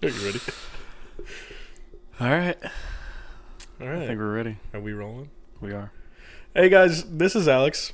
Are 0.02 0.08
you 0.08 0.24
ready? 0.24 0.40
All 2.20 2.30
right. 2.30 2.56
All 3.80 3.86
right. 3.86 4.02
I 4.02 4.06
think 4.06 4.18
we're 4.18 4.34
ready. 4.34 4.56
Are 4.72 4.80
we 4.80 4.94
rolling? 4.94 5.28
We 5.60 5.72
are. 5.72 5.92
Hey 6.54 6.70
guys, 6.70 7.04
this 7.04 7.36
is 7.36 7.46
Alex, 7.46 7.92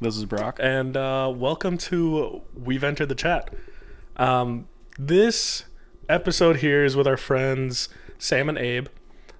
This 0.00 0.16
is 0.16 0.24
Brock. 0.24 0.58
and 0.60 0.96
uh, 0.96 1.32
welcome 1.32 1.78
to 1.78 2.42
We've 2.60 2.82
Entered 2.82 3.08
the 3.08 3.14
Chat. 3.14 3.54
Um, 4.16 4.66
this 4.98 5.66
episode 6.08 6.56
here 6.56 6.84
is 6.84 6.96
with 6.96 7.06
our 7.06 7.16
friends 7.16 7.88
Sam 8.18 8.48
and 8.48 8.58
Abe. 8.58 8.88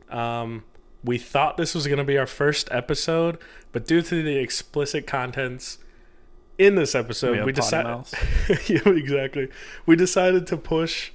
Um, 0.09 0.62
we 1.03 1.19
thought 1.19 1.57
this 1.57 1.75
was 1.75 1.89
going 1.89 1.99
to 1.99 2.05
be 2.05 2.17
our 2.17 2.29
first 2.29 2.69
episode, 2.71 3.39
but 3.73 3.89
due 3.89 4.03
to 4.03 4.23
the 4.23 4.37
explicit 4.37 5.09
contents 5.09 5.79
in 6.59 6.77
this 6.77 6.95
episode, 6.95 7.39
have 7.39 7.46
we, 7.46 7.51
decided. 7.51 8.07
yeah, 8.69 8.89
exactly. 8.89 9.49
We 9.85 9.96
decided 9.96 10.46
to 10.46 10.57
push 10.57 11.11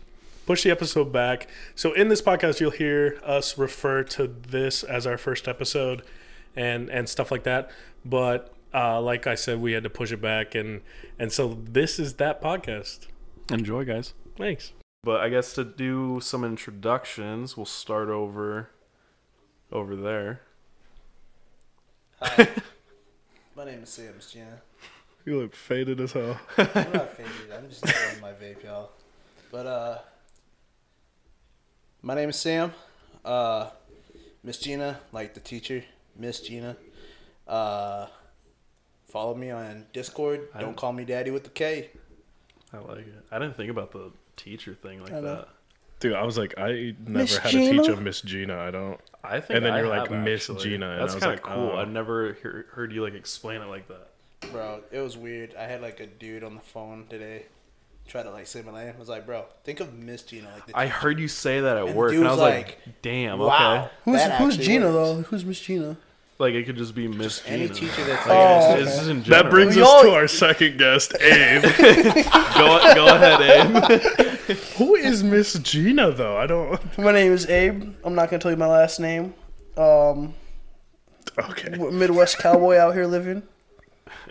push 0.49 0.63
the 0.63 0.71
episode 0.71 1.13
back. 1.13 1.47
So 1.75 1.93
in 1.93 2.07
this 2.07 2.23
podcast, 2.23 2.59
you'll 2.59 2.71
hear 2.71 3.19
us 3.23 3.55
refer 3.55 4.01
to 4.05 4.25
this 4.25 4.81
as 4.83 5.05
our 5.05 5.15
first 5.15 5.47
episode, 5.47 6.01
and 6.55 6.89
and 6.89 7.07
stuff 7.07 7.29
like 7.29 7.43
that. 7.43 7.69
But 8.03 8.51
uh, 8.73 8.99
like 8.99 9.27
I 9.27 9.35
said, 9.35 9.61
we 9.61 9.73
had 9.73 9.83
to 9.83 9.91
push 9.91 10.11
it 10.11 10.21
back, 10.21 10.55
and 10.55 10.81
and 11.19 11.31
so 11.31 11.59
this 11.63 11.99
is 11.99 12.15
that 12.15 12.41
podcast. 12.41 13.05
Enjoy, 13.51 13.85
guys. 13.85 14.15
Thanks. 14.37 14.71
But 15.03 15.21
I 15.21 15.29
guess 15.29 15.53
to 15.53 15.63
do 15.63 16.19
some 16.19 16.43
introductions, 16.43 17.55
we'll 17.55 17.67
start 17.67 18.09
over 18.09 18.71
over 19.71 19.95
there. 19.95 20.41
Hi. 22.23 22.49
My 23.55 23.65
name 23.65 23.83
is 23.83 23.89
Sam 23.89 24.15
Gina. 24.27 24.61
You 25.25 25.41
look 25.41 25.53
faded 25.53 26.01
as 26.01 26.13
hell. 26.13 26.39
I'm 26.57 26.91
not 26.91 27.15
faded. 27.15 27.53
I'm 27.55 27.69
just 27.69 27.83
enjoying 27.83 28.21
my 28.21 28.31
vape, 28.31 28.63
y'all. 28.63 28.89
But 29.51 29.67
uh, 29.67 29.97
my 32.01 32.15
name 32.15 32.29
is 32.29 32.37
Sam. 32.37 32.73
Uh, 33.23 33.69
Miss 34.43 34.57
Gina, 34.57 34.99
like 35.11 35.33
the 35.33 35.39
teacher, 35.39 35.83
Miss 36.17 36.39
Gina. 36.39 36.77
Uh, 37.47 38.07
follow 39.07 39.35
me 39.35 39.51
on 39.51 39.85
Discord. 39.93 40.47
I 40.53 40.59
Don't 40.59 40.69
don't- 40.69 40.77
call 40.77 40.93
me 40.93 41.05
Daddy 41.05 41.31
with 41.31 41.43
the 41.43 41.49
K. 41.49 41.89
I 42.71 42.77
like 42.77 42.99
it. 42.99 43.25
I 43.31 43.39
didn't 43.39 43.57
think 43.57 43.71
about 43.71 43.91
the 43.91 44.11
teacher 44.37 44.75
thing 44.75 45.01
like 45.01 45.11
I 45.11 45.15
know. 45.15 45.35
that. 45.37 45.47
Dude, 45.99 46.13
I 46.13 46.23
was 46.23 46.37
like, 46.37 46.53
I 46.57 46.95
never 46.99 47.19
Miss 47.19 47.37
had 47.37 47.51
Gina? 47.51 47.81
a 47.81 47.83
teacher, 47.83 47.97
Miss 47.97 48.21
Gina. 48.21 48.57
I 48.57 48.71
don't. 48.71 48.99
I 49.23 49.39
think 49.41 49.57
And 49.57 49.65
then 49.65 49.73
I 49.73 49.79
you're 49.79 49.87
like, 49.89 50.09
have, 50.09 50.23
Miss 50.23 50.49
actually. 50.49 50.69
Gina, 50.69 50.91
and 50.91 51.01
That's 51.01 51.13
I 51.13 51.15
was 51.15 51.23
like, 51.25 51.41
cool. 51.43 51.71
oh. 51.73 51.77
I've 51.77 51.89
never 51.89 52.33
hear, 52.41 52.67
heard 52.71 52.93
you 52.93 53.03
like 53.03 53.15
explain 53.15 53.61
it 53.61 53.65
like 53.65 53.87
that. 53.89 54.07
Bro, 54.51 54.83
it 54.91 54.99
was 54.99 55.17
weird. 55.17 55.55
I 55.55 55.63
had 55.63 55.81
like 55.81 55.99
a 55.99 56.05
dude 56.07 56.43
on 56.45 56.53
the 56.55 56.61
phone 56.61 57.05
today. 57.09 57.47
Try 58.09 58.23
to 58.23 58.31
like 58.31 58.47
say 58.47 58.61
my 58.63 58.71
name. 58.83 58.93
I 58.95 58.99
was 58.99 59.07
like, 59.07 59.25
bro, 59.25 59.45
think 59.63 59.79
of 59.79 59.93
Miss 59.93 60.23
Gina 60.23 60.49
like 60.53 60.65
the 60.65 60.75
I 60.77 60.87
heard 60.87 61.19
you 61.19 61.27
say 61.27 61.61
that 61.61 61.77
at 61.77 61.85
And 61.85 61.95
work, 61.95 62.11
and 62.13 62.25
I 62.27 62.31
was 62.31 62.39
was 62.39 62.39
like, 62.39 62.65
like, 62.85 63.01
"Damn, 63.03 63.37
wow. 63.39 63.83
okay." 63.83 63.91
Who's 64.05 64.21
who's 64.55 64.57
Gina 64.57 64.85
works. 64.87 64.95
though? 64.95 65.21
Who's 65.21 65.45
Miss 65.45 65.59
Gina? 65.59 65.95
Like 66.39 66.53
it 66.55 66.63
could 66.65 66.75
just 66.77 66.95
be 66.95 67.07
Miss 67.07 67.41
Gina. 67.43 67.55
Any 67.57 67.67
teacher 67.69 68.03
that's 68.05 68.25
Like, 68.25 68.37
Oh, 68.37 68.75
it's, 68.75 68.87
it's 68.87 68.97
just 68.97 69.09
in 69.11 69.21
That 69.23 69.49
brings 69.51 69.75
We 69.75 69.81
us 69.83 69.87
all- 69.87 70.01
to 70.03 70.11
our 70.11 70.27
second 70.27 70.77
guest, 70.79 71.13
Abe. 71.21 71.61
go, 71.63 72.93
go 72.95 73.15
ahead, 73.15 73.41
Abe. 73.41 74.57
Who 74.77 74.95
is 74.95 75.23
Miss 75.23 75.53
Gina 75.59 76.11
though? 76.11 76.37
I 76.37 76.47
don't. 76.47 76.97
My 76.97 77.11
name 77.11 77.31
is 77.31 77.45
Abe. 77.47 77.93
I'm 78.03 78.15
not 78.15 78.29
gonna 78.31 78.41
tell 78.41 78.51
you 78.51 78.57
my 78.57 78.67
last 78.67 78.99
name. 78.99 79.33
Um, 79.77 80.33
Okay. 81.37 81.69
Midwest 81.91 82.39
cowboy 82.39 82.77
out 82.77 82.93
here 82.95 83.05
living. 83.05 83.43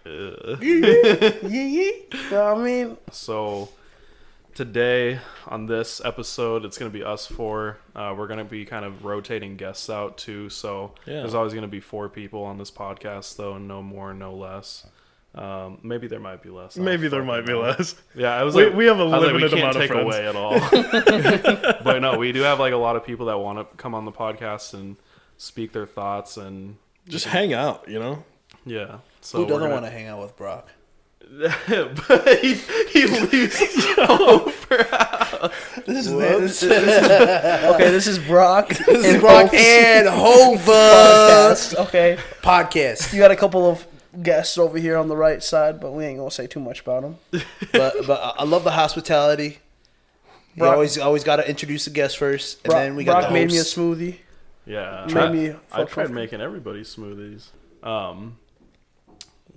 Yeah, 0.05 0.57
yeah. 0.61 1.39
You 1.43 2.03
know 2.31 2.53
what 2.55 2.59
I 2.61 2.63
mean? 2.65 2.97
So 3.11 3.69
today 4.55 5.21
on 5.47 5.67
this 5.67 6.01
episode, 6.05 6.65
it's 6.65 6.79
gonna 6.79 6.91
be 6.91 7.03
us 7.05 7.27
four. 7.27 7.79
Uh, 7.95 8.15
we're 8.17 8.27
gonna 8.27 8.45
be 8.45 8.65
kind 8.65 8.85
of 8.85 9.05
rotating 9.05 9.57
guests 9.57 9.89
out 9.91 10.19
too. 10.19 10.49
So 10.51 10.93
Yeah. 11.07 11.21
there's 11.21 11.35
always 11.35 11.55
gonna 11.55 11.69
be 11.69 11.81
four 11.81 12.09
people 12.09 12.43
on 12.45 12.59
this 12.59 12.71
podcast, 12.71 13.37
though, 13.37 13.59
no 13.59 13.83
more, 13.83 14.13
no 14.15 14.35
less. 14.35 14.87
Um, 15.35 15.79
maybe 15.83 16.09
there 16.09 16.19
might 16.21 16.43
be 16.43 16.49
less. 16.49 16.77
Maybe 16.77 17.07
there 17.07 17.23
might 17.23 17.47
be 17.47 17.53
less. 17.53 17.95
Yeah, 18.15 18.35
I 18.35 18.43
was 18.43 18.55
We- 18.55 18.65
like, 18.67 18.75
we 18.75 18.87
have 18.87 18.99
a 18.99 19.05
was 19.05 19.13
like, 19.13 19.21
limited 19.33 19.53
we 19.53 19.61
can't 19.61 19.77
amount 19.77 19.77
of 19.77 19.83
take 19.83 19.91
friends. 19.93 20.15
away 20.15 20.27
at 20.27 20.35
all. 20.37 21.79
but 21.85 22.01
no, 22.01 22.19
we 22.19 22.33
do 22.33 22.41
have 22.43 22.59
like 22.59 22.73
a 22.73 22.77
lot 22.79 22.97
of 22.97 23.05
people 23.05 23.27
that 23.27 23.39
want 23.39 23.59
to 23.59 23.77
come 23.77 23.95
on 23.95 24.05
the 24.05 24.13
podcast 24.13 24.75
and 24.75 24.97
speak 25.37 25.73
their 25.73 25.87
thoughts 25.87 26.37
and 26.39 26.77
Just 27.09 27.27
hang 27.27 27.53
out, 27.53 27.85
you 27.89 27.99
know. 28.01 28.25
yeah. 28.67 28.99
So 29.21 29.39
Who 29.39 29.47
doesn't 29.47 29.61
gonna- 29.63 29.73
want 29.75 29.85
to 29.87 29.91
hang 29.91 30.07
out 30.07 30.21
with 30.23 30.37
Brock? 30.37 30.69
but 31.39 32.39
he, 32.41 32.55
he 32.91 33.07
leaves 33.07 33.59
This 35.87 36.07
is, 36.07 36.13
this, 36.17 36.63
is 36.63 36.71
okay. 36.73 37.91
This 37.91 38.07
is 38.07 38.19
Brock. 38.19 38.69
This 38.69 39.05
is 39.05 39.21
Brock 39.21 39.53
and 39.53 40.09
Hova 40.09 40.71
podcast. 40.73 41.75
Okay, 41.87 42.19
podcast. 42.43 43.13
you 43.13 43.19
got 43.19 43.31
a 43.31 43.37
couple 43.37 43.69
of 43.71 43.87
guests 44.23 44.57
over 44.59 44.79
here 44.79 44.97
on 44.97 45.09
the 45.09 45.17
right 45.17 45.43
side, 45.43 45.81
but 45.81 45.93
we 45.93 46.05
ain't 46.07 46.19
gonna 46.19 46.31
say 46.31 46.47
too 46.47 46.61
much 46.61 46.81
about 46.81 47.03
them. 47.03 47.19
but 47.73 47.95
but 48.07 48.21
I- 48.23 48.35
I 48.39 48.45
love 48.45 48.65
the 48.65 48.71
hospitality. 48.73 49.59
You 50.55 50.61
Brock- 50.61 50.75
always 50.75 50.97
always 50.99 51.25
got 51.25 51.37
to 51.37 51.49
introduce 51.49 51.85
the 51.85 51.91
guest 51.91 52.17
first, 52.17 52.59
and 52.65 52.71
Brock, 52.71 52.81
then 52.83 52.97
we 52.97 53.05
got 53.05 53.21
Brock 53.21 53.29
the 53.29 53.35
made 53.35 53.51
me 53.51 53.59
a 53.59 53.63
smoothie. 53.63 54.17
Yeah, 54.67 55.07
Made 55.09 55.17
I, 55.17 55.31
me 55.33 55.55
I 55.73 55.85
tried 55.85 56.11
making 56.11 56.41
everybody 56.41 56.83
smoothies. 56.83 57.49
Um, 57.83 58.37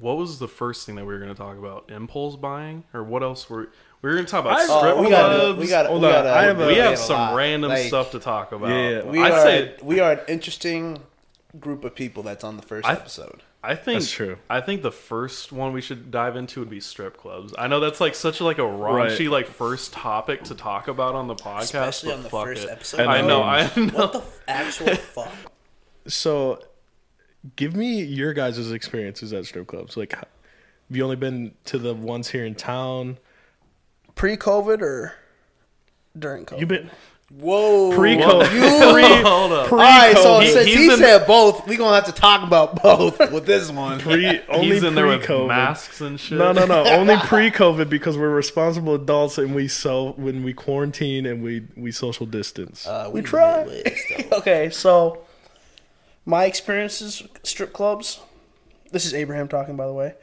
what 0.01 0.17
was 0.17 0.39
the 0.39 0.47
first 0.47 0.85
thing 0.85 0.95
that 0.95 1.05
we 1.05 1.13
were 1.13 1.19
going 1.19 1.31
to 1.33 1.37
talk 1.37 1.57
about? 1.57 1.89
Impulse 1.91 2.35
buying, 2.35 2.83
or 2.93 3.03
what 3.03 3.23
else 3.23 3.49
were 3.49 3.69
we 4.01 4.09
were 4.09 4.13
going 4.15 4.25
to 4.25 4.31
talk 4.31 4.43
about? 4.45 4.59
I- 4.59 4.65
oh, 4.67 4.79
strip 4.79 4.95
Oh, 4.97 5.01
we 5.03 5.09
got 5.09 5.29
clubs. 5.35 5.59
we 5.59 5.67
got 5.67 5.85
Hold 5.85 6.01
we 6.01 6.07
on, 6.07 6.13
got 6.13 6.27
I 6.27 6.43
have 6.43 6.57
we 6.57 6.75
have 6.75 6.97
some 6.97 7.19
lot. 7.19 7.35
random 7.35 7.69
Like, 7.69 7.85
stuff 7.87 8.11
to 8.11 8.19
talk 8.19 8.51
about. 8.51 8.69
Yeah. 8.69 9.03
We 9.03 9.21
I'd 9.21 9.31
are 9.31 9.41
say 9.41 9.75
we 9.81 9.99
are 9.99 10.13
an 10.13 10.19
interesting 10.27 10.99
group 11.59 11.83
of 11.85 11.93
people 11.95 12.23
that's 12.23 12.43
on 12.43 12.57
the 12.57 12.63
first 12.63 12.87
I- 12.87 12.93
episode. 12.93 13.43
I 13.63 13.75
think 13.75 13.99
That's 13.99 14.11
true. 14.11 14.39
I 14.49 14.59
think 14.59 14.81
the 14.81 14.91
first 14.91 15.51
one 15.51 15.71
we 15.71 15.81
should 15.81 16.09
dive 16.09 16.35
into 16.35 16.61
would 16.61 16.69
be 16.71 16.79
strip 16.79 17.15
clubs. 17.15 17.53
I 17.59 17.67
know 17.67 17.79
that's 17.79 18.01
like 18.01 18.15
such 18.15 18.39
a, 18.39 18.43
like 18.43 18.57
a 18.57 18.61
raunchy 18.63 19.19
Right. 19.25 19.29
like 19.29 19.45
first 19.47 19.93
topic 19.93 20.45
to 20.45 20.55
talk 20.55 20.87
about 20.87 21.13
on 21.13 21.27
the 21.27 21.35
podcast, 21.35 21.59
Especially 21.65 22.09
but 22.09 22.15
on 22.15 22.23
the 22.23 22.29
fuck 22.31 22.45
first 22.45 22.63
it. 22.63 22.69
episode. 22.71 23.01
I 23.01 23.21
know, 23.21 23.43
I 23.43 23.69
know. 23.75 23.85
What 23.93 24.13
the 24.13 24.19
f- 24.21 24.39
actual 24.47 24.95
fuck? 24.95 25.31
So, 26.07 26.59
give 27.55 27.75
me 27.75 28.01
your 28.03 28.33
guys' 28.33 28.71
experiences 28.71 29.33
at 29.33 29.45
strip 29.45 29.67
clubs. 29.67 29.97
Like, 29.97 30.13
have 30.13 30.27
you 30.89 31.03
only 31.03 31.15
been 31.15 31.53
to 31.65 31.77
the 31.77 31.93
ones 31.93 32.29
here 32.29 32.45
in 32.45 32.55
town? 32.55 33.17
Pre-COVID 34.15 34.81
or 34.81 35.13
during 36.17 36.45
COVID? 36.45 36.59
You've 36.59 36.69
been 36.69 36.91
Whoa. 37.33 37.95
pre-COVID. 37.95 38.53
You- 38.53 39.23
Hold 39.25 39.53
up. 39.53 39.71
All 39.71 39.77
right, 39.77 40.13
so 40.17 40.39
Pre-COVID. 40.39 40.53
since 40.53 40.67
He's 40.67 40.77
he 40.77 40.91
in- 40.91 40.97
said 40.97 41.25
both, 41.25 41.65
we're 41.65 41.77
gonna 41.77 41.95
have 41.95 42.05
to 42.05 42.11
talk 42.11 42.43
about 42.45 42.83
both 42.83 43.17
with 43.31 43.45
this 43.45 43.71
one. 43.71 43.99
Pre, 44.01 44.41
only 44.49 44.67
He's 44.67 44.83
in 44.83 44.95
there 44.95 45.07
with 45.07 45.27
masks 45.29 46.01
and 46.01 46.19
shit. 46.19 46.37
No, 46.37 46.51
no, 46.51 46.65
no. 46.65 46.83
Only 46.85 47.15
pre-COVID 47.17 47.89
because 47.89 48.17
we're 48.17 48.29
responsible 48.29 48.95
adults 48.95 49.37
and 49.37 49.55
we 49.55 49.69
so 49.69 50.11
when 50.17 50.43
we 50.43 50.53
quarantine 50.53 51.25
and 51.25 51.41
we 51.41 51.65
we 51.77 51.91
social 51.93 52.25
distance. 52.25 52.85
Uh, 52.85 53.09
We 53.13 53.21
try. 53.21 53.63
Midwest. 53.63 54.33
Okay, 54.33 54.69
so 54.69 55.19
my 56.25 56.45
experiences 56.45 57.23
strip 57.43 57.73
clubs. 57.73 58.19
This 58.91 59.05
is 59.05 59.13
Abraham 59.13 59.47
talking, 59.47 59.75
by 59.75 59.87
the 59.87 59.93
way. 59.93 60.13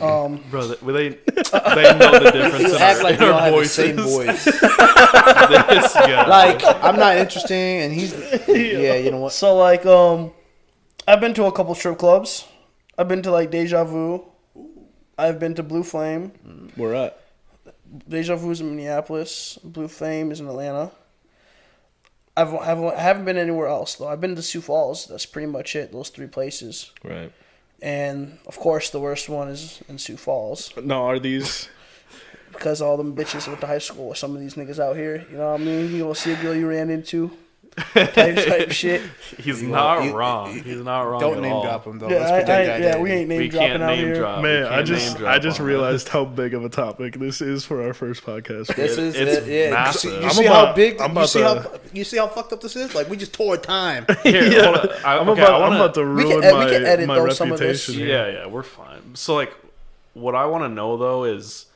Um, 0.00 0.42
Bro, 0.50 0.68
they, 0.68 0.76
they, 0.92 1.08
they 1.10 1.98
know 1.98 2.18
the 2.18 2.30
difference 2.32 2.74
in 2.74 2.82
act 2.82 2.98
our, 2.98 3.02
like 3.04 3.14
in 3.16 3.22
you 3.22 3.26
our 3.28 3.32
all 3.32 3.38
have 3.40 3.52
the 3.52 3.58
voices. 3.58 3.74
same 3.74 3.96
voice. 3.96 4.44
This 5.14 5.94
guy. 5.94 6.26
Like 6.26 6.62
I'm 6.82 6.96
not 6.96 7.16
interesting, 7.16 7.56
and 7.82 7.92
he's 7.92 8.12
yeah. 8.48 8.94
You 8.96 9.10
know 9.12 9.18
what? 9.20 9.32
so 9.32 9.56
like, 9.56 9.86
um, 9.86 10.32
I've 11.06 11.20
been 11.20 11.34
to 11.34 11.44
a 11.44 11.52
couple 11.52 11.74
strip 11.74 11.98
clubs. 11.98 12.46
I've 12.98 13.08
been 13.08 13.22
to 13.22 13.30
like 13.30 13.50
Deja 13.50 13.84
Vu. 13.84 14.24
I've 15.16 15.38
been 15.38 15.54
to 15.54 15.62
Blue 15.62 15.82
Flame. 15.82 16.32
We're 16.76 16.94
at. 16.94 17.20
Deja 18.08 18.34
Vu 18.36 18.50
is 18.50 18.60
in 18.60 18.70
Minneapolis. 18.70 19.58
Blue 19.62 19.86
Flame 19.88 20.32
is 20.32 20.40
in 20.40 20.48
Atlanta. 20.48 20.90
I've, 22.36 22.52
I've 22.54 22.82
I 22.82 23.00
haven't 23.00 23.24
been 23.24 23.36
anywhere 23.36 23.68
else 23.68 23.94
though. 23.94 24.08
I've 24.08 24.20
been 24.20 24.34
to 24.36 24.42
Sioux 24.42 24.60
Falls. 24.60 25.06
That's 25.06 25.26
pretty 25.26 25.46
much 25.46 25.76
it. 25.76 25.92
Those 25.92 26.08
three 26.08 26.26
places. 26.26 26.90
Right. 27.04 27.32
And 27.82 28.38
of 28.46 28.58
course, 28.58 28.90
the 28.90 29.00
worst 29.00 29.28
one 29.28 29.48
is 29.48 29.82
in 29.88 29.98
Sioux 29.98 30.16
Falls 30.16 30.72
No, 30.82 31.04
are 31.04 31.18
these? 31.18 31.68
because 32.52 32.80
all 32.80 32.96
them 32.96 33.14
bitches 33.16 33.46
went 33.48 33.60
to 33.60 33.66
high 33.66 33.78
school 33.78 34.08
with 34.10 34.18
some 34.18 34.34
of 34.34 34.40
these 34.40 34.54
niggas 34.54 34.78
out 34.78 34.96
here. 34.96 35.26
You 35.30 35.36
know 35.38 35.52
what 35.52 35.60
I 35.60 35.64
mean? 35.64 35.92
You 35.92 36.02
gonna 36.04 36.14
see 36.14 36.32
a 36.32 36.36
girl 36.36 36.54
you 36.54 36.68
ran 36.68 36.88
into, 36.88 37.30
type, 37.76 38.12
type 38.36 38.70
shit. 38.72 39.02
He's 39.38 39.62
You 39.62 39.68
not 39.68 40.00
won't- 40.00 40.14
wrong. 40.14 40.54
you- 40.54 40.62
He's 40.62 40.80
not 40.80 41.02
wrong 41.02 41.20
Don't 41.20 41.36
at 41.38 41.42
name 41.42 41.52
all. 41.52 41.62
drop 41.62 41.86
him 41.86 41.98
though. 41.98 42.08
Yeah, 42.08 42.18
Let's 42.20 42.30
I, 42.30 42.36
I, 42.36 42.40
protect 42.40 42.82
yeah, 42.84 42.98
we 42.98 43.10
ain't 43.10 43.28
name 43.28 43.38
We 43.38 43.48
dropping 43.48 43.68
can't 43.70 43.82
out 43.82 43.86
name 43.96 44.06
here. 44.06 44.14
drop. 44.14 44.42
Man, 44.42 44.64
I 44.66 44.82
just 44.82 45.20
I 45.20 45.38
just 45.38 45.58
realized 45.60 46.08
how 46.08 46.24
big 46.24 46.54
of 46.54 46.64
a 46.64 46.68
topic 46.68 47.14
this 47.18 47.40
is 47.40 47.64
for 47.64 47.82
our 47.82 47.92
first 47.94 48.22
podcast. 48.24 48.74
This 48.74 48.92
It- 48.92 48.98
is 48.98 49.14
it's 49.16 49.46
it, 49.46 49.52
yeah. 49.52 49.70
massive. 49.70 50.12
You 50.12 50.28
I'm 50.28 50.30
see 50.30 50.46
about- 50.46 50.68
how 50.68 50.72
big? 50.74 51.00
I'm 51.00 51.06
you 51.10 51.12
about 51.12 51.28
see 51.28 51.38
to- 51.40 51.44
how 51.62 51.70
you 51.92 52.04
see 52.04 52.16
how 52.18 52.28
fucked 52.28 52.52
up 52.52 52.60
this 52.60 52.76
is? 52.76 52.94
Like 52.94 53.08
we 53.10 53.16
just 53.16 53.32
tore 53.32 53.56
time. 53.56 54.06
Here, 54.22 54.44
Yeah. 54.44 54.86
I, 55.04 55.18
I'm 55.18 55.28
okay, 55.30 55.42
about 55.42 55.54
I 55.54 55.58
wanna, 55.60 55.74
I'm 55.76 55.80
about 55.80 55.94
to 55.94 56.00
We 56.02 56.06
ruin 56.24 56.40
can 56.40 56.44
ed- 56.44 56.52
we 56.52 56.58
my 56.58 56.70
can 56.70 56.84
edit, 56.86 57.06
my 57.08 57.14
though, 57.16 57.28
some 57.30 57.50
of 57.52 57.58
this. 57.58 57.88
reputation. 57.88 58.08
Yeah, 58.08 58.28
yeah, 58.28 58.46
we're 58.46 58.62
fine. 58.62 59.14
So 59.14 59.34
like, 59.34 59.52
what 60.14 60.34
I 60.34 60.46
want 60.46 60.62
to 60.64 60.68
know 60.68 60.96
though 60.96 61.24
is, 61.24 61.66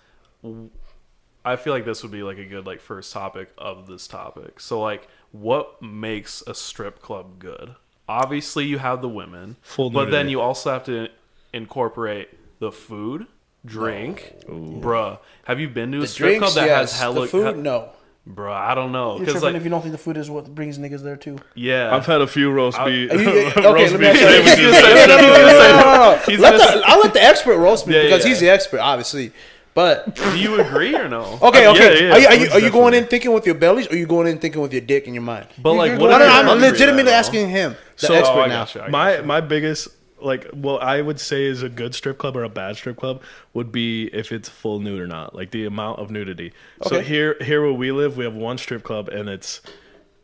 I 1.44 1.56
feel 1.56 1.73
like 1.73 1.85
this 1.85 2.03
would 2.03 2.12
be 2.12 2.23
like 2.23 2.39
a 2.39 2.44
good 2.44 2.67
like 2.67 2.81
first 2.81 3.12
topic 3.12 3.51
of 3.59 3.87
this 3.87 4.06
topic. 4.06 4.61
So 4.61 4.81
like, 4.81 5.09
what 5.33 5.81
makes 5.83 6.43
a 6.47 6.55
strip 6.55 7.01
club 7.01 7.39
good? 7.39 7.75
Obviously, 8.09 8.65
you 8.65 8.79
have 8.79 9.03
the 9.03 9.09
women, 9.09 9.57
Full 9.63 9.91
but 9.91 10.11
then 10.11 10.29
you 10.29 10.41
also 10.41 10.71
have 10.73 10.85
to 10.85 11.09
incorporate 11.53 12.29
the 12.59 12.73
food, 12.73 13.27
drink. 13.65 14.35
Oh. 14.49 14.53
Bruh, 14.53 15.19
have 15.45 15.61
you 15.61 15.69
been 15.69 15.93
to 15.93 15.99
a 15.99 16.01
The 16.03 16.07
strip 16.07 16.39
drinks, 16.39 16.53
club 16.55 16.65
that 16.65 16.67
yes. 16.71 16.93
has 16.93 17.01
hella 17.01 17.21
the 17.23 17.27
food, 17.27 17.45
ha- 17.45 17.53
no. 17.61 17.91
Bruh, 18.29 18.53
I 18.53 18.75
don't 18.75 18.93
know 18.93 19.13
You're 19.17 19.21
because 19.21 19.35
tripping 19.41 19.55
like 19.55 19.61
if 19.61 19.65
you 19.65 19.71
don't 19.71 19.81
think 19.81 19.93
the 19.93 19.99
food 19.99 20.19
is 20.19 20.29
what 20.29 20.55
brings 20.55 20.79
niggas 20.79 21.03
there 21.03 21.17
too. 21.17 21.39
yeah, 21.55 21.95
I've 21.95 22.05
had 22.05 22.21
a 22.21 22.27
few 22.27 22.51
roast 22.51 22.77
beef. 22.85 23.11
You- 23.13 23.19
okay, 23.21 23.45
roast 23.73 23.93
let 23.93 24.01
me 24.01 24.11
beef 24.13 24.23
ask 24.23 24.23
you- 24.23 24.29
sandwiches. 24.29 24.59
He's 24.59 24.71
gonna 24.71 24.75
say- 24.75 25.07
No, 25.07 25.17
no, 25.17 25.95
no, 25.95 25.95
no. 26.15 26.23
He's 26.27 26.41
Let 26.41 26.59
gonna 26.59 26.81
the- 26.81 26.87
I'll 26.87 27.01
let 27.01 27.13
the 27.15 27.23
expert 27.23 27.57
roast 27.59 27.87
me 27.87 27.95
Yeah, 27.95 28.03
because 28.05 28.25
yeah. 28.25 28.29
he's 28.29 28.41
the 28.41 28.49
expert, 28.51 28.81
obviously. 28.81 29.33
But 29.79 30.17
do 30.17 30.37
you 30.37 30.61
agree 30.61 30.97
or 30.97 31.09
no? 31.09 31.39
okay, 31.49 31.69
okay. 31.69 32.09
yeah, 32.09 32.13
are 32.15 32.19
you, 32.19 32.27
are 32.27 32.35
you, 32.35 32.51
are 32.55 32.61
you 32.61 32.71
going 32.73 32.95
in 32.95 33.07
thinking 33.07 33.33
with 33.33 33.47
your 33.47 33.55
bellies, 33.55 33.87
or 33.87 33.93
are 33.93 33.97
you 33.97 34.09
going 34.09 34.27
in 34.27 34.39
thinking 34.41 34.61
with 34.61 34.73
your 34.73 34.81
dick 34.83 35.07
in 35.07 35.15
your 35.15 35.23
mind? 35.23 35.47
But 35.57 35.75
like, 35.75 35.93
you're 35.93 36.01
what 36.01 36.11
I 36.11 36.19
don't, 36.19 36.49
I'm 36.49 36.59
legitimately 36.61 37.05
there, 37.05 37.13
though? 37.13 37.19
asking 37.19 37.51
him, 37.51 37.77
the 38.01 38.07
So- 38.09 38.15
expert 38.15 38.33
Oh, 38.35 38.47
now. 38.47 38.65
gotcha, 38.65 38.83
I 38.83 38.89
my 38.89 39.21
my 39.21 39.41
biggest 39.41 39.87
like 40.21 40.47
what 40.51 40.83
I 40.83 41.01
would 41.01 41.21
say 41.21 41.45
is 41.45 41.63
a 41.63 41.69
good 41.69 41.95
strip 41.95 42.19
club 42.19 42.37
or 42.37 42.43
a 42.43 42.49
bad 42.49 42.75
strip 42.75 42.97
club 42.97 43.23
would 43.55 43.71
be 43.71 44.07
if 44.13 44.33
it's 44.33 44.49
full 44.49 44.81
nude 44.81 45.01
or 45.01 45.07
not, 45.07 45.37
like 45.37 45.53
the 45.53 45.65
amount 45.65 46.01
of 46.01 46.11
nudity. 46.11 46.53
So 46.89 47.01
here 47.01 47.37
here 47.41 47.63
where 47.63 47.73
we 47.73 47.93
live, 47.93 48.17
we 48.17 48.25
have 48.25 48.35
one 48.35 48.59
strip 48.59 48.83
club 48.83 49.09
and 49.09 49.29
it's 49.29 49.61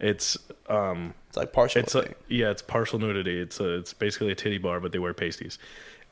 it's 0.00 0.36
um 0.68 1.14
It's 1.28 1.36
like 1.36 1.52
partial. 1.52 1.80
it's 1.80 1.94
a, 1.94 2.12
yeah, 2.26 2.50
it's 2.50 2.62
partial 2.62 2.98
nudity. 2.98 3.38
It's 3.40 3.60
a, 3.60 3.74
it's 3.78 3.92
basically 3.94 4.32
a 4.32 4.34
titty 4.34 4.58
bar, 4.58 4.80
but 4.80 4.90
they 4.90 4.98
wear 4.98 5.14
pasties. 5.14 5.58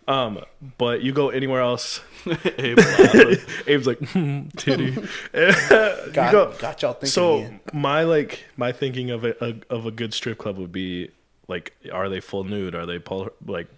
Um, 0.09 0.41
but 0.79 1.03
you 1.03 1.13
go 1.13 1.31
anywhere 1.31 1.61
else, 1.61 2.01
Abe 2.59 2.79
laughing. 2.79 3.37
Abe's 3.69 3.87
like 3.87 3.99
hmm, 3.99 4.49
titty. 4.57 4.91
got, 5.33 6.07
you 6.07 6.13
go, 6.13 6.53
got 6.59 6.83
y'all 6.83 6.93
thinking. 6.95 7.09
so 7.09 7.37
again. 7.39 7.61
my 7.73 8.03
like 8.03 8.45
my 8.57 8.73
thinking 8.73 9.11
of 9.11 9.25
it 9.25 9.39
a, 9.41 9.57
of 9.71 9.87
a 9.87 9.91
good 9.93 10.13
strip 10.13 10.39
club 10.39 10.59
would 10.59 10.73
be 10.73 11.11
like, 11.47 11.73
are 11.93 12.09
they 12.09 12.21
full 12.21 12.45
nude? 12.45 12.75
Are 12.75 12.85
they 12.87 12.99
pol- 12.99 13.31
like 13.47 13.69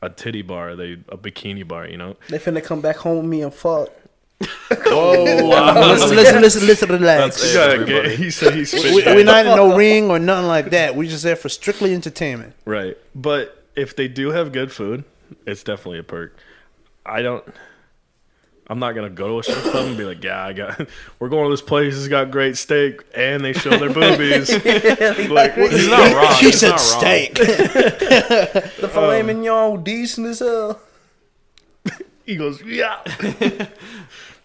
a 0.00 0.08
titty 0.08 0.42
bar? 0.42 0.70
Are 0.70 0.76
they 0.76 0.92
a 1.08 1.18
bikini 1.18 1.66
bar? 1.68 1.86
You 1.86 1.98
know, 1.98 2.16
They 2.28 2.38
finna 2.38 2.64
come 2.64 2.80
back 2.80 2.96
home 2.96 3.18
with 3.18 3.26
me 3.26 3.42
and 3.42 3.52
fuck. 3.52 3.90
Oh, 4.86 5.22
listen, 5.24 6.16
listen, 6.16 6.40
listen, 6.42 6.66
listen, 6.66 6.88
relax. 6.88 7.36
That's 7.36 7.44
You 7.44 7.50
it. 7.50 7.54
gotta 7.62 7.72
everybody. 7.74 8.08
get- 8.08 8.18
he 8.18 8.30
said 8.30 8.54
he's 8.54 8.72
We, 8.72 9.02
we're 9.04 9.24
not 9.24 9.46
in 9.46 9.54
no 9.56 9.76
ring 9.76 10.10
or 10.10 10.18
nothing 10.18 10.48
like 10.48 10.70
that. 10.70 10.96
We 10.96 11.08
just 11.08 11.22
there 11.22 11.36
for 11.36 11.48
strictly 11.48 11.94
entertainment. 11.94 12.54
right. 12.64 12.96
But 13.14 13.64
if 13.76 13.94
they 13.96 14.08
do 14.08 14.30
have 14.30 14.52
good 14.52 14.72
food, 14.72 15.04
it's 15.46 15.62
definitely 15.62 15.98
a 15.98 16.02
perk. 16.02 16.36
I 17.04 17.22
don't. 17.22 17.44
I'm 18.68 18.78
not 18.78 18.92
gonna 18.92 19.10
go 19.10 19.28
to 19.28 19.38
a 19.40 19.42
strip 19.42 19.72
club 19.72 19.86
and 19.88 19.96
be 19.98 20.04
like, 20.04 20.22
yeah, 20.22 20.44
I 20.44 20.52
got. 20.52 20.86
We're 21.18 21.28
going 21.28 21.44
to 21.44 21.50
this 21.50 21.60
place. 21.60 21.96
It's 21.96 22.08
got 22.08 22.30
great 22.30 22.56
steak, 22.56 23.02
and 23.14 23.44
they 23.44 23.52
show 23.52 23.70
their 23.70 23.90
boobies. 23.92 24.50
like, 25.30 25.56
what- 25.56 25.72
He's 25.72 25.88
not 25.88 26.14
wrong. 26.14 26.34
She 26.36 26.46
He's 26.46 26.60
said 26.60 26.70
not 26.70 26.78
wrong. 26.78 27.00
steak. 27.00 27.34
The 28.82 28.88
filet 28.92 29.20
um, 29.20 29.26
mignon 29.26 29.82
decent 29.82 30.26
as 30.28 30.38
hell. 30.40 30.80
He 32.24 32.36
goes, 32.36 32.62
yeah. 32.62 33.02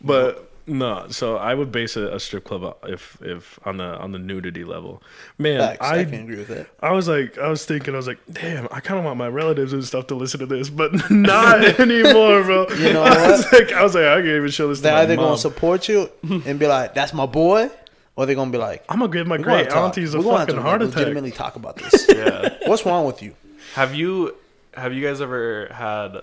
but 0.01 0.46
no, 0.67 1.07
so 1.09 1.37
I 1.37 1.53
would 1.53 1.71
base 1.71 1.95
a, 1.95 2.13
a 2.15 2.19
strip 2.19 2.43
club 2.43 2.63
uh, 2.63 2.73
if 2.87 3.17
if 3.21 3.57
on 3.65 3.77
the 3.77 3.97
on 3.97 4.11
the 4.11 4.19
nudity 4.19 4.63
level. 4.65 5.01
Man, 5.37 5.59
Facts, 5.61 5.77
I, 5.81 5.99
I 5.99 6.03
can 6.05 6.23
agree 6.23 6.35
with 6.37 6.49
that. 6.49 6.67
I 6.81 6.91
was 6.91 7.07
like 7.07 7.37
I 7.37 7.47
was 7.47 7.65
thinking 7.65 7.93
I 7.93 7.97
was 7.97 8.07
like, 8.07 8.19
damn, 8.31 8.67
I 8.71 8.79
kind 8.81 8.99
of 8.99 9.05
want 9.05 9.17
my 9.17 9.27
relatives 9.29 9.71
and 9.73 9.83
stuff 9.83 10.07
to 10.07 10.15
listen 10.15 10.39
to 10.41 10.45
this, 10.45 10.69
but 10.69 10.91
not 11.11 11.63
anymore, 11.79 12.43
bro. 12.43 12.67
You 12.71 12.93
know 12.93 13.03
I 13.05 13.31
was 13.31 13.45
what? 13.45 13.53
like, 13.53 13.71
I 13.71 13.81
was 13.83 13.95
like, 13.95 14.03
I 14.05 14.15
can't 14.17 14.27
even 14.27 14.49
show 14.49 14.67
this. 14.67 14.81
They're 14.81 14.91
to 14.91 14.97
either 14.99 15.15
mom. 15.15 15.25
gonna 15.25 15.37
support 15.37 15.87
you 15.87 16.09
and 16.45 16.59
be 16.59 16.67
like, 16.67 16.93
"That's 16.93 17.13
my 17.13 17.25
boy," 17.25 17.69
or 18.17 18.25
they're 18.25 18.35
gonna 18.35 18.51
be 18.51 18.57
like, 18.57 18.83
I'm 18.89 18.99
gonna 18.99 19.11
give 19.11 19.25
my 19.25 19.37
"We're 19.37 19.43
gonna 19.45 19.63
great 19.63 19.73
aunties 19.75 20.13
a 20.13 20.19
We're 20.21 20.31
have 20.31 20.39
fucking 20.41 20.55
to 20.55 20.61
heart 20.61 20.81
attack. 20.81 20.95
legitimately 20.97 21.31
talk 21.31 21.55
about 21.55 21.77
this. 21.77 22.07
Yeah. 22.13 22.57
What's 22.65 22.85
wrong 22.85 23.05
with 23.05 23.21
you?" 23.23 23.35
Have 23.75 23.95
you 23.95 24.35
have 24.73 24.93
you 24.93 25.05
guys 25.05 25.21
ever 25.21 25.69
had 25.73 26.17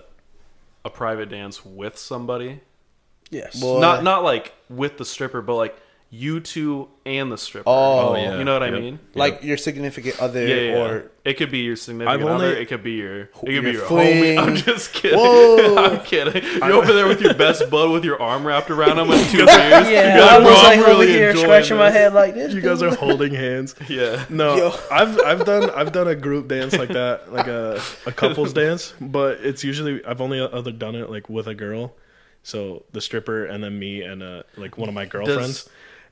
a 0.85 0.89
private 0.89 1.29
dance 1.29 1.65
with 1.65 1.97
somebody? 1.97 2.59
Yes. 3.31 3.59
Boy. 3.59 3.79
Not 3.81 4.03
not 4.03 4.23
like 4.23 4.53
with 4.69 4.97
the 4.97 5.05
stripper, 5.05 5.41
but 5.41 5.55
like 5.55 5.77
you 6.11 6.39
two 6.39 6.87
and 7.05 7.29
the 7.31 7.37
stripper. 7.37 7.67
Oh, 7.67 8.09
Oh, 8.09 8.15
yeah. 8.15 8.37
You 8.37 8.45
know 8.45 8.53
what 8.53 8.63
I 8.63 8.69
mean? 8.69 8.99
Like 9.15 9.43
your 9.43 9.57
significant 9.57 10.17
other, 10.21 10.47
Yeah, 10.47 10.55
yeah, 10.55 10.61
yeah. 10.75 10.85
or 10.85 11.11
it 11.25 11.33
could 11.33 11.51
be 11.51 11.57
your 11.59 11.75
significant 11.75 12.21
I've 12.21 12.25
only- 12.29 12.45
other. 12.47 12.55
It 12.55 12.67
could 12.69 12.83
be 12.83 12.91
your. 12.93 13.21
It 13.21 13.33
could 13.33 13.49
Your 13.51 13.63
be 13.63 13.71
your 13.71 13.85
fling. 13.85 14.37
homie. 14.37 14.37
I'm 14.47 14.55
just 14.55 14.93
kidding. 14.93 15.17
Whoa. 15.19 15.75
I'm 15.77 15.99
kidding. 16.01 16.41
You're 16.43 16.71
over 16.73 16.93
there 16.93 17.07
with 17.07 17.19
your 17.21 17.33
best 17.33 17.69
bud 17.69 17.89
with 17.91 18.05
your 18.05 18.21
arm 18.21 18.45
wrapped 18.47 18.69
around 18.69 18.97
him 18.99 19.07
with 19.09 19.29
two 19.31 19.37
beers. 19.45 19.49
yeah, 19.49 20.15
You're 20.15 20.23
I 20.25 20.37
"Bro, 20.37 20.49
was 20.51 20.59
I'm 20.59 20.63
like 20.63 20.79
over 20.79 20.87
really 20.89 21.07
here 21.07 21.29
enjoying 21.31 21.45
scratching 21.47 21.77
my 21.77 21.89
head 21.89 22.13
like 22.13 22.33
this. 22.35 22.53
You 22.53 22.61
guys 22.61 22.81
are 22.81 22.95
holding 22.95 23.33
hands. 23.33 23.75
Yeah. 23.89 24.23
No, 24.29 24.55
Yo. 24.55 24.73
I've 24.91 25.19
I've 25.21 25.43
done 25.43 25.69
I've 25.71 25.91
done 25.91 26.07
a 26.07 26.15
group 26.15 26.47
dance 26.47 26.77
like 26.77 26.89
that, 26.89 27.33
like 27.33 27.47
a 27.47 27.81
a 28.05 28.11
couples 28.13 28.53
dance, 28.53 28.93
but 29.01 29.39
it's 29.41 29.63
usually 29.65 30.05
I've 30.05 30.21
only 30.21 30.39
uh, 30.39 30.45
other 30.47 30.71
done 30.71 30.95
it 30.95 31.09
like 31.09 31.29
with 31.29 31.47
a 31.47 31.55
girl, 31.55 31.93
so 32.45 32.83
the 32.91 33.01
stripper 33.01 33.45
and 33.45 33.63
then 33.63 33.77
me 33.79 34.03
and 34.03 34.21
uh 34.21 34.43
like 34.55 34.77
one 34.77 34.87
of 34.87 34.93
my 34.95 35.05
girlfriends, 35.05 35.67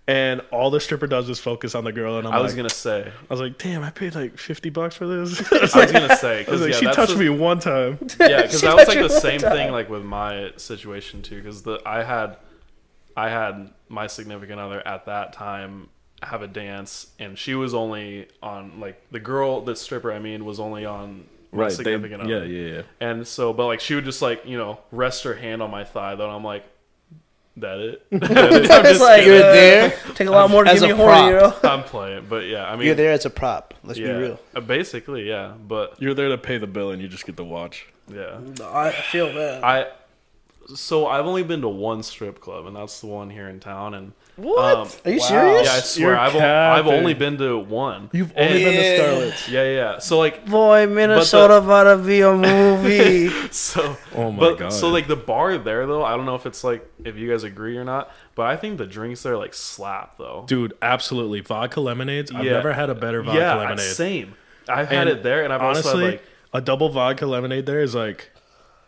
and 0.07 0.41
all 0.51 0.71
the 0.71 0.79
stripper 0.79 1.05
does 1.07 1.29
is 1.29 1.39
focus 1.39 1.75
on 1.75 1.83
the 1.83 1.91
girl, 1.93 2.17
and 2.17 2.27
I'm 2.27 2.33
I 2.33 2.39
was 2.41 2.51
like, 2.53 2.57
gonna 2.57 2.69
say. 2.69 3.07
I 3.07 3.33
was 3.33 3.39
like, 3.39 3.57
damn, 3.59 3.83
I 3.83 3.91
paid 3.91 4.15
like 4.15 4.37
fifty 4.39 4.69
bucks 4.71 4.95
for 4.95 5.05
this. 5.05 5.39
I 5.51 5.59
was 5.61 5.91
gonna 5.91 6.17
say 6.17 6.43
I 6.47 6.51
was 6.51 6.59
because 6.59 6.61
like, 6.61 6.71
yeah, 6.71 6.79
she 6.79 6.85
touched 6.87 7.13
the- 7.13 7.19
me 7.19 7.29
one 7.29 7.59
time. 7.59 7.99
Yeah, 8.19 8.41
because 8.41 8.61
that 8.61 8.75
was 8.75 8.87
like 8.87 8.97
the 8.99 9.09
same 9.27 9.39
time. 9.39 9.51
thing 9.51 9.71
like 9.71 9.89
with 9.89 10.03
my 10.03 10.51
situation 10.57 11.21
too. 11.21 11.37
Because 11.37 11.61
the 11.61 11.79
I 11.85 12.03
had 12.03 12.37
I 13.15 13.29
had 13.29 13.69
my 13.87 14.07
significant 14.07 14.59
other 14.59 14.85
at 14.87 15.05
that 15.05 15.33
time 15.33 15.89
have 16.23 16.41
a 16.41 16.47
dance, 16.47 17.11
and 17.19 17.37
she 17.37 17.53
was 17.53 17.73
only 17.75 18.27
on 18.41 18.79
like 18.79 18.99
the 19.11 19.19
girl, 19.19 19.61
the 19.61 19.75
stripper. 19.75 20.11
I 20.11 20.17
mean, 20.19 20.45
was 20.45 20.59
only 20.59 20.83
on 20.85 21.25
my 21.53 21.69
they- 21.69 21.75
significant 21.75 22.27
yeah, 22.27 22.35
other. 22.37 22.45
yeah, 22.47 22.75
yeah. 22.75 22.81
And 22.99 23.27
so, 23.27 23.53
but 23.53 23.67
like 23.67 23.79
she 23.79 23.95
would 23.95 24.05
just 24.05 24.21
like 24.21 24.45
you 24.45 24.57
know 24.57 24.79
rest 24.91 25.23
her 25.23 25.33
hand 25.33 25.61
on 25.61 25.71
my 25.71 25.83
thigh. 25.83 26.15
Though 26.15 26.25
and 26.25 26.33
I'm 26.33 26.43
like, 26.43 26.65
that 27.57 27.79
it? 27.79 28.05
I'm 28.11 28.83
just 28.83 29.01
like. 29.01 29.25
You're 29.25 29.37
uh, 29.37 29.53
there. 29.53 29.89
Take 30.15 30.27
a 30.27 30.31
lot 30.31 30.49
more 30.49 30.63
to 30.63 30.71
As 30.71 30.81
get 30.81 30.87
me 30.87 30.91
a 30.93 30.95
horny, 30.95 31.27
you 31.27 31.39
know? 31.39 31.55
I'm 31.63 31.83
playing, 31.83 32.25
but 32.29 32.45
yeah, 32.45 32.65
I 32.65 32.75
mean, 32.75 32.87
You're 32.87 32.95
there 32.95 33.11
as 33.11 33.25
a 33.25 33.29
prop. 33.29 33.73
Let's 33.83 33.99
yeah, 33.99 34.13
be 34.13 34.19
real. 34.19 34.39
Uh, 34.55 34.61
basically, 34.61 35.27
yeah, 35.27 35.53
but 35.67 36.01
You're 36.01 36.13
there 36.13 36.29
to 36.29 36.37
pay 36.37 36.57
the 36.57 36.67
bill, 36.67 36.91
and 36.91 37.01
you 37.01 37.07
just 37.07 37.25
get 37.25 37.35
the 37.35 37.45
watch. 37.45 37.87
yeah. 38.07 38.39
I 38.63 38.91
feel 38.91 39.31
that. 39.33 39.63
I 39.63 39.87
so 40.75 41.07
I've 41.07 41.25
only 41.25 41.43
been 41.43 41.61
to 41.61 41.69
one 41.69 42.03
strip 42.03 42.39
club, 42.39 42.65
and 42.65 42.75
that's 42.75 43.01
the 43.01 43.07
one 43.07 43.29
here 43.29 43.49
in 43.49 43.59
town. 43.59 43.93
And 43.93 44.13
What? 44.35 44.75
um, 44.75 44.87
Are 45.05 45.11
you 45.11 45.19
Wow. 45.19 45.25
serious? 45.27 45.67
yeah, 45.67 45.73
I 45.73 45.79
swear. 45.79 46.17
I've, 46.19 46.35
o- 46.35 46.39
I've 46.39 46.87
only 46.87 47.13
been 47.13 47.37
to 47.37 47.59
one. 47.59 48.09
You've 48.13 48.33
And- 48.35 48.49
only 48.49 48.63
been 48.63 48.73
to 48.73 48.81
Yeah. 48.81 48.95
Scarlett's. 48.97 49.49
yeah, 49.49 49.63
yeah, 49.63 49.71
yeah. 49.75 49.99
So 49.99 50.17
like, 50.17 50.45
Boy, 50.47 50.87
Minnesota 50.87 51.57
about 51.57 51.83
to 51.83 51.97
be 51.97 52.21
a 52.21 52.33
movie. 52.33 53.29
so 53.51 53.95
Oh 54.15 54.31
my 54.31 54.39
but 54.39 54.57
god. 54.57 54.73
so 54.73 54.89
like 54.89 55.07
the 55.07 55.15
bar 55.15 55.57
there 55.59 55.85
though, 55.85 56.03
I 56.03 56.15
don't 56.17 56.25
know 56.25 56.35
if 56.35 56.45
it's 56.47 56.63
like 56.63 56.83
if 57.05 57.15
you 57.15 57.29
guys 57.29 57.43
agree 57.43 57.77
or 57.77 57.83
not, 57.83 58.11
but 58.35 58.47
I 58.47 58.55
think 58.55 58.77
the 58.79 58.87
drinks 58.87 59.21
there 59.23 59.37
like 59.37 59.53
slap 59.53 60.17
though. 60.17 60.45
dude, 60.47 60.73
absolutely 60.81 61.41
vodka 61.41 61.79
lemonades. 61.79 62.31
I've 62.33 62.43
Yeah. 62.45 62.53
never 62.53 62.73
had 62.73 62.89
a 62.89 62.95
better 62.95 63.21
vodka 63.21 63.39
yeah, 63.39 63.53
lemonade. 63.55 63.79
same. 63.81 64.33
I've 64.67 64.87
had 64.89 65.07
And 65.07 65.09
it 65.17 65.23
there, 65.23 65.43
and 65.43 65.53
I've 65.53 65.61
also 65.61 65.81
honestly, 65.89 66.03
had 66.05 66.11
like 66.13 66.23
a 66.53 66.61
double 66.61 66.89
vodka 66.89 67.25
lemonade 67.27 67.65
there 67.65 67.81
is 67.81 67.93
like 67.93 68.31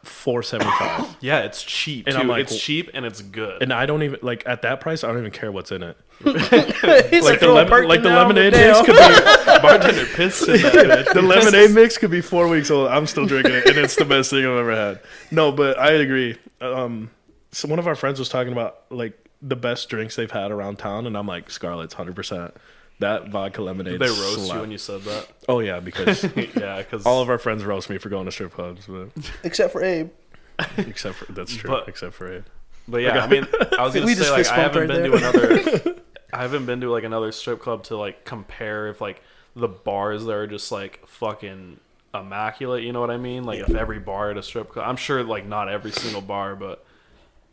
four 0.05 0.43
seventy 0.43 0.71
five, 0.79 1.15
yeah, 1.19 1.39
it's 1.41 1.62
cheap 1.63 2.07
And 2.07 2.15
too. 2.15 2.21
I'm 2.21 2.27
like, 2.27 2.43
it's 2.43 2.59
cheap 2.59 2.89
and 2.93 3.05
it's 3.05 3.21
good. 3.21 3.62
and 3.62 3.74
I 3.74 3.85
don't 3.85 4.03
even 4.03 4.19
like 4.21 4.43
at 4.45 4.62
that 4.63 4.79
price. 4.81 5.03
I 5.03 5.07
don't 5.07 5.19
even 5.19 5.31
care 5.31 5.51
what's 5.51 5.71
in 5.71 5.83
it. 5.83 5.97
He's 6.24 7.24
Like 7.24 7.39
the 7.39 7.47
"Throw 7.47 7.53
lemon, 7.55 7.88
like 7.88 8.01
the 8.03 8.09
lemonade 8.09 8.53
mix 8.53 8.79
could 8.81 8.95
be 8.95 9.59
bartender 9.62 10.05
pissed 10.05 10.47
in 10.47 10.62
that 10.62 11.09
the 11.13 11.21
lemonade 11.21 11.71
mix 11.71 11.97
could 11.97 12.12
be 12.12 12.21
four 12.21 12.47
weeks 12.47 12.71
old. 12.71 12.88
I'm 12.88 13.05
still 13.07 13.25
drinking 13.25 13.53
it, 13.53 13.65
and 13.67 13.77
it's 13.77 13.95
the 13.95 14.05
best 14.05 14.29
thing 14.29 14.45
I've 14.45 14.57
ever 14.57 14.75
had. 14.75 15.01
No, 15.31 15.51
but 15.51 15.77
I 15.77 15.91
agree. 15.93 16.38
Um, 16.62 17.09
so 17.51 17.67
one 17.67 17.79
of 17.79 17.88
our 17.88 17.95
friends 17.95 18.17
was 18.19 18.29
talking 18.29 18.53
about 18.53 18.83
like 18.89 19.13
the 19.41 19.55
best 19.57 19.89
drinks 19.89 20.15
they've 20.15 20.31
had 20.31 20.51
around 20.51 20.77
town, 20.79 21.05
and 21.05 21.17
I'm 21.17 21.27
like 21.27 21.50
Scarlett's, 21.50 21.93
hundred 21.95 22.15
percent. 22.15 22.53
That 22.99 23.29
vodka 23.29 23.61
lemonade. 23.61 23.99
Did 23.99 24.01
they 24.01 24.07
roast 24.07 24.45
slap. 24.45 24.55
you 24.55 24.61
when 24.61 24.71
you 24.71 24.77
said 24.77 25.01
that? 25.01 25.27
Oh 25.49 25.59
yeah, 25.59 25.79
because 25.81 26.23
yeah, 26.55 26.77
because 26.77 27.05
all 27.05 27.21
of 27.21 27.29
our 27.29 27.37
friends 27.37 27.63
roast 27.65 27.89
me 27.89 27.97
for 27.97 28.09
going 28.09 28.25
to 28.25 28.31
strip 28.31 28.53
clubs, 28.53 28.85
but 28.87 29.09
Except 29.43 29.73
for 29.73 29.83
Abe. 29.83 30.09
except 30.77 31.15
for 31.15 31.31
that's 31.33 31.53
true. 31.55 31.69
But- 31.69 31.87
except 31.89 32.13
for 32.13 32.31
Abe. 32.37 32.43
But 32.87 32.97
yeah, 33.01 33.23
I 33.23 33.27
mean, 33.27 33.47
I 33.77 33.83
was 33.83 33.93
gonna 33.95 34.05
We 34.05 34.13
say 34.13 34.21
just 34.25 34.31
like 34.31 34.47
I 34.47 34.61
haven't 34.61 34.87
right 34.89 35.01
been 35.01 35.11
to 35.11 35.17
another. 35.17 35.95
I 36.31 36.41
haven't 36.43 36.65
been 36.67 36.81
to 36.81 36.91
like 36.91 37.03
another 37.03 37.31
strip 37.31 37.59
club 37.59 37.83
to 37.85 37.97
like 37.97 38.25
compare 38.25 38.87
if 38.89 39.01
like 39.01 39.21
the 39.55 39.67
bars 39.67 40.23
there 40.25 40.41
are 40.43 40.47
just 40.47 40.71
like 40.71 41.05
fucking 41.07 41.79
immaculate. 42.13 42.83
You 42.83 42.93
know 42.93 43.01
what 43.01 43.09
I 43.11 43.17
mean? 43.17 43.43
Like 43.43 43.59
if 43.59 43.73
every 43.73 43.99
bar 43.99 44.31
at 44.31 44.37
a 44.37 44.43
strip 44.43 44.69
club, 44.69 44.85
I'm 44.87 44.97
sure 44.97 45.23
like 45.23 45.45
not 45.47 45.67
every 45.67 45.91
single 45.91 46.21
bar, 46.21 46.55
but 46.55 46.85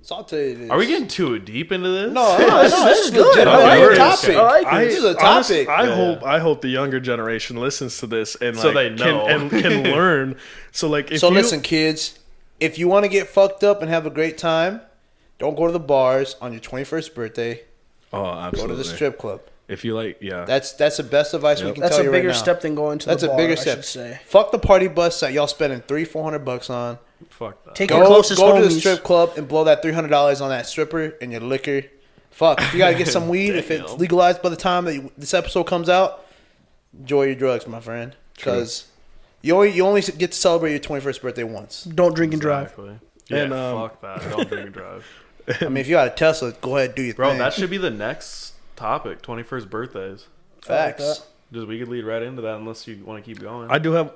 So 0.04 0.16
I'll 0.16 0.25
tell 0.25 0.38
you 0.40 0.56
this. 0.56 0.71
are 0.71 0.78
we 0.78 0.87
getting 0.88 1.06
too 1.06 1.38
deep 1.38 1.71
into 1.71 1.88
this? 1.88 2.12
No, 2.12 2.37
no, 2.38 2.62
this 2.62 2.73
is- 2.73 2.78
no, 2.80 2.85
this 2.85 2.97
this 2.97 2.99
is 2.99 3.04
is 3.06 3.11
good. 3.12 3.26
legit. 3.28 3.47
I 3.49 3.52
I 3.52 3.56
like 3.62 3.80
like 3.80 3.92
it. 3.92 3.97
topic. 3.97 4.37
I 4.37 4.42
like 4.42 4.66
I, 4.66 4.85
This 4.85 4.97
is 4.99 5.04
a 5.04 5.25
honest- 5.25 5.49
topic. 5.50 5.68
I 5.68 5.85
Yeah, 5.87 5.94
hope. 5.94 6.23
I 6.25 6.38
hope 6.40 6.61
the 6.62 6.68
younger 6.68 6.99
generation 7.00 7.56
listens 7.56 7.99
to 7.99 8.06
this 8.09 8.35
and 8.37 8.56
So 8.56 8.71
like, 8.71 8.75
they 8.75 8.90
know. 9.04 9.26
can 9.26 9.40
and 9.42 9.50
can 9.50 9.82
learn. 9.92 10.37
So 10.73 10.88
like 10.88 11.12
if 11.12 11.21
so 11.21 11.28
you, 11.28 11.35
listen, 11.35 11.61
kids. 11.61 12.18
If 12.59 12.78
you 12.78 12.88
want 12.88 13.04
to 13.04 13.09
get 13.09 13.28
fucked 13.28 13.62
up 13.64 13.80
and 13.82 13.90
have 13.90 14.06
a 14.06 14.11
great 14.11 14.38
time, 14.38 14.80
Don't 15.38 15.56
go 15.56 15.66
to 15.66 15.73
the 15.73 15.80
bars 15.80 16.37
on 16.40 16.52
your 16.52 16.61
21st 16.61 17.14
birthday. 17.14 17.62
Oh, 18.12 18.25
absolutely. 18.26 18.76
Go 18.76 18.82
to 18.82 18.88
the 18.88 18.94
strip 18.97 19.18
club. 19.18 19.40
If 19.68 19.85
you 19.85 19.94
like, 19.94 20.18
yeah. 20.21 20.44
That's 20.44 20.73
that's 20.73 20.97
the 20.99 21.02
best 21.04 21.32
advice 21.35 21.62
we 21.62 21.73
can 21.73 21.80
That's 21.80 21.97
tell 21.97 22.04
you 22.04 22.11
right 22.12 22.23
now. 22.23 22.28
That's 22.28 22.40
a 22.40 22.42
bigger 22.42 22.54
step 22.56 22.61
than 22.62 22.75
going 22.75 22.99
to 23.00 23.06
That's 23.06 23.23
the 23.23 23.28
a 23.28 23.30
bar. 23.30 23.38
bigger 23.38 23.52
I 23.52 23.56
step. 23.56 23.85
say. 23.85 24.21
Fuck 24.26 24.50
the 24.52 24.59
party 24.59 24.88
bus 24.88 25.18
that 25.21 25.32
y'all 25.32 25.47
spending 25.47 25.80
three, 25.80 26.04
four 26.04 26.23
hundred 26.25 26.44
bucks 26.44 26.68
on. 26.71 26.99
Fuck 27.31 27.64
that. 27.64 27.75
Take 27.75 27.91
Go, 27.91 27.99
your 27.99 28.07
closest 28.07 28.41
go 28.41 28.57
to 28.57 28.64
the 28.64 28.71
strip 28.71 29.02
club 29.02 29.33
and 29.37 29.49
blow 29.49 29.64
that 29.64 29.83
three 29.83 29.93
hundred 29.93 30.09
dollars 30.09 30.41
on 30.41 30.50
that 30.50 30.67
stripper 30.67 31.14
and 31.21 31.33
your 31.33 31.41
liquor. 31.41 31.83
Fuck, 32.31 32.61
if 32.61 32.73
you 32.73 32.79
gotta 32.79 32.97
get 32.97 33.09
some 33.09 33.29
weed, 33.31 33.55
if 33.55 33.71
it's 33.71 33.93
legalized 33.95 34.43
by 34.43 34.49
the 34.49 34.57
time 34.57 34.85
that 34.87 34.95
you, 34.95 35.12
this 35.19 35.35
episode 35.35 35.64
comes 35.64 35.88
out, 35.88 36.25
enjoy 36.99 37.25
your 37.25 37.35
drugs, 37.35 37.67
my 37.67 37.81
friend, 37.81 38.17
because 38.37 38.87
you 39.43 39.55
only 39.55 39.71
you 39.73 39.85
only 39.85 40.00
get 40.00 40.33
to 40.33 40.38
celebrate 40.38 40.71
your 40.71 40.79
twenty 40.79 41.02
first 41.02 41.21
birthday 41.21 41.45
once. 41.45 41.85
Don't 41.85 42.14
drink 42.14 42.33
and 42.33 42.41
drive. 42.41 42.69
Exactly. 42.69 42.99
Yeah, 43.29 43.45
And, 43.45 43.52
um, 43.52 43.88
fuck 43.88 44.00
that. 44.00 44.31
Don't 44.31 44.49
drink 44.49 44.67
and 44.67 44.75
drive. 44.75 45.07
I 45.61 45.64
mean, 45.64 45.79
if 45.79 45.88
you 45.88 45.95
got 45.95 46.07
a 46.07 46.11
Tesla, 46.11 46.52
go 46.52 46.76
ahead 46.76 46.91
and 46.91 46.97
do 46.97 47.02
your 47.02 47.14
Bro, 47.14 47.31
thing. 47.31 47.38
Bro, 47.38 47.45
that 47.47 47.55
should 47.55 47.71
be 47.71 47.79
the 47.79 47.91
next 47.91 48.55
topic. 48.76 49.23
Twenty 49.23 49.43
first 49.43 49.71
birthdays. 49.71 50.26
Facts. 50.62 51.02
I 51.02 51.09
like. 51.09 51.19
Just 51.52 51.67
we 51.67 51.79
could 51.79 51.88
lead 51.88 52.05
right 52.05 52.23
into 52.23 52.41
that 52.43 52.57
unless 52.57 52.87
you 52.87 53.05
want 53.05 53.23
to 53.23 53.31
keep 53.31 53.41
going. 53.41 53.71
I 53.71 53.79
do 53.79 53.93
have 53.93 54.11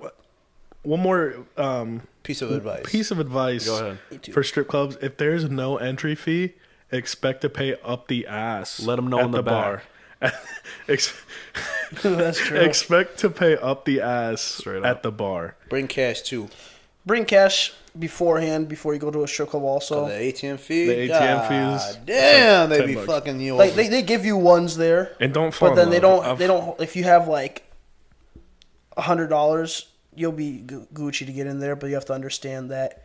one 0.82 1.00
more 1.00 1.44
um, 1.58 2.02
Piece 2.26 2.42
of 2.42 2.50
advice. 2.50 2.82
piece 2.84 3.10
of 3.12 3.20
advice 3.20 3.66
Go 3.66 3.96
ahead. 4.10 4.32
For 4.34 4.42
strip 4.42 4.66
clubs. 4.66 4.96
If 5.00 5.16
there's 5.16 5.48
no 5.48 5.76
entry 5.76 6.14
fee, 6.16 6.54
expect 6.90 7.40
to 7.42 7.48
pay 7.48 7.76
up 7.84 8.08
the 8.08 8.26
ass. 8.26 8.80
Let 8.80 8.96
them 8.96 9.06
know 9.08 9.20
at 9.20 9.24
in 9.26 9.30
the 9.30 9.42
bar. 9.44 9.82
Ex- 10.88 11.14
That's 12.02 12.38
true. 12.40 12.58
expect 12.58 13.18
to 13.18 13.30
pay 13.30 13.56
up 13.56 13.84
the 13.84 14.00
ass 14.00 14.40
Straight 14.42 14.78
at 14.84 14.96
up. 14.96 15.02
the 15.02 15.12
bar. 15.12 15.54
Bring 15.68 15.86
cash 15.86 16.22
too. 16.22 16.48
Bring 17.04 17.24
cash 17.26 17.72
beforehand 17.96 18.68
before 18.68 18.92
you 18.92 18.98
go 18.98 19.10
to 19.12 19.22
a 19.22 19.28
strip 19.28 19.50
club. 19.50 19.62
Also, 19.62 20.06
the 20.08 20.14
ATM 20.14 20.58
fee. 20.58 20.86
The 20.86 21.08
ATM 21.08 21.48
God 21.48 21.78
fees, 21.86 21.98
Damn, 22.04 22.68
they 22.70 22.78
10 22.78 22.86
be 22.88 22.94
bucks. 22.96 23.06
fucking 23.06 23.40
you. 23.40 23.54
like 23.54 23.68
over. 23.72 23.76
they, 23.82 23.88
they 23.88 24.02
give 24.02 24.24
you 24.24 24.36
ones 24.36 24.76
there, 24.76 25.14
And 25.20 25.32
don't 25.32 25.54
fall 25.54 25.68
but 25.70 25.74
then 25.76 25.90
they 25.90 26.00
love. 26.00 26.24
don't 26.24 26.30
I've- 26.32 26.38
they 26.40 26.46
don't. 26.48 26.80
If 26.80 26.96
you 26.96 27.04
have 27.04 27.28
like 27.28 27.62
a 28.96 29.02
hundred 29.02 29.28
dollars, 29.28 29.86
you'll 30.16 30.32
be 30.32 30.58
Gu- 30.58 30.86
Gucci 30.92 31.26
to 31.26 31.32
get 31.32 31.46
in 31.46 31.60
there. 31.60 31.76
But 31.76 31.88
you 31.88 31.94
have 31.94 32.04
to 32.06 32.12
understand 32.14 32.70
that 32.70 33.04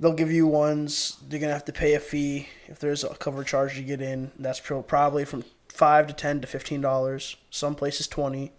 they'll 0.00 0.12
give 0.12 0.30
you 0.30 0.46
ones. 0.46 1.16
You're 1.30 1.40
gonna 1.40 1.52
have 1.52 1.64
to 1.66 1.72
pay 1.72 1.94
a 1.94 2.00
fee 2.00 2.48
if 2.68 2.78
there's 2.78 3.04
a 3.04 3.10
cover 3.14 3.44
charge 3.44 3.74
to 3.76 3.82
get 3.82 4.00
in. 4.00 4.30
That's 4.38 4.60
probably 4.60 5.24
from 5.24 5.44
five 5.68 6.06
to 6.06 6.12
ten 6.12 6.40
to 6.40 6.46
fifteen 6.46 6.80
dollars. 6.80 7.36
Some 7.50 7.74
places 7.74 8.06
twenty. 8.08 8.52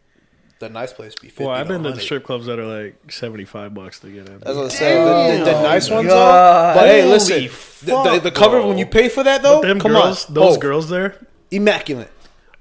the 0.60 0.70
nice 0.70 0.91
place 0.94 1.13
be 1.15 1.27
fifty. 1.29 1.46
Well, 1.46 1.53
I've 1.53 1.67
been 1.67 1.84
to 1.84 1.89
100. 1.89 2.01
strip 2.03 2.24
clubs 2.24 2.46
that 2.48 2.58
are 2.60 2.65
like 2.65 3.12
seventy 3.12 3.46
five 3.46 3.74
bucks 3.74 4.00
to 4.01 4.08
get 4.10 4.27
in. 4.27 4.39
That's 4.39 4.56
what 4.58 4.65
I 4.65 4.70
said. 4.70 5.39
The, 5.39 5.46
the, 5.46 5.51
the 5.51 5.62
nice 5.63 5.89
ones, 5.89 6.08
though. 6.08 6.13
God. 6.15 6.75
But 6.75 6.86
hey, 6.88 7.01
Holy 7.01 7.12
listen, 7.13 7.44
the, 7.86 8.12
the, 8.13 8.20
the 8.25 8.32
cover 8.32 8.58
bro. 8.58 8.67
when 8.70 8.77
you 8.77 8.86
pay 8.88 9.08
for 9.10 9.24
that 9.24 9.41
though, 9.44 9.62
But 9.62 9.67
them 9.67 9.79
come 9.79 9.91
girls, 9.91 10.25
on, 10.27 10.34
those 10.34 10.58
Oh, 10.58 10.60
girls 10.60 10.89
there, 10.89 11.27
immaculate. 11.51 12.12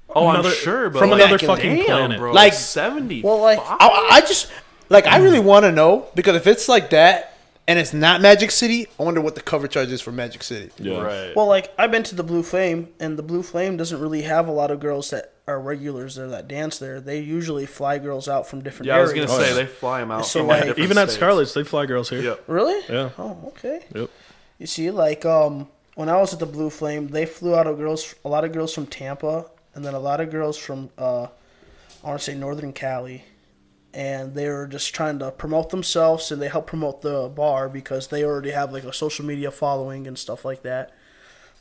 Oh, 0.09 0.29
Another- 0.29 0.49
I'm 0.49 0.55
sure, 0.55 0.89
but 0.89 0.99
from 0.99 1.09
like, 1.09 1.21
another 1.21 1.37
Damn, 1.37 1.47
fucking 1.47 1.83
planet. 1.85 2.17
bro. 2.19 2.31
Like- 2.31 2.51
Like 2.51 2.53
seventy. 2.53 3.21
Well, 3.23 3.39
like 3.41 3.59
I, 3.61 4.07
I 4.11 4.21
just 4.21 4.49
like 4.89 5.07
I 5.07 5.17
really 5.17 5.39
want 5.39 5.63
to 5.63 5.71
know 5.71 6.07
because 6.15 6.35
if 6.35 6.47
it's 6.47 6.67
like 6.69 6.89
that 6.91 7.33
and 7.67 7.77
it's 7.77 7.93
not 7.93 8.21
Magic 8.21 8.51
City, 8.51 8.87
I 8.99 9.03
wonder 9.03 9.19
what 9.21 9.35
the 9.35 9.41
cover 9.41 9.67
charge 9.67 9.91
is 9.91 9.99
for 10.01 10.11
Magic 10.11 10.41
City. 10.43 10.71
Yeah. 10.77 11.01
right. 11.01 11.35
Well, 11.35 11.47
like 11.47 11.73
I've 11.77 11.91
been 11.91 12.03
to 12.03 12.15
the 12.15 12.23
Blue 12.23 12.43
Flame, 12.43 12.89
and 12.99 13.17
the 13.17 13.23
Blue 13.23 13.43
Flame 13.43 13.75
doesn't 13.77 13.99
really 13.99 14.21
have 14.23 14.47
a 14.47 14.51
lot 14.51 14.71
of 14.71 14.79
girls 14.79 15.09
that 15.09 15.33
are 15.47 15.59
regulars 15.59 16.15
there 16.15 16.27
that 16.27 16.47
dance 16.47 16.77
there. 16.77 16.99
They 17.01 17.19
usually 17.19 17.65
fly 17.65 17.99
girls 17.99 18.27
out 18.27 18.47
from 18.47 18.61
different 18.63 18.87
yeah, 18.87 18.97
I 18.97 19.01
was 19.01 19.13
gonna 19.13 19.27
Oh, 19.29 19.39
say 19.39 19.53
they 19.53 19.65
fly 19.65 19.99
them 20.01 20.11
out. 20.11 20.25
So, 20.25 20.39
from 20.41 20.47
like, 20.47 20.59
different 20.63 20.79
Even 20.79 20.97
at 20.97 21.03
states. 21.09 21.15
Scarlett's, 21.15 21.53
they 21.53 21.63
fly 21.63 21.85
girls 21.85 22.09
here. 22.09 22.21
Yep. 22.21 22.43
Really? 22.47 22.81
Yeah. 22.93 23.09
Oh, 23.17 23.37
okay. 23.47 23.85
Yep. 23.95 24.09
You 24.59 24.67
see, 24.67 24.91
like 24.91 25.25
um, 25.25 25.67
when 25.95 26.09
I 26.09 26.17
was 26.17 26.33
at 26.33 26.39
the 26.39 26.45
Blue 26.45 26.69
Flame, 26.69 27.09
they 27.09 27.25
flew 27.25 27.55
out 27.55 27.65
of 27.67 27.77
girls, 27.77 28.13
a 28.25 28.29
lot 28.29 28.43
of 28.45 28.51
girls 28.53 28.73
from 28.73 28.87
Tampa, 28.87 29.45
and 29.75 29.83
then 29.85 29.93
a 29.93 29.99
lot 29.99 30.19
of 30.21 30.31
girls 30.31 30.57
from 30.57 30.89
uh, 30.97 31.27
I 32.03 32.07
want 32.07 32.19
to 32.19 32.23
say 32.23 32.35
Northern 32.35 32.71
Cali, 32.73 33.23
and 33.93 34.35
they 34.35 34.47
were 34.49 34.67
just 34.67 34.93
trying 34.93 35.19
to 35.19 35.31
promote 35.31 35.69
themselves, 35.69 36.31
and 36.31 36.41
they 36.41 36.49
help 36.49 36.67
promote 36.67 37.01
the 37.01 37.29
bar 37.29 37.69
because 37.69 38.07
they 38.07 38.23
already 38.23 38.51
have 38.51 38.71
like 38.73 38.83
a 38.83 38.93
social 38.93 39.25
media 39.25 39.51
following 39.51 40.07
and 40.07 40.17
stuff 40.17 40.45
like 40.45 40.63
that. 40.63 40.91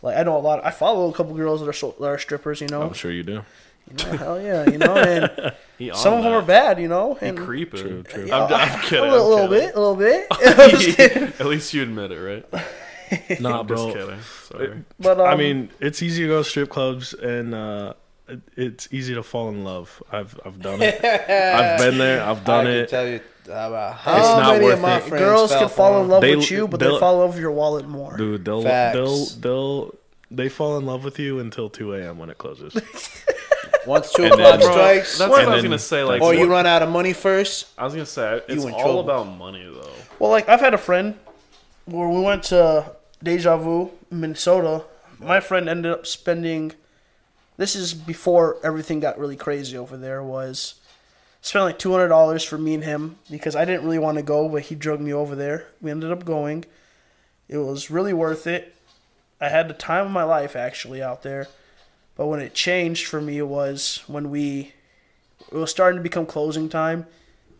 Like 0.02 0.16
I 0.16 0.22
know 0.22 0.36
a 0.36 0.40
lot. 0.40 0.64
I 0.64 0.70
follow 0.70 1.08
a 1.08 1.12
couple 1.12 1.34
girls 1.34 1.60
that 1.60 1.68
are 1.68 1.72
so, 1.72 1.94
that 2.00 2.06
are 2.06 2.18
strippers, 2.18 2.60
you 2.60 2.68
know. 2.68 2.82
I'm 2.82 2.92
sure 2.92 3.10
you 3.10 3.22
do. 3.22 3.42
You 3.88 4.04
know, 4.04 4.16
hell 4.16 4.40
yeah, 4.42 4.68
you 4.68 4.78
know, 4.78 4.96
and 4.96 5.52
some 5.96 6.14
of 6.14 6.24
them 6.24 6.32
that. 6.32 6.38
are 6.38 6.42
bad, 6.42 6.80
you 6.80 6.88
know. 6.88 7.14
He 7.14 7.26
And 7.26 7.38
creeping. 7.38 7.80
True, 7.80 8.02
true. 8.02 8.32
I'm, 8.32 8.52
I'm 8.52 8.80
kidding. 8.82 9.04
a 9.08 9.12
little, 9.12 9.38
I'm 9.38 9.48
little 9.48 9.48
kidding. 9.48 9.68
bit, 9.68 9.76
a 9.76 9.80
little 9.80 9.96
bit. 9.96 10.26
Just 10.80 10.96
kidding. 10.96 11.22
At 11.38 11.46
least 11.46 11.72
you 11.72 11.82
admit 11.82 12.10
it, 12.10 12.18
right? 12.18 13.40
Nah, 13.40 13.62
bro. 13.62 13.76
just 13.92 13.96
kidding. 13.96 14.20
Sorry. 14.48 14.84
But 14.98 15.20
um, 15.20 15.26
I 15.28 15.36
mean, 15.36 15.70
it's 15.78 16.02
easy 16.02 16.22
to 16.24 16.28
go 16.28 16.42
to 16.42 16.48
strip 16.48 16.68
clubs 16.70 17.14
and 17.14 17.54
uh, 17.54 17.94
it, 17.94 18.05
it's 18.56 18.88
easy 18.92 19.14
to 19.14 19.22
fall 19.22 19.48
in 19.50 19.64
love. 19.64 20.02
I've 20.10 20.38
I've 20.44 20.60
done 20.60 20.80
it. 20.82 21.02
I've 21.04 21.78
been 21.78 21.98
there. 21.98 22.22
I've 22.22 22.40
I 22.42 22.44
done 22.44 22.64
can 22.64 22.74
it. 22.74 22.88
tell 22.88 23.06
you 23.06 23.20
about 23.44 23.94
how 23.96 24.16
It's 24.16 24.26
not 24.26 24.52
many 24.54 24.64
worth 24.64 24.74
of 24.74 24.80
my 24.80 24.96
it. 24.96 25.02
friends 25.04 25.24
girls 25.24 25.50
fell 25.52 25.60
can 25.60 25.68
fall 25.68 26.02
in 26.02 26.08
love 26.08 26.20
They- 26.22 26.34
with 26.36 26.50
you, 26.50 26.66
but 26.66 26.80
they 26.80 26.86
they'll- 26.86 26.98
fall 26.98 27.14
in 27.14 27.20
love 27.20 27.30
with 27.34 27.40
your 27.40 27.52
wallet 27.52 27.86
more. 27.86 28.16
Dude, 28.16 28.44
they'll 28.44 28.62
Facts. 28.62 28.94
they'll 28.96 29.26
they'll 29.40 29.94
they 30.30 30.48
fall 30.48 30.76
in 30.78 30.86
love 30.86 31.04
with 31.04 31.18
you 31.20 31.38
until 31.38 31.70
two 31.70 31.94
a.m. 31.94 32.18
when 32.18 32.30
it 32.30 32.38
closes. 32.38 32.74
Once 33.86 34.12
two 34.12 34.24
And 34.24 34.32
o'clock 34.32 34.60
strikes, 34.62 35.18
That's 35.18 35.30
what 35.30 35.44
I 35.44 35.54
was 35.54 35.62
gonna 35.62 35.78
say. 35.78 36.02
Like, 36.02 36.20
or 36.20 36.34
you 36.34 36.40
what- 36.40 36.48
run 36.48 36.66
out 36.66 36.82
of 36.82 36.88
money 36.88 37.12
first. 37.12 37.68
I 37.78 37.84
was 37.84 37.92
gonna 37.92 38.04
say 38.06 38.42
it's 38.48 38.64
in 38.64 38.72
all 38.72 38.80
trouble. 38.80 39.00
about 39.00 39.24
money, 39.28 39.62
though. 39.64 39.92
Well, 40.18 40.30
like 40.32 40.48
I've 40.48 40.58
had 40.60 40.74
a 40.74 40.78
friend 40.78 41.14
where 41.84 42.08
we 42.08 42.20
went 42.20 42.42
to 42.44 42.90
Deja 43.22 43.56
Vu, 43.56 43.92
Minnesota. 44.10 44.82
My 45.20 45.38
friend 45.38 45.68
ended 45.68 45.92
up 45.92 46.04
spending. 46.06 46.72
This 47.56 47.74
is 47.74 47.94
before 47.94 48.58
everything 48.62 49.00
got 49.00 49.18
really 49.18 49.36
crazy 49.36 49.76
over 49.76 49.96
there. 49.96 50.22
Was 50.22 50.74
spent 51.40 51.64
like 51.64 51.78
two 51.78 51.92
hundred 51.92 52.08
dollars 52.08 52.44
for 52.44 52.58
me 52.58 52.74
and 52.74 52.84
him 52.84 53.18
because 53.30 53.56
I 53.56 53.64
didn't 53.64 53.84
really 53.84 53.98
want 53.98 54.16
to 54.18 54.22
go, 54.22 54.48
but 54.48 54.62
he 54.62 54.74
drugged 54.74 55.02
me 55.02 55.12
over 55.12 55.34
there. 55.34 55.66
We 55.80 55.90
ended 55.90 56.12
up 56.12 56.24
going. 56.24 56.64
It 57.48 57.58
was 57.58 57.90
really 57.90 58.12
worth 58.12 58.46
it. 58.46 58.74
I 59.40 59.48
had 59.48 59.68
the 59.68 59.74
time 59.74 60.06
of 60.06 60.12
my 60.12 60.24
life 60.24 60.56
actually 60.56 61.02
out 61.02 61.22
there. 61.22 61.48
But 62.16 62.26
when 62.26 62.40
it 62.40 62.54
changed 62.54 63.06
for 63.06 63.20
me 63.20 63.38
it 63.38 63.46
was 63.46 64.02
when 64.06 64.30
we 64.30 64.72
it 65.52 65.54
was 65.54 65.70
starting 65.70 65.98
to 65.98 66.02
become 66.02 66.26
closing 66.26 66.68
time 66.68 67.06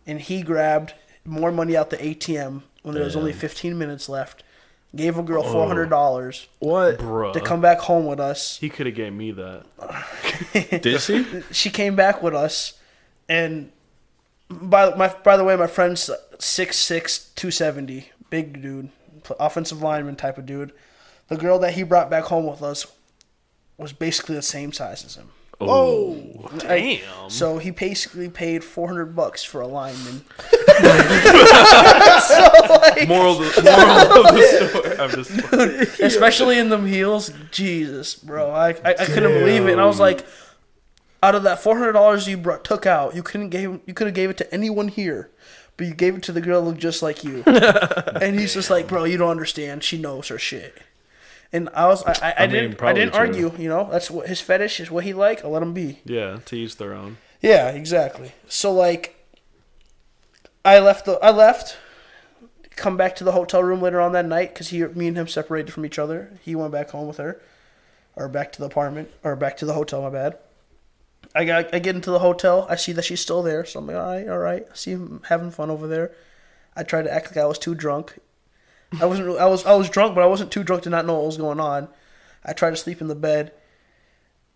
and 0.07 0.21
he 0.21 0.43
grabbed 0.43 0.95
more 1.25 1.53
money 1.53 1.76
out 1.76 1.91
the 1.91 1.97
ATM 1.99 2.62
when 2.83 2.95
there 2.95 3.05
was 3.05 3.17
only 3.17 3.33
15 3.33 3.76
minutes 3.76 4.09
left. 4.09 4.43
Gave 4.97 5.19
a 5.19 5.23
girl 5.23 5.43
$400 5.43 6.47
what 6.59 6.99
Bruh. 6.99 7.33
to 7.33 7.41
come 7.41 7.61
back 7.61 7.79
home 7.81 8.07
with 8.07 8.19
us. 8.19 8.57
He 8.59 8.69
could 8.69 8.87
have 8.87 8.95
gave 8.95 9.12
me 9.12 9.31
that. 9.33 9.65
did 10.83 11.00
she? 11.00 11.43
She 11.53 11.71
came 11.71 11.95
back 11.95 12.23
with 12.23 12.35
us 12.35 12.79
and 13.29 13.71
by 14.49 14.95
my 14.95 15.15
by 15.25 15.37
the 15.37 15.45
way 15.45 15.57
my 15.57 15.67
friend's 15.67 16.09
6'6 16.38 17.35
270, 17.35 18.11
big 18.31 18.62
dude, 18.62 18.91
offensive 19.38 19.83
lineman 19.83 20.17
type 20.17 20.38
of 20.38 20.47
dude. 20.47 20.73
The 21.29 21.37
girl 21.37 21.59
that 21.59 21.75
he 21.75 21.83
brought 21.83 22.09
back 22.09 22.25
home 22.25 22.47
with 22.47 22.62
us 22.62 22.87
was 23.76 23.93
basically 23.93 24.37
the 24.37 24.43
same 24.43 24.73
size 24.73 25.05
as 25.05 25.17
him. 25.17 25.31
Oh, 25.61 26.17
I- 26.45 26.59
Damn. 26.59 27.31
So 27.31 27.59
he 27.59 27.71
basically 27.71 28.29
paid 28.29 28.63
400 28.63 29.17
bucks 29.17 29.43
for 29.43 29.61
a 29.61 29.67
lineman. 29.67 30.25
moral, 33.09 33.43
of 33.43 33.55
the, 33.55 33.63
moral 33.65 34.27
of 34.27 34.35
the 34.35 34.71
story. 34.71 34.99
I'm 34.99 35.11
just. 35.11 36.01
especially 36.01 36.59
in 36.59 36.69
them 36.69 36.87
heels. 36.87 37.31
Jesus, 37.51 38.15
bro, 38.15 38.51
I 38.51 38.71
I, 38.85 38.95
I 38.99 39.05
couldn't 39.07 39.33
believe 39.33 39.67
it, 39.67 39.73
and 39.73 39.81
I 39.81 39.87
was 39.87 39.99
like, 40.01 40.25
out 41.23 41.35
of 41.35 41.43
that 41.45 41.59
four 41.61 41.79
hundred 41.79 41.93
dollars 41.93 42.29
you 42.29 42.37
brought, 42.37 42.65
took 42.65 42.87
out, 42.87 43.15
you 43.17 43.23
couldn't 43.23 43.51
gave 43.51 43.81
you 43.87 43.95
could 43.95 44.07
have 44.07 44.15
gave 44.15 44.31
it 44.31 44.37
to 44.39 44.55
anyone 44.55 44.89
here, 44.89 45.31
but 45.77 45.87
you 45.87 45.95
gave 45.95 46.17
it 46.17 46.23
to 46.25 46.33
the 46.33 46.41
girl 46.41 46.63
who 46.63 46.69
looked 46.69 46.81
just 46.81 47.03
like 47.03 47.25
you, 47.25 47.43
and 47.47 48.39
he's 48.39 48.55
just 48.55 48.71
like, 48.71 48.87
bro, 48.89 49.05
you 49.05 49.17
don't 49.17 49.31
understand. 49.31 49.83
She 49.83 49.99
knows 49.99 50.29
her 50.29 50.39
shit. 50.39 50.77
And 51.53 51.69
I 51.75 51.87
was, 51.87 52.03
I, 52.05 52.12
I, 52.23 52.35
I, 52.38 52.47
mean, 52.47 52.71
didn't, 52.71 52.83
I 52.83 52.93
didn't 52.93 53.12
true. 53.12 53.21
argue. 53.21 53.53
You 53.57 53.69
know, 53.69 53.88
that's 53.91 54.11
what 54.11 54.26
his 54.26 54.41
fetish 54.41 54.81
is. 54.81 54.91
What 54.91 55.05
he 55.05 55.12
like, 55.12 55.45
I 55.45 55.49
let 55.49 55.62
him 55.62 55.73
be. 55.73 56.00
Yeah, 56.05 56.38
to 56.47 56.57
each 56.57 56.76
their 56.76 56.93
own. 56.93 57.19
Yeah, 57.41 57.69
exactly. 57.71 58.33
So 58.49 58.73
like, 58.73 59.15
I 60.65 60.81
left 60.81 61.05
the 61.05 61.19
I 61.23 61.31
left, 61.31 61.76
come 62.75 62.97
back 62.97 63.15
to 63.17 63.25
the 63.25 63.33
hotel 63.33 63.62
room 63.62 63.81
later 63.81 64.00
on 64.00 64.12
that 64.12 64.26
night 64.26 64.53
because 64.53 64.69
he, 64.69 64.85
me 64.85 65.09
and 65.09 65.17
him 65.17 65.29
separated 65.29 65.73
from 65.73 65.87
each 65.87 65.99
other. 65.99 66.38
He 66.43 66.55
went 66.55 66.73
back 66.73 66.91
home 66.91 67.07
with 67.07 67.19
her, 67.19 67.41
or 68.17 68.29
back 68.29 68.53
to 68.53 68.59
the 68.59 68.67
apartment, 68.67 69.11
or 69.23 69.37
back 69.37 69.57
to 69.59 69.67
the 69.67 69.75
hotel. 69.75 70.03
My 70.03 70.11
bad. 70.11 70.38
I 71.35 71.45
got 71.45 71.73
I 71.75 71.79
get 71.79 71.95
into 71.95 72.11
the 72.11 72.19
hotel. 72.19 72.67
I 72.69 72.76
see 72.76 72.93
that 72.93 73.05
she's 73.05 73.21
still 73.21 73.43
there, 73.43 73.65
so 73.65 73.79
I'm 73.79 73.87
like, 73.87 73.97
all 73.97 74.07
right, 74.07 74.29
all 74.29 74.38
right. 74.38 74.67
I 74.71 74.75
see 74.75 74.93
him 74.93 75.23
having 75.29 75.50
fun 75.50 75.71
over 75.71 75.87
there. 75.87 76.12
I 76.75 76.83
tried 76.83 77.03
to 77.03 77.12
act 77.12 77.29
like 77.29 77.37
I 77.37 77.47
was 77.47 77.59
too 77.59 77.75
drunk. 77.75 78.19
I 79.00 79.07
wasn't. 79.07 79.26
really- 79.26 79.38
I 79.40 79.47
was. 79.47 79.64
I 79.66 79.75
was 79.75 79.88
drunk, 79.90 80.14
but 80.14 80.23
I 80.23 80.26
wasn't 80.26 80.50
too 80.50 80.62
drunk 80.62 80.83
to 80.85 80.90
not 80.90 81.07
know 81.07 81.14
what 81.14 81.26
was 81.26 81.37
going 81.37 81.61
on. 81.61 81.88
I 82.45 82.52
tried 82.52 82.71
to 82.71 82.76
sleep 82.76 83.00
in 83.00 83.09
the 83.09 83.14
bed, 83.16 83.52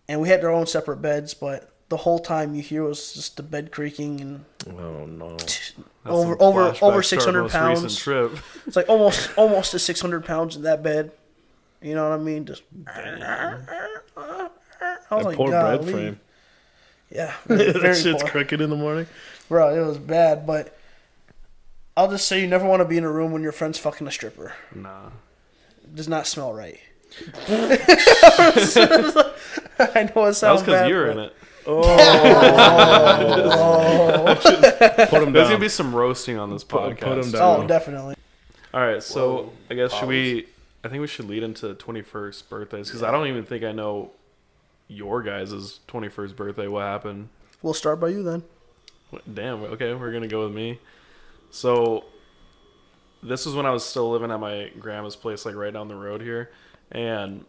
and 0.07 0.21
we 0.21 0.29
had 0.29 0.43
our 0.43 0.49
own 0.51 0.65
separate 0.67 1.01
beds, 1.01 1.33
but 1.33 1.67
the 1.89 1.97
whole 1.97 2.19
time 2.19 2.55
you 2.55 2.61
hear 2.61 2.83
was 2.83 3.11
just 3.13 3.35
the 3.35 3.43
bed 3.43 3.71
creaking 3.71 4.21
and 4.21 4.45
oh 4.79 5.05
no. 5.05 5.31
That's 5.31 5.73
over 6.05 6.41
over 6.41 6.73
over 6.81 7.03
six 7.03 7.25
hundred 7.25 7.49
pounds. 7.51 7.97
Trip. 7.97 8.31
It's 8.65 8.75
like 8.77 8.87
almost 8.87 9.29
almost 9.37 9.71
to 9.71 9.79
six 9.79 9.99
hundred 9.99 10.23
pounds 10.25 10.55
in 10.55 10.61
that 10.63 10.81
bed. 10.81 11.11
You 11.81 11.95
know 11.95 12.09
what 12.09 12.17
I 12.17 12.21
mean? 12.23 12.45
Just. 12.45 12.63
I 12.87 13.57
was 14.17 14.49
That 15.09 15.23
like, 15.25 15.35
poor 15.37 15.51
bed 15.51 15.79
golly. 15.79 15.91
frame. 15.91 16.19
Yeah, 17.09 17.33
very 17.45 17.71
that 17.73 17.97
shit's 17.97 18.21
poor. 18.23 18.31
crooked 18.31 18.61
in 18.61 18.69
the 18.69 18.75
morning. 18.77 19.07
Bro, 19.49 19.75
it 19.75 19.85
was 19.85 19.97
bad, 19.97 20.47
but 20.47 20.73
I'll 21.97 22.09
just 22.09 22.27
say 22.27 22.39
you 22.41 22.47
never 22.47 22.65
want 22.67 22.81
to 22.81 22.85
be 22.85 22.97
in 22.97 23.03
a 23.03 23.11
room 23.11 23.31
when 23.31 23.41
your 23.43 23.51
friend's 23.51 23.77
fucking 23.77 24.07
a 24.07 24.11
stripper. 24.11 24.53
Nah. 24.73 25.07
It 25.83 25.95
does 25.95 26.07
not 26.07 26.25
smell 26.27 26.53
right. 26.53 26.79
I 29.79 30.09
know 30.15 30.25
it 30.25 30.33
sounds 30.35 30.39
That 30.39 30.51
was 30.53 30.63
because 30.63 30.87
you 30.89 30.95
were 30.95 31.07
in 31.11 31.19
it. 31.19 31.35
Oh. 31.67 31.83
Put 35.09 35.21
him 35.23 35.31
There's 35.33 35.45
down. 35.47 35.51
gonna 35.53 35.59
be 35.59 35.69
some 35.69 35.93
roasting 35.95 36.37
on 36.37 36.49
this 36.49 36.63
Put- 36.63 36.97
podcast. 36.97 36.99
put 36.99 37.17
'em 37.25 37.31
down. 37.31 37.63
Oh, 37.63 37.67
definitely. 37.67 38.15
All 38.73 38.79
right, 38.81 39.03
so 39.03 39.33
Whoa, 39.33 39.53
I 39.69 39.73
guess 39.75 39.91
should 39.91 39.99
pause. 39.99 40.07
we? 40.09 40.47
I 40.83 40.87
think 40.87 41.01
we 41.01 41.07
should 41.07 41.27
lead 41.27 41.43
into 41.43 41.75
21st 41.75 42.49
birthdays 42.49 42.87
because 42.87 43.03
I 43.03 43.11
don't 43.11 43.27
even 43.27 43.43
think 43.43 43.63
I 43.63 43.71
know 43.73 44.11
your 44.87 45.21
guys' 45.21 45.79
21st 45.87 46.35
birthday. 46.35 46.67
What 46.67 46.81
happened? 46.81 47.29
We'll 47.61 47.73
start 47.75 47.99
by 47.99 48.07
you 48.09 48.23
then. 48.23 48.43
Damn. 49.31 49.61
Okay, 49.63 49.93
we're 49.93 50.11
gonna 50.13 50.27
go 50.27 50.45
with 50.45 50.55
me. 50.55 50.79
So 51.51 52.05
this 53.21 53.45
was 53.45 53.53
when 53.53 53.65
I 53.65 53.71
was 53.71 53.85
still 53.85 54.09
living 54.09 54.31
at 54.31 54.39
my 54.39 54.71
grandma's 54.79 55.15
place, 55.15 55.45
like 55.45 55.55
right 55.55 55.71
down 55.71 55.87
the 55.87 55.95
road 55.95 56.21
here, 56.21 56.51
and 56.91 57.45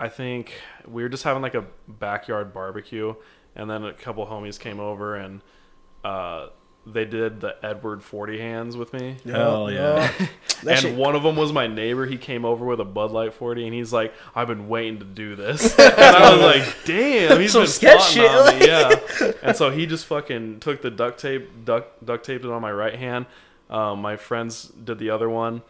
I 0.00 0.08
think 0.08 0.54
we 0.86 1.02
were 1.02 1.08
just 1.08 1.24
having 1.24 1.42
like 1.42 1.54
a 1.54 1.66
backyard 1.86 2.54
barbecue, 2.54 3.14
and 3.56 3.68
then 3.68 3.84
a 3.84 3.92
couple 3.92 4.24
homies 4.26 4.58
came 4.58 4.80
over 4.80 5.16
and 5.16 5.42
uh, 6.04 6.48
they 6.92 7.04
did 7.04 7.40
the 7.40 7.56
Edward 7.64 8.02
Forty 8.02 8.38
hands 8.38 8.76
with 8.76 8.92
me. 8.92 9.16
Hell 9.24 9.70
yeah. 9.70 10.10
And 10.66 10.76
shit- 10.76 10.96
one 10.96 11.14
of 11.14 11.22
them 11.22 11.36
was 11.36 11.52
my 11.52 11.68
neighbor. 11.68 12.04
He 12.04 12.16
came 12.18 12.44
over 12.44 12.64
with 12.64 12.80
a 12.80 12.84
Bud 12.84 13.12
Light 13.12 13.32
40, 13.32 13.66
and 13.66 13.72
he's 13.72 13.92
like, 13.92 14.12
"I've 14.34 14.48
been 14.48 14.68
waiting 14.68 14.98
to 14.98 15.04
do 15.04 15.36
this." 15.36 15.72
and 15.78 15.94
I 16.00 16.34
was 16.34 16.42
like, 16.42 16.76
"Damn, 16.84 17.40
he's 17.40 17.52
Some 17.52 17.62
been 17.62 17.70
sketch 17.70 17.96
plotting 17.98 18.14
shit, 18.22 18.30
on 18.30 18.44
like- 18.44 18.60
me." 18.60 18.66
Yeah. 18.66 19.32
And 19.42 19.56
so 19.56 19.70
he 19.70 19.86
just 19.86 20.06
fucking 20.06 20.58
took 20.58 20.82
the 20.82 20.90
duct 20.90 21.20
tape, 21.20 21.64
duct 21.64 22.04
duct 22.04 22.26
taped 22.26 22.44
it 22.44 22.50
on 22.50 22.60
my 22.60 22.72
right 22.72 22.96
hand. 22.96 23.26
Um, 23.70 24.00
my 24.02 24.16
friends 24.16 24.64
did 24.64 24.98
the 24.98 25.10
other 25.10 25.30
one, 25.30 25.62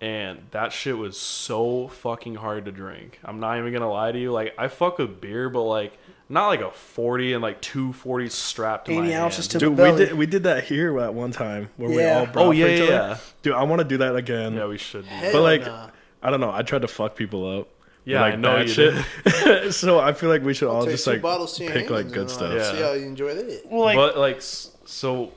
and 0.00 0.40
that 0.50 0.72
shit 0.72 0.98
was 0.98 1.16
so 1.16 1.86
fucking 1.86 2.34
hard 2.34 2.64
to 2.64 2.72
drink. 2.72 3.20
I'm 3.24 3.38
not 3.38 3.58
even 3.58 3.72
gonna 3.72 3.88
lie 3.92 4.10
to 4.10 4.18
you. 4.18 4.32
Like, 4.32 4.54
I 4.58 4.66
fuck 4.66 4.98
with 4.98 5.20
beer, 5.20 5.48
but 5.50 5.62
like. 5.62 5.92
Not 6.32 6.46
like 6.48 6.60
a 6.62 6.70
40 6.70 7.34
and 7.34 7.42
like 7.42 7.60
two 7.60 7.92
40s 7.92 8.30
strapped 8.30 8.86
to 8.86 8.92
80 8.92 9.00
my 9.02 9.14
ounces 9.16 9.44
hand. 9.44 9.50
to 9.50 9.58
Dude, 9.68 9.76
the 9.76 9.82
we 9.92 9.96
did 9.98 10.12
we 10.14 10.26
did 10.26 10.42
that 10.44 10.64
here 10.64 10.98
at 10.98 11.12
one 11.12 11.30
time 11.30 11.68
where 11.76 11.90
we 11.90 12.02
all 12.04 12.24
brought 12.24 12.42
Oh, 12.46 12.48
for 12.48 12.54
yeah, 12.54 12.66
each 12.68 12.78
yeah, 12.78 12.84
other. 12.86 12.92
yeah. 12.94 13.16
Dude, 13.42 13.52
I 13.54 13.62
want 13.64 13.80
to 13.80 13.84
do 13.84 13.98
that 13.98 14.16
again. 14.16 14.54
Yeah, 14.54 14.66
we 14.66 14.78
should. 14.78 15.02
Do. 15.02 15.08
Hell 15.10 15.32
but 15.34 15.42
like, 15.42 15.60
nah. 15.66 15.90
I 16.22 16.30
don't 16.30 16.40
know. 16.40 16.50
I 16.50 16.62
tried 16.62 16.82
to 16.82 16.88
fuck 16.88 17.16
people 17.16 17.58
up. 17.60 17.68
Yeah, 18.06 18.22
like 18.22 18.32
I 18.32 18.36
know 18.36 18.58
that 18.64 18.66
you 18.66 18.72
shit. 18.72 19.72
so 19.74 20.00
I 20.00 20.12
feel 20.14 20.30
like 20.30 20.42
we 20.42 20.54
should 20.54 20.68
all 20.68 20.82
Take 20.84 20.92
just 20.92 21.04
two 21.04 21.10
like 21.12 21.22
bottles 21.22 21.56
to 21.58 21.64
your 21.64 21.72
pick 21.72 21.90
like 21.90 22.04
hands 22.06 22.12
good 22.14 22.20
and, 22.22 22.30
uh, 22.30 22.32
stuff. 22.32 22.52
Yeah. 22.54 22.72
See 22.72 22.82
how 22.82 22.92
you 22.94 23.06
enjoy 23.06 23.34
that. 23.34 23.62
Well, 23.70 23.84
like, 23.84 23.96
but 23.96 24.16
like 24.18 24.36
s- 24.38 24.70
so 24.86 25.32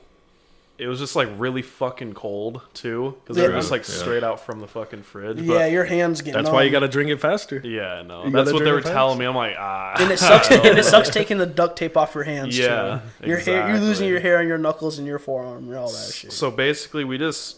it 0.78 0.86
was 0.88 0.98
just 0.98 1.16
like 1.16 1.28
really 1.38 1.62
fucking 1.62 2.12
cold 2.12 2.60
too 2.74 3.16
because 3.22 3.36
they 3.36 3.48
were 3.48 3.54
just 3.54 3.70
like 3.70 3.80
Yeah. 3.88 3.94
straight 3.94 4.22
out 4.22 4.40
from 4.40 4.60
the 4.60 4.66
fucking 4.66 5.02
fridge 5.04 5.40
yeah, 5.40 5.66
your 5.66 5.84
hands 5.84 6.20
get 6.22 6.34
That's 6.34 6.44
numb. 6.46 6.54
why 6.54 6.62
you 6.64 6.70
got 6.70 6.80
to 6.80 6.88
drink 6.88 7.10
it 7.10 7.20
faster. 7.20 7.60
yeah 7.64 8.02
no 8.02 8.24
You 8.26 8.30
that's 8.30 8.52
what 8.52 8.62
they 8.64 8.70
were 8.70 8.78
it 8.78 8.82
fast. 8.82 8.92
telling 8.94 9.18
me 9.18 9.24
i'm 9.24 9.34
like 9.34 9.56
ah 9.58 9.94
And 9.98 10.10
it 10.12 10.18
sucks. 10.18 10.50
and 10.50 10.78
it 10.78 10.84
sucks 10.84 11.08
taking 11.10 11.38
the 11.38 11.46
duct 11.46 11.76
tape 11.78 11.96
off 11.96 12.14
your 12.14 12.24
hands. 12.24 12.58
Yeah, 12.58 13.00
too. 13.22 13.28
your 13.28 13.38
hair. 13.38 13.68
You're 13.70 13.80
losing 13.80 14.08
your 14.08 14.20
hair 14.20 14.38
on 14.38 14.46
your 14.48 14.58
knuckles 14.58 14.98
and 14.98 15.06
your 15.06 15.18
forearm 15.18 15.68
and 15.68 15.74
all 15.76 15.90
that 15.90 16.12
shit. 16.12 16.32
so 16.32 16.50
basically 16.50 17.04
we 17.04 17.16
just 17.18 17.56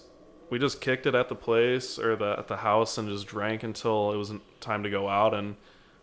we 0.51 0.59
just 0.59 0.81
kicked 0.81 1.07
it 1.07 1.15
at 1.15 1.29
the 1.29 1.35
place 1.35 1.99
or 1.99 2.15
the 2.17 2.37
at 2.39 2.47
the 2.49 2.59
house 2.59 2.97
and 2.99 3.09
just 3.09 3.27
drank 3.27 3.63
until 3.65 4.13
it 4.13 4.17
was 4.17 4.33
time 4.61 4.83
to 4.85 4.91
go 4.91 5.09
out 5.09 5.35
and 5.35 5.57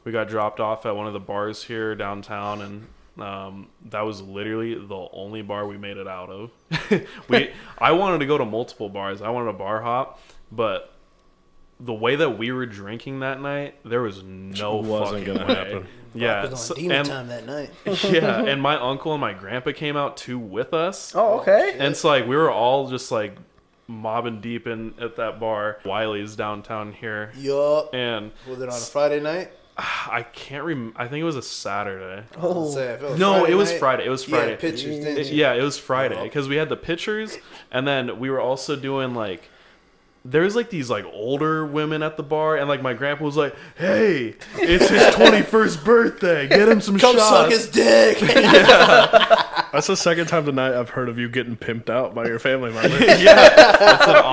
we 0.03 0.12
got 0.12 0.27
dropped 0.27 0.60
off 0.60 0.86
at 0.86 0.95
one 0.95 1.07
of 1.07 1.13
the 1.13 1.19
bars 1.19 1.63
here 1.63 1.95
downtown 1.95 2.62
and 2.62 2.88
um, 3.19 3.67
that 3.89 4.01
was 4.01 4.22
literally 4.22 4.75
the 4.75 5.07
only 5.13 5.41
bar 5.41 5.65
we 5.67 5.77
made 5.77 5.98
it 5.98 6.07
out 6.07 6.29
of. 6.29 6.51
we 7.30 7.51
I 7.78 7.91
wanted 7.93 8.19
to 8.19 8.25
go 8.25 8.38
to 8.38 8.45
multiple 8.45 8.89
bars. 8.89 9.21
I 9.21 9.30
wanted 9.30 9.49
a 9.49 9.54
bar 9.54 9.82
hop, 9.82 10.19
but 10.51 10.91
the 11.80 11.93
way 11.93 12.15
that 12.15 12.38
we 12.38 12.51
were 12.51 12.65
drinking 12.65 13.19
that 13.19 13.41
night, 13.41 13.75
there 13.84 14.01
was 14.01 14.23
no 14.23 14.78
Wasn't 14.78 15.25
fucking 15.25 15.34
gonna 15.36 15.47
way. 15.47 15.56
happen. 15.56 15.88
Yeah, 16.13 16.45
It 16.45 16.51
was 16.51 16.63
so- 16.63 16.73
on 16.75 16.80
demon 16.82 16.97
and, 16.97 17.08
time 17.08 17.28
that 17.28 17.45
night. 17.45 17.71
yeah, 18.06 18.43
and 18.45 18.62
my 18.62 18.78
uncle 18.80 19.12
and 19.13 19.19
my 19.19 19.34
grandpa 19.34 19.71
came 19.73 19.97
out 19.97 20.15
too 20.15 20.39
with 20.39 20.73
us. 20.73 21.13
Oh, 21.15 21.39
okay. 21.39 21.75
And 21.78 21.95
so 21.95 22.08
like 22.08 22.25
we 22.28 22.36
were 22.38 22.49
all 22.51 22.89
just 22.89 23.12
like 23.12 23.38
mobbing 23.88 24.39
deep 24.41 24.65
in 24.67 24.93
at 24.99 25.17
that 25.17 25.39
bar, 25.39 25.80
Wiley's 25.86 26.36
downtown 26.36 26.91
here, 26.93 27.32
Yup. 27.36 27.93
and 27.93 28.32
Was 28.47 28.62
it 28.62 28.69
on 28.69 28.75
a 28.75 28.80
Friday 28.80 29.19
night? 29.19 29.51
I 29.78 30.26
can't 30.32 30.64
rem. 30.64 30.94
I 30.96 31.08
think 31.08 31.22
it 31.22 31.26
was 31.26 31.36
a 31.36 31.42
Saturday. 31.42 32.24
Oh, 32.38 32.72
Say, 32.72 32.94
if 32.94 33.18
No, 33.18 33.40
Friday 33.40 33.52
it 33.52 33.56
was 33.56 33.72
night, 33.72 33.80
Friday. 33.80 34.06
It 34.06 34.10
was 34.10 34.28
you 34.28 34.34
had 34.36 34.42
Friday. 34.44 34.56
pictures, 34.58 34.96
didn't 35.00 35.18
It- 35.18 35.28
you? 35.28 35.36
yeah, 35.42 35.54
it 35.54 35.62
was 35.64 35.78
Friday 35.78 36.24
because 36.24 36.48
we 36.48 36.56
had 36.56 36.70
the 36.70 36.78
pictures, 36.78 37.38
and 37.72 37.86
then 37.88 38.18
we 38.20 38.30
were 38.30 38.40
also 38.40 38.76
doing 38.76 39.14
like. 39.14 39.50
There's 40.28 40.56
like 40.56 40.72
these 40.72 40.90
like 40.90 41.06
older 41.06 41.64
women 41.68 42.02
at 42.02 42.18
the 42.18 42.24
bar, 42.24 42.56
and 42.58 42.68
like 42.68 42.82
my 42.82 42.94
grandpa 42.96 43.24
was 43.26 43.38
like, 43.38 43.54
"Hey, 43.78 44.34
it's 44.56 44.90
his 44.90 45.04
21st 45.14 45.86
birthday. 45.86 46.48
Get 46.48 46.68
him 46.68 46.82
some 46.82 46.98
Come 46.98 47.16
shots." 47.16 47.30
suck 47.30 47.52
his 47.52 47.68
dick. 47.70 48.18
That's 48.90 49.86
the 49.86 49.96
second 49.96 50.26
time 50.28 50.46
tonight 50.46 50.74
I've 50.74 50.90
heard 50.90 51.10
of 51.10 51.20
you 51.20 51.30
getting 51.30 51.56
pimped 51.56 51.92
out 51.92 52.16
by 52.16 52.26
your 52.26 52.40
family 52.40 52.72
member. 52.74 52.98
yeah, 53.06 53.94
it's 53.94 54.08
an 54.08 54.16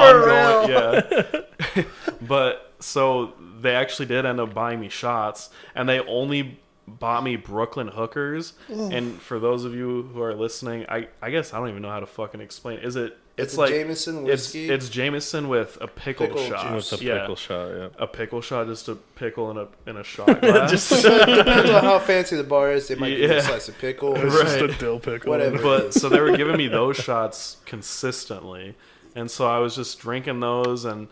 ongoing. 0.62 1.44
Yeah, 1.76 1.82
but 2.22 2.72
so 2.80 3.34
they 3.62 3.74
actually 3.74 4.06
did 4.06 4.26
end 4.26 4.40
up 4.40 4.52
buying 4.54 4.80
me 4.80 4.88
shots, 4.88 5.50
and 5.74 5.88
they 5.88 6.00
only 6.00 6.58
bought 6.88 7.22
me 7.22 7.36
Brooklyn 7.36 7.88
hookers. 7.88 8.54
And 8.68 9.20
for 9.22 9.38
those 9.38 9.64
of 9.64 9.74
you 9.74 10.02
who 10.12 10.20
are 10.22 10.34
listening, 10.34 10.84
I 10.88 11.08
I 11.22 11.30
guess 11.30 11.54
I 11.54 11.58
don't 11.58 11.68
even 11.70 11.82
know 11.82 11.90
how 11.90 12.00
to 12.00 12.06
fucking 12.06 12.40
explain. 12.40 12.78
Is 12.80 12.96
it? 12.96 13.16
It's 13.34 13.54
It's, 13.54 13.56
like 13.58 13.70
Jameson 13.70 14.18
it's 14.18 14.26
whiskey. 14.26 14.68
it's 14.68 14.90
Jameson 14.90 15.48
with 15.48 15.78
a 15.80 15.86
pickle, 15.88 16.26
Pickle 16.26 16.42
shot. 16.44 16.74
With 16.74 16.90
the 16.90 17.02
yeah, 17.02 17.20
pickle 17.20 17.36
shot, 17.36 17.68
yeah. 17.74 17.88
a 17.98 18.06
pickle 18.06 18.42
shot, 18.42 18.66
just 18.66 18.88
a 18.88 18.94
pickle 18.94 19.50
in 19.50 19.56
a 19.56 19.68
in 19.88 19.96
a 19.96 20.04
shot 20.04 20.26
glass. 20.42 20.70
Just 20.70 20.90
Depends 21.02 21.70
on 21.70 21.82
how 21.82 21.98
fancy 21.98 22.36
the 22.36 22.44
bar 22.44 22.72
is. 22.72 22.88
They 22.88 22.94
might 22.94 23.08
give 23.08 23.20
you 23.30 23.36
a 23.36 23.40
slice 23.40 23.68
of 23.70 23.78
pickle. 23.78 24.14
it's 24.16 24.34
just 24.38 24.58
a 24.58 24.66
Right. 24.66 24.78
dill 24.78 25.00
pickle. 25.00 25.30
Whatever. 25.30 25.62
but 25.62 25.94
so 25.94 26.10
they 26.10 26.20
were 26.20 26.36
giving 26.36 26.58
me 26.58 26.68
those 26.68 26.96
shots 26.98 27.56
consistently 27.64 28.74
and 29.14 29.30
so 29.30 29.46
i 29.46 29.58
was 29.58 29.76
just 29.76 29.98
drinking 30.00 30.40
those 30.40 30.84
and 30.86 31.06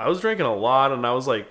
i 0.00 0.08
was 0.08 0.20
drinking 0.20 0.46
a 0.46 0.54
lot 0.54 0.90
and 0.92 1.06
i 1.06 1.12
was 1.12 1.26
like 1.26 1.46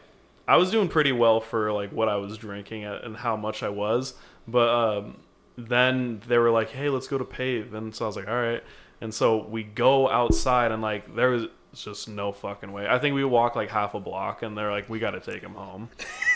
i 0.47 0.55
was 0.57 0.71
doing 0.71 0.87
pretty 0.87 1.11
well 1.11 1.39
for 1.39 1.71
like 1.71 1.91
what 1.91 2.07
i 2.09 2.15
was 2.15 2.37
drinking 2.37 2.83
and 2.85 3.17
how 3.17 3.35
much 3.35 3.63
i 3.63 3.69
was 3.69 4.13
but 4.47 4.69
um, 4.69 5.17
then 5.57 6.21
they 6.27 6.37
were 6.37 6.51
like 6.51 6.69
hey 6.71 6.89
let's 6.89 7.07
go 7.07 7.17
to 7.17 7.25
pave 7.25 7.73
and 7.73 7.95
so 7.95 8.05
i 8.05 8.07
was 8.07 8.15
like 8.15 8.27
all 8.27 8.35
right 8.35 8.63
and 9.01 9.13
so 9.13 9.45
we 9.47 9.63
go 9.63 10.09
outside 10.09 10.71
and 10.71 10.81
like 10.81 11.15
there 11.15 11.29
was 11.29 11.45
just 11.73 12.07
no 12.07 12.31
fucking 12.31 12.71
way 12.71 12.87
i 12.87 12.97
think 12.99 13.13
we 13.15 13.23
walked 13.23 13.55
like 13.55 13.69
half 13.69 13.93
a 13.93 13.99
block 13.99 14.41
and 14.43 14.57
they're 14.57 14.71
like 14.71 14.89
we 14.89 14.99
got 14.99 15.11
to 15.11 15.19
take 15.19 15.41
him 15.41 15.53
home 15.55 15.89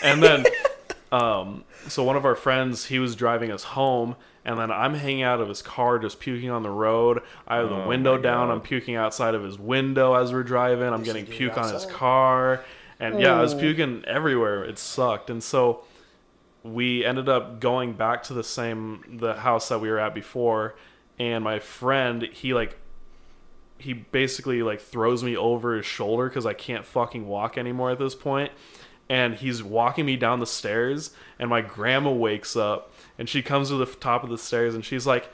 and 0.04 0.22
then 0.22 0.46
um, 1.12 1.64
so 1.88 2.04
one 2.04 2.16
of 2.16 2.26
our 2.26 2.36
friends, 2.36 2.86
he 2.86 3.00
was 3.00 3.16
driving 3.16 3.52
us 3.52 3.64
home, 3.64 4.16
and 4.46 4.60
then 4.60 4.70
I'm 4.72 4.94
hanging 4.94 5.24
out 5.24 5.42
of 5.42 5.50
his 5.50 5.62
car, 5.64 5.98
just 5.98 6.20
puking 6.20 6.52
on 6.52 6.62
the 6.62 6.70
road. 6.70 7.24
I 7.48 7.58
have 7.58 7.70
the 7.70 7.84
Oh 7.84 7.88
window 7.88 8.16
down. 8.18 8.48
God. 8.50 8.54
I'm 8.54 8.62
puking 8.62 8.96
outside 8.96 9.34
of 9.34 9.44
his 9.44 9.58
window 9.58 10.14
as 10.14 10.32
we're 10.32 10.44
driving. 10.44 10.88
I'm 10.94 11.02
getting 11.04 11.26
puke 11.26 11.58
on 11.58 11.74
his 11.74 11.86
car, 11.88 12.64
and 13.00 13.20
yeah, 13.20 13.38
I 13.38 13.42
was 13.42 13.54
Oh. 13.54 13.60
puking 13.60 14.04
everywhere. 14.06 14.64
It 14.64 14.78
sucked, 14.80 15.30
and 15.30 15.42
so 15.44 15.82
we 16.64 17.06
ended 17.06 17.30
up 17.30 17.60
going 17.62 17.94
back 17.94 18.24
to 18.24 18.34
the 18.34 18.44
same 18.44 19.18
the 19.20 19.36
house 19.36 19.70
that 19.70 19.80
we 19.80 19.90
were 19.90 20.00
at 20.00 20.14
before, 20.14 20.76
and 21.18 21.44
my 21.44 21.60
friend, 21.60 22.24
he 22.24 22.54
like 22.54 22.78
he 23.78 23.94
basically 23.94 24.62
like 24.62 24.82
throws 24.82 25.24
me 25.24 25.38
over 25.38 25.78
his 25.78 25.86
shoulder 25.86 26.28
because 26.28 26.46
I 26.46 26.54
can't 26.54 26.86
fucking 26.86 27.26
walk 27.28 27.58
anymore 27.58 27.92
at 27.92 28.00
this 28.00 28.14
point. 28.16 28.52
And 29.12 29.34
he's 29.36 29.64
walking 29.64 30.06
me 30.06 30.18
down 30.18 30.40
the 30.40 30.46
stairs, 30.46 31.12
and 31.40 31.50
my 31.50 31.62
grandma 31.62 32.12
wakes 32.12 32.56
up, 32.56 32.92
and 33.18 33.28
she 33.28 33.42
comes 33.42 33.70
to 33.70 33.76
the 33.76 33.86
top 33.88 34.24
of 34.24 34.30
the 34.30 34.38
stairs, 34.38 34.76
and 34.76 34.86
she's 34.86 35.08
like, 35.08 35.30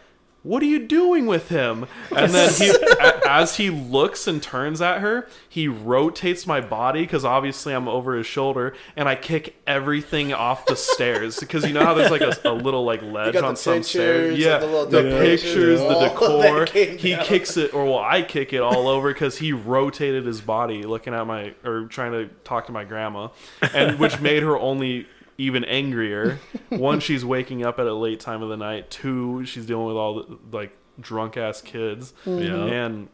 "What 0.45 0.61
are 0.63 0.67
you 0.67 0.79
doing 0.79 1.25
with 1.25 1.49
him?" 1.49 1.87
And 2.15 2.31
then 2.31 2.53
he, 2.53 2.69
a- 2.69 3.21
as 3.29 3.57
he 3.57 3.69
looks 3.69 4.27
and 4.27 4.41
turns 4.41 4.81
at 4.81 5.01
her, 5.01 5.27
he 5.49 5.67
rotates 5.67 6.45
my 6.45 6.61
body 6.61 7.01
because 7.01 7.25
obviously 7.25 7.73
I'm 7.73 7.87
over 7.87 8.15
his 8.15 8.27
shoulder, 8.27 8.75
and 8.95 9.09
I 9.09 9.15
kick 9.15 9.55
everything 9.65 10.31
off 10.33 10.65
the 10.67 10.75
stairs 10.75 11.39
because 11.39 11.65
you 11.65 11.73
know 11.73 11.83
how 11.83 11.93
there's 11.95 12.11
like 12.11 12.21
a, 12.21 12.37
a 12.45 12.53
little 12.53 12.85
like 12.85 13.01
ledge 13.01 13.35
on 13.43 13.55
some 13.55 13.73
stairs. 13.83 14.37
Yeah, 14.37 14.59
the 14.59 14.85
the 14.85 15.01
pictures, 15.21 15.79
the 15.79 16.09
decor. 16.09 16.65
He 16.99 17.15
kicks 17.23 17.57
it, 17.57 17.73
or 17.73 17.85
well, 17.85 17.99
I 17.99 18.21
kick 18.21 18.53
it 18.53 18.61
all 18.61 18.87
over 18.87 19.11
because 19.13 19.37
he 19.39 19.51
rotated 19.51 20.25
his 20.25 20.41
body, 20.41 20.83
looking 20.83 21.13
at 21.13 21.25
my 21.25 21.53
or 21.63 21.85
trying 21.87 22.11
to 22.11 22.27
talk 22.43 22.67
to 22.67 22.71
my 22.71 22.83
grandma, 22.83 23.29
and 23.73 23.97
which 23.99 24.19
made 24.21 24.43
her 24.43 24.57
only 24.57 25.07
even 25.37 25.63
angrier. 25.65 26.39
One, 26.69 26.99
she's 26.99 27.25
waking 27.25 27.63
up 27.65 27.79
at 27.79 27.87
a 27.87 27.93
late 27.93 28.19
time 28.19 28.41
of 28.41 28.49
the 28.49 28.57
night. 28.57 28.89
Two, 28.89 29.45
she's 29.45 29.65
dealing 29.65 29.87
with 29.87 29.95
all 29.97 30.23
the 30.23 30.37
like 30.51 30.75
drunk 30.99 31.37
ass 31.37 31.61
kids, 31.61 32.13
Yeah. 32.25 32.65
and 32.65 33.09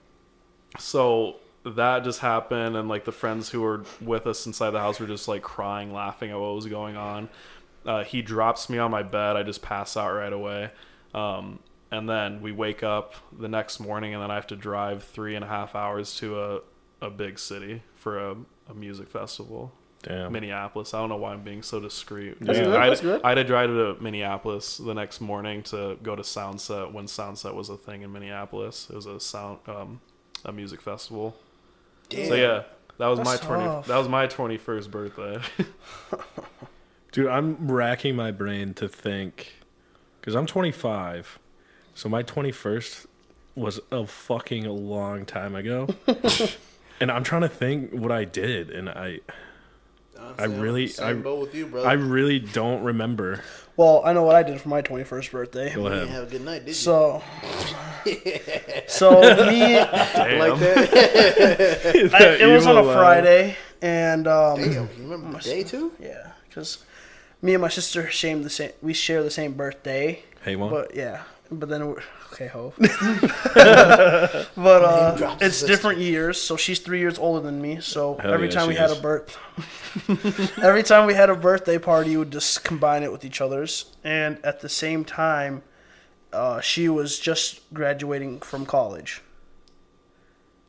so 0.80 1.38
that 1.64 2.04
just 2.04 2.20
happened, 2.20 2.76
and 2.76 2.88
like 2.90 3.06
the 3.06 3.12
friends 3.12 3.50
who 3.50 3.62
were 3.62 3.84
with 4.00 4.26
us 4.28 4.46
inside 4.46 4.72
the 4.72 4.80
house 4.80 5.00
were 5.00 5.08
just 5.08 5.28
like 5.28 5.42
crying, 5.42 5.94
laughing 5.94 6.32
at 6.32 6.40
what 6.40 6.56
was 6.56 6.66
going 6.68 6.96
on. 6.96 7.30
Uh, 7.86 8.04
he 8.04 8.22
drops 8.22 8.70
me 8.70 8.78
on 8.78 8.92
my 8.92 9.04
bed. 9.04 9.36
I 9.36 9.44
just 9.44 9.62
pass 9.62 9.98
out 9.98 10.14
right 10.14 10.32
away. 10.34 10.72
Um, 11.16 11.60
and 11.92 12.08
then 12.08 12.42
we 12.42 12.52
wake 12.52 12.84
up 12.84 13.16
the 13.38 13.50
next 13.50 13.80
morning, 13.80 14.14
and 14.14 14.22
then 14.24 14.32
I 14.32 14.36
have 14.36 14.48
to 14.48 14.56
drive 14.56 15.04
three 15.04 15.36
and 15.36 15.44
a 15.44 15.48
half 15.48 15.76
hours 15.76 16.16
to 16.18 16.40
a, 16.40 16.60
a 17.02 17.10
big 17.10 17.38
city 17.40 17.82
for 17.96 18.18
a, 18.20 18.36
a 18.70 18.74
music 18.74 19.10
festival. 19.10 19.74
Damn. 20.04 20.32
Minneapolis. 20.32 20.94
I 20.94 21.00
don't 21.00 21.10
know 21.10 21.18
why 21.18 21.34
I'm 21.34 21.44
being 21.44 21.62
so 21.62 21.80
discreet. 21.80 22.38
That's 22.40 22.58
I, 22.58 22.64
good, 22.64 22.76
I, 22.76 22.90
that's 22.90 23.02
good. 23.02 23.22
I 23.24 23.30
had 23.30 23.36
to 23.36 23.44
drive 23.44 23.70
to 23.70 23.98
Minneapolis 24.02 24.78
the 24.78 24.94
next 24.94 25.22
morning 25.22 25.62
to 25.64 25.98
go 26.02 26.16
to 26.16 26.24
Soundset 26.24 26.92
when 26.92 27.06
Soundset 27.06 27.54
was 27.54 27.70
a 27.70 27.78
thing 27.78 28.02
in 28.02 28.12
Minneapolis. 28.12 28.88
It 28.90 28.96
was 28.96 29.06
a 29.06 29.20
sound 29.20 29.60
um, 29.68 30.02
a 30.44 30.52
music 30.52 30.82
festival. 30.82 31.36
Damn. 32.10 32.28
So 32.28 32.36
yeah, 32.36 32.64
that 32.98 33.08
was 33.08 33.20
That's 33.20 33.30
my 33.30 33.48
twenty. 33.48 33.66
tough. 33.66 33.88
That 33.88 33.98
was 33.98 34.08
my 34.08 34.28
twenty 34.28 34.58
first 34.58 34.90
birthday. 34.90 35.40
Dude, 37.12 37.28
I'm 37.28 37.70
racking 37.70 38.16
my 38.16 38.32
brain 38.32 38.74
to 38.76 38.88
think 38.88 39.56
because 40.22 40.34
I'm 40.34 40.46
25, 40.46 41.40
so 41.94 42.08
my 42.08 42.24
21st 42.24 43.06
was 43.56 43.82
a 43.92 44.06
fucking 44.08 44.64
long 44.64 45.26
time 45.26 45.54
ago, 45.56 45.90
and 47.02 47.12
I'm 47.12 47.24
trying 47.24 47.42
to 47.42 47.50
think 47.50 47.92
what 47.92 48.14
I 48.14 48.24
did, 48.24 48.70
and 48.70 48.88
I 48.88 49.20
I 50.38 50.46
really- 50.46 50.88
same 50.88 51.08
I- 51.20 51.22
boat 51.22 51.40
with 51.40 51.56
you, 51.56 51.68
brother. 51.68 51.88
I 51.88 51.94
really 51.94 52.40
don't 52.40 52.84
remember. 52.84 53.42
Well, 53.78 54.02
I 54.06 54.14
know 54.14 54.24
what 54.24 54.36
I 54.36 54.44
did 54.44 54.60
for 54.62 54.70
my 54.70 54.82
21st 54.82 55.32
birthday. 55.32 55.74
Go 55.74 55.84
You 55.84 55.90
didn't 55.90 56.04
ahead. 56.04 56.16
have 56.16 56.28
a 56.28 56.32
good 56.32 56.46
night, 56.46 56.60
did 56.66 56.68
you? 56.70 56.74
So, 56.74 57.24
so 58.88 59.22
me, 59.22 59.60
Damn. 59.60 60.40
like 60.40 60.60
that. 60.60 62.12
I, 62.14 62.26
it 62.44 62.48
was 62.54 62.66
on 62.68 62.76
a 62.78 62.80
Evil, 62.82 62.90
uh, 62.92 62.96
Friday, 62.96 63.58
and 63.82 64.28
um, 64.28 64.60
Damn, 64.60 64.72
you 64.98 65.08
remember 65.08 65.38
the 65.40 65.44
day 65.44 65.64
too? 65.64 65.92
yeah, 66.00 66.32
because 66.50 66.84
me 67.42 67.54
and 67.54 67.62
my 67.62 67.70
sister 67.70 68.10
share 68.10 68.38
the 68.38 68.50
same. 68.50 68.72
We 68.82 68.94
share 68.94 69.24
the 69.24 69.32
same 69.32 69.54
birthday, 69.54 70.24
Hey, 70.44 70.56
one. 70.56 70.70
but 70.70 70.96
yeah, 70.96 71.24
but 71.52 71.70
then 71.70 71.88
we're 71.88 72.02
okay, 72.32 72.48
ho. 72.48 72.74
but 72.80 74.48
uh, 74.58 75.38
it's 75.42 75.58
sister. 75.58 75.68
different 75.68 76.00
years. 76.00 76.40
So 76.40 76.58
she's 76.58 76.80
three 76.80 77.00
years 77.00 77.18
older 77.20 77.42
than 77.42 77.62
me. 77.62 77.80
So 77.82 78.18
Hell 78.18 78.34
every 78.34 78.48
yeah, 78.48 78.54
time 78.54 78.68
we 78.68 78.74
she 78.74 78.80
had 78.80 78.92
is. 78.92 78.98
a 78.98 79.02
birth, 79.02 79.38
every 80.64 80.84
time 80.84 81.08
we 81.08 81.14
had 81.14 81.30
a 81.30 81.36
birthday 81.36 81.78
party, 81.78 82.12
we 82.12 82.18
would 82.18 82.32
just 82.32 82.64
combine 82.64 83.04
it 83.04 83.12
with 83.12 83.26
each 83.26 83.42
other's. 83.42 83.96
And 84.04 84.44
at 84.44 84.62
the 84.62 84.70
same 84.70 85.04
time, 85.06 85.64
uh, 86.34 86.62
she 86.62 86.90
was 86.90 87.20
just 87.20 87.62
graduating 87.74 88.40
from 88.40 88.66
college. 88.66 89.22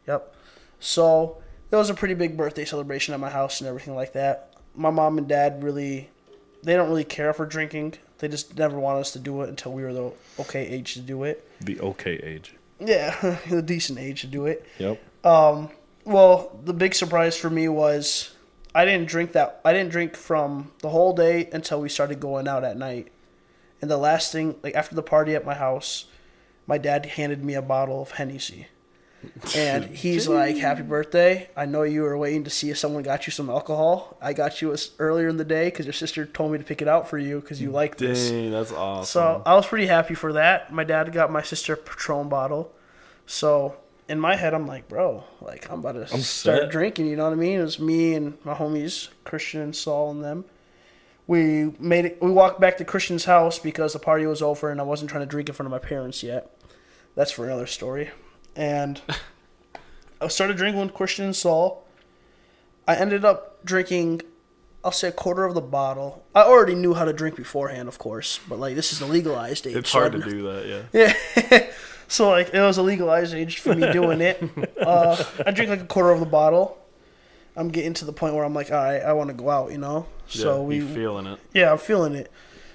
Yep. 0.06 0.34
So 0.80 1.38
it 1.70 1.76
was 1.76 1.90
a 1.90 1.94
pretty 1.94 2.14
big 2.14 2.36
birthday 2.36 2.64
celebration 2.64 3.14
at 3.14 3.20
my 3.20 3.30
house 3.30 3.60
and 3.60 3.68
everything 3.68 3.94
like 3.94 4.12
that. 4.14 4.54
My 4.74 4.90
mom 4.90 5.18
and 5.18 5.28
dad 5.28 5.62
really, 5.62 6.10
they 6.62 6.74
don't 6.74 6.88
really 6.88 7.04
care 7.04 7.32
for 7.32 7.46
drinking. 7.46 7.94
They 8.22 8.28
just 8.28 8.56
never 8.56 8.78
wanted 8.78 9.00
us 9.00 9.10
to 9.14 9.18
do 9.18 9.42
it 9.42 9.48
until 9.48 9.72
we 9.72 9.82
were 9.82 9.92
the 9.92 10.12
okay 10.38 10.64
age 10.64 10.94
to 10.94 11.00
do 11.00 11.24
it. 11.24 11.44
The 11.60 11.80
okay 11.80 12.14
age. 12.22 12.54
Yeah, 12.78 13.38
the 13.50 13.60
decent 13.60 13.98
age 13.98 14.20
to 14.20 14.28
do 14.28 14.46
it. 14.46 14.64
Yep. 14.78 15.26
Um, 15.26 15.70
Well, 16.04 16.56
the 16.64 16.72
big 16.72 16.94
surprise 16.94 17.36
for 17.36 17.50
me 17.50 17.66
was 17.66 18.32
I 18.76 18.84
didn't 18.84 19.08
drink 19.08 19.32
that. 19.32 19.60
I 19.64 19.72
didn't 19.72 19.90
drink 19.90 20.14
from 20.14 20.70
the 20.82 20.90
whole 20.90 21.12
day 21.14 21.50
until 21.52 21.80
we 21.80 21.88
started 21.88 22.20
going 22.20 22.46
out 22.46 22.62
at 22.62 22.76
night. 22.76 23.08
And 23.80 23.90
the 23.90 23.96
last 23.96 24.30
thing, 24.30 24.54
like 24.62 24.76
after 24.76 24.94
the 24.94 25.02
party 25.02 25.34
at 25.34 25.44
my 25.44 25.54
house, 25.54 26.04
my 26.64 26.78
dad 26.78 27.06
handed 27.06 27.44
me 27.44 27.54
a 27.54 27.62
bottle 27.62 28.02
of 28.02 28.12
Hennessy. 28.12 28.68
And 29.56 29.84
he's 29.84 30.28
like, 30.28 30.56
"Happy 30.56 30.82
birthday! 30.82 31.48
I 31.56 31.66
know 31.66 31.82
you 31.82 32.02
were 32.02 32.16
waiting 32.16 32.44
to 32.44 32.50
see 32.50 32.70
if 32.70 32.78
someone 32.78 33.02
got 33.02 33.26
you 33.26 33.30
some 33.30 33.50
alcohol. 33.50 34.16
I 34.20 34.32
got 34.32 34.60
you 34.62 34.74
earlier 34.98 35.28
in 35.28 35.36
the 35.36 35.44
day 35.44 35.66
because 35.66 35.86
your 35.86 35.92
sister 35.92 36.26
told 36.26 36.52
me 36.52 36.58
to 36.58 36.64
pick 36.64 36.82
it 36.82 36.88
out 36.88 37.08
for 37.08 37.18
you 37.18 37.40
because 37.40 37.60
you 37.60 37.70
like 37.70 37.98
this." 37.98 38.30
Dang, 38.30 38.50
that's 38.50 38.72
awesome. 38.72 39.04
So 39.06 39.42
I 39.44 39.54
was 39.54 39.66
pretty 39.66 39.86
happy 39.86 40.14
for 40.14 40.32
that. 40.34 40.72
My 40.72 40.84
dad 40.84 41.12
got 41.12 41.30
my 41.30 41.42
sister 41.42 41.74
a 41.74 41.76
Patron 41.76 42.28
bottle. 42.28 42.72
So 43.26 43.76
in 44.08 44.18
my 44.20 44.36
head, 44.36 44.54
I'm 44.54 44.66
like, 44.66 44.88
bro, 44.88 45.24
like 45.40 45.70
I'm 45.70 45.80
about 45.80 45.92
to 45.92 46.02
I'm 46.12 46.20
start 46.20 46.62
set. 46.62 46.70
drinking. 46.70 47.06
You 47.06 47.16
know 47.16 47.24
what 47.24 47.32
I 47.32 47.36
mean? 47.36 47.60
It 47.60 47.64
was 47.64 47.78
me 47.78 48.14
and 48.14 48.38
my 48.44 48.54
homies, 48.54 49.08
Christian, 49.24 49.60
and 49.60 49.76
Saul, 49.76 50.10
and 50.10 50.22
them. 50.24 50.44
We 51.26 51.72
made 51.78 52.04
it. 52.04 52.18
We 52.22 52.30
walked 52.30 52.60
back 52.60 52.76
to 52.78 52.84
Christian's 52.84 53.24
house 53.24 53.58
because 53.58 53.92
the 53.92 53.98
party 53.98 54.26
was 54.26 54.42
over 54.42 54.70
and 54.70 54.80
I 54.80 54.84
wasn't 54.84 55.10
trying 55.10 55.22
to 55.22 55.30
drink 55.30 55.48
in 55.48 55.54
front 55.54 55.66
of 55.66 55.70
my 55.70 55.78
parents 55.86 56.22
yet. 56.22 56.50
That's 57.14 57.30
for 57.30 57.46
another 57.46 57.66
story. 57.66 58.10
And 58.56 59.00
I 60.20 60.28
started 60.28 60.56
drinking 60.56 60.80
with 60.80 60.94
Christian 60.94 61.26
and 61.26 61.36
Saul. 61.36 61.84
I 62.86 62.96
ended 62.96 63.24
up 63.24 63.64
drinking, 63.64 64.22
I'll 64.84 64.92
say 64.92 65.08
a 65.08 65.12
quarter 65.12 65.44
of 65.44 65.54
the 65.54 65.60
bottle. 65.60 66.24
I 66.34 66.42
already 66.42 66.74
knew 66.74 66.94
how 66.94 67.04
to 67.04 67.12
drink 67.12 67.36
beforehand, 67.36 67.88
of 67.88 67.98
course, 67.98 68.40
but 68.48 68.58
like 68.58 68.74
this 68.74 68.92
is 68.92 68.98
the 68.98 69.06
legalized 69.06 69.66
age. 69.66 69.76
it's 69.76 69.90
so 69.90 70.00
hard 70.00 70.12
to 70.12 70.18
do 70.18 70.42
that. 70.42 70.88
Yeah. 70.92 71.12
Yeah. 71.50 71.70
so 72.08 72.28
like 72.30 72.52
it 72.52 72.60
was 72.60 72.76
a 72.78 72.82
legalized 72.82 73.34
age 73.34 73.58
for 73.58 73.74
me 73.74 73.90
doing 73.92 74.20
it. 74.20 74.42
Uh, 74.82 75.22
I 75.46 75.52
drink 75.52 75.70
like 75.70 75.80
a 75.80 75.84
quarter 75.84 76.10
of 76.10 76.18
the 76.18 76.26
bottle. 76.26 76.76
I'm 77.54 77.68
getting 77.68 77.94
to 77.94 78.04
the 78.04 78.12
point 78.12 78.34
where 78.34 78.44
I'm 78.44 78.52
like, 78.52 78.72
all 78.72 78.82
right, 78.82 79.00
I 79.00 79.12
want 79.12 79.28
to 79.28 79.34
go 79.34 79.48
out, 79.48 79.70
you 79.70 79.78
know. 79.78 80.06
So 80.26 80.56
yeah, 80.56 80.66
we, 80.66 80.80
feeling 80.80 81.26
it? 81.26 81.38
yeah, 81.54 81.70
I'm 81.70 81.78
feeling 81.78 82.14
it. 82.16 82.32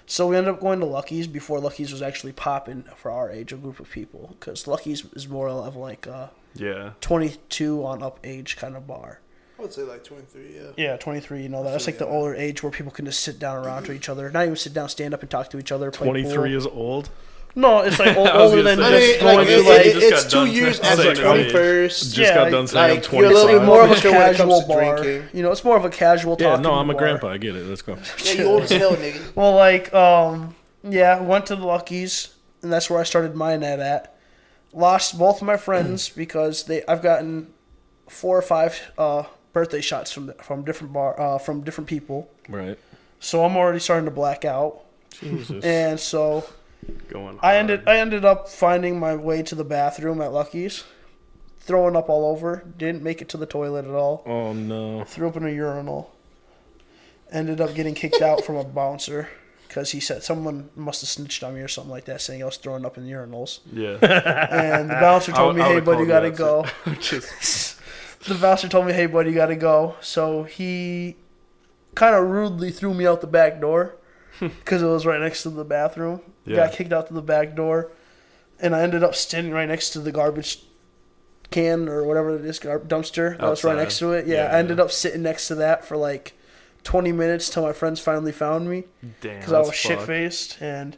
So 0.09 0.27
we 0.27 0.37
ended 0.37 0.53
up 0.53 0.61
going 0.61 0.79
to 0.79 0.85
Lucky's 0.85 1.27
before 1.27 1.59
Lucky's 1.59 1.91
was 1.91 2.01
actually 2.01 2.31
popping 2.31 2.85
for 2.95 3.11
our 3.11 3.29
age, 3.29 3.51
a 3.51 3.57
group 3.57 3.79
of 3.81 3.91
people, 3.91 4.35
because 4.39 4.65
Lucky's 4.65 5.03
is 5.13 5.27
more 5.27 5.49
of 5.49 5.75
like 5.75 6.07
a 6.07 6.31
Yeah. 6.55 6.91
22 7.01 7.85
on 7.85 8.01
up 8.01 8.19
age 8.23 8.55
kind 8.55 8.77
of 8.77 8.87
bar. 8.87 9.19
I 9.59 9.63
would 9.63 9.73
say 9.73 9.81
like 9.81 10.05
23, 10.05 10.55
yeah. 10.55 10.61
Yeah, 10.77 10.97
23. 10.97 11.41
You 11.43 11.49
know, 11.49 11.61
that's 11.63 11.85
feel 11.85 11.93
like 11.93 11.99
the 11.99 12.05
you. 12.05 12.11
older 12.11 12.35
age 12.35 12.63
where 12.63 12.71
people 12.71 12.91
can 12.91 13.05
just 13.05 13.19
sit 13.19 13.37
down 13.37 13.65
around 13.65 13.83
to 13.85 13.91
each 13.91 14.07
other, 14.07 14.31
not 14.31 14.43
even 14.45 14.55
sit 14.55 14.73
down, 14.73 14.87
stand 14.87 15.13
up 15.13 15.21
and 15.21 15.29
talk 15.29 15.49
to 15.49 15.59
each 15.59 15.71
other. 15.73 15.91
23 15.91 16.33
pool. 16.33 16.45
is 16.45 16.65
old. 16.65 17.09
No, 17.55 17.79
it's 17.81 17.97
like 17.99 18.15
old, 18.17 18.27
I 18.27 18.37
was 18.37 18.51
older 18.51 18.61
than 18.63 18.77
say- 18.77 18.83
I 18.85 18.91
just 18.99 19.11
mean, 19.11 19.19
going 19.21 19.37
like, 19.37 19.47
to 19.47 19.53
it, 19.53 19.65
like. 19.65 19.85
it- 19.87 19.93
just 19.99 20.25
it's 20.25 20.33
two 20.33 20.45
years 20.45 20.79
saying 20.79 20.99
after 20.99 21.09
age. 21.33 21.51
21st. 21.51 21.87
Just 21.87 22.17
Yeah, 22.17 22.35
got 22.35 22.51
done 22.51 22.67
saying 22.67 22.83
I'm 22.85 22.91
like, 22.97 23.03
25. 23.03 23.13
you're 23.21 23.31
a 23.31 23.33
little 23.45 23.59
bit 23.59 23.65
more 23.65 23.83
of 23.83 23.91
a 23.91 23.93
Mature 23.95 24.11
when 24.11 24.21
it 24.21 24.25
comes 24.37 24.37
casual 24.37 24.61
to 24.61 24.67
bar. 24.67 24.97
drinking. 24.97 25.29
You 25.33 25.43
know, 25.43 25.51
it's 25.51 25.63
more 25.63 25.77
of 25.77 25.85
a 25.85 25.89
casual 25.89 26.35
talk. 26.35 26.57
yeah, 26.57 26.61
no, 26.61 26.73
I'm 26.73 26.89
a 26.89 26.93
bar. 26.93 26.99
grandpa. 27.01 27.29
I 27.29 27.37
get 27.37 27.55
it. 27.55 27.65
Let's 27.65 27.81
go. 27.81 27.97
Yeah, 28.23 28.31
you 28.33 28.45
old 28.45 28.63
as 28.63 28.69
hell, 28.71 28.95
nigga. 28.95 29.21
Well, 29.35 29.55
like, 29.55 29.91
um, 29.93 30.55
yeah, 30.83 31.19
went 31.19 31.47
to 31.47 31.55
the 31.55 31.65
Lucky's, 31.65 32.35
and 32.61 32.71
that's 32.71 32.89
where 32.89 32.99
I 32.99 33.03
started 33.03 33.35
my 33.35 33.57
net 33.57 33.79
at. 33.79 34.15
Lost 34.73 35.17
both 35.17 35.41
of 35.41 35.47
my 35.47 35.57
friends 35.57 36.09
because 36.15 36.65
they 36.65 36.83
I've 36.87 37.01
gotten 37.01 37.53
four 38.07 38.37
or 38.37 38.41
five 38.43 38.79
uh, 38.99 39.23
birthday 39.53 39.81
shots 39.81 40.11
from 40.11 40.31
from 40.43 40.63
different 40.63 40.93
bar 40.93 41.19
uh, 41.19 41.37
from 41.39 41.61
different 41.61 41.87
people. 41.89 42.29
Right. 42.47 42.77
So 43.19 43.43
I'm 43.43 43.57
already 43.57 43.79
starting 43.79 44.05
to 44.05 44.11
black 44.11 44.45
out, 44.45 44.81
Jesus. 45.11 45.63
and 45.65 45.99
so 45.99 46.47
Going. 47.09 47.39
I 47.41 47.53
hard. 47.53 47.55
ended 47.57 47.83
I 47.87 47.97
ended 47.97 48.23
up 48.25 48.47
finding 48.49 48.99
my 48.99 49.15
way 49.15 49.41
to 49.43 49.55
the 49.55 49.63
bathroom 49.63 50.21
at 50.21 50.31
Lucky's, 50.31 50.83
throwing 51.59 51.95
up 51.95 52.09
all 52.09 52.25
over. 52.31 52.63
Didn't 52.77 53.03
make 53.03 53.21
it 53.21 53.29
to 53.29 53.37
the 53.37 53.45
toilet 53.45 53.85
at 53.85 53.91
all. 53.91 54.23
oh 54.25 54.53
no. 54.53 55.03
Threw 55.03 55.27
up 55.27 55.35
in 55.35 55.45
a 55.45 55.51
urinal. 55.51 56.13
Ended 57.31 57.59
up 57.59 57.75
getting 57.75 57.93
kicked 57.93 58.21
out 58.21 58.43
from 58.45 58.55
a 58.55 58.63
bouncer 58.79 59.29
because 59.67 59.91
he 59.91 59.99
said 59.99 60.23
someone 60.23 60.69
must 60.75 61.01
have 61.01 61.09
snitched 61.09 61.43
on 61.43 61.55
me 61.55 61.61
or 61.61 61.67
something 61.67 61.91
like 61.91 62.05
that, 62.05 62.21
saying 62.21 62.41
I 62.41 62.45
was 62.45 62.57
throwing 62.57 62.85
up 62.85 62.97
in 62.97 63.05
the 63.05 63.11
urinals. 63.11 63.59
Yeah. 63.71 63.97
And 64.49 64.89
the 64.89 64.93
bouncer 64.95 65.31
told 65.33 65.55
me, 65.57 65.61
I 65.61 65.73
"Hey, 65.73 65.79
buddy, 65.81 66.01
you 66.03 66.07
gotta 66.07 66.31
go." 66.31 66.65
Just 67.01 67.79
The 68.27 68.35
bouncer 68.35 68.69
told 68.69 68.85
me, 68.87 68.93
"Hey, 68.93 69.07
buddy, 69.07 69.31
you 69.31 69.35
gotta 69.35 69.55
go." 69.57 69.95
So 69.99 70.43
he 70.43 71.17
kind 71.95 72.15
of 72.15 72.25
rudely 72.27 72.71
threw 72.71 72.93
me 72.93 73.05
out 73.07 73.21
the 73.21 73.27
back 73.27 73.59
door 73.59 73.95
because 74.39 74.81
it 74.81 74.87
was 74.87 75.05
right 75.05 75.19
next 75.19 75.43
to 75.43 75.49
the 75.49 75.63
bathroom. 75.65 76.21
Yeah. 76.45 76.57
Got 76.57 76.73
kicked 76.73 76.93
out 76.93 77.07
to 77.07 77.13
the 77.13 77.21
back 77.21 77.55
door, 77.55 77.91
and 78.59 78.75
I 78.75 78.81
ended 78.81 79.03
up 79.03 79.15
standing 79.15 79.53
right 79.53 79.67
next 79.67 79.91
to 79.91 79.99
the 79.99 80.11
garbage 80.11 80.59
can 81.49 81.87
or 81.87 82.03
whatever 82.03 82.35
it 82.35 82.43
is, 82.45 82.59
gar- 82.59 82.79
dumpster 82.79 83.37
that 83.39 83.49
was 83.49 83.63
right 83.63 83.77
next 83.77 83.99
to 83.99 84.11
it. 84.13 84.27
Yeah, 84.27 84.43
Yeah, 84.49 84.55
I 84.55 84.59
ended 84.59 84.77
yeah. 84.79 84.83
up 84.83 84.91
sitting 84.91 85.23
next 85.23 85.47
to 85.47 85.55
that 85.55 85.85
for 85.85 85.95
like 85.95 86.33
20 86.83 87.11
minutes 87.11 87.49
till 87.49 87.63
my 87.63 87.73
friends 87.73 87.99
finally 87.99 88.31
found 88.33 88.69
me 88.69 88.83
damn. 89.21 89.37
because 89.39 89.53
I 89.53 89.59
was 89.59 89.73
shit 89.73 90.01
faced 90.01 90.57
And 90.61 90.97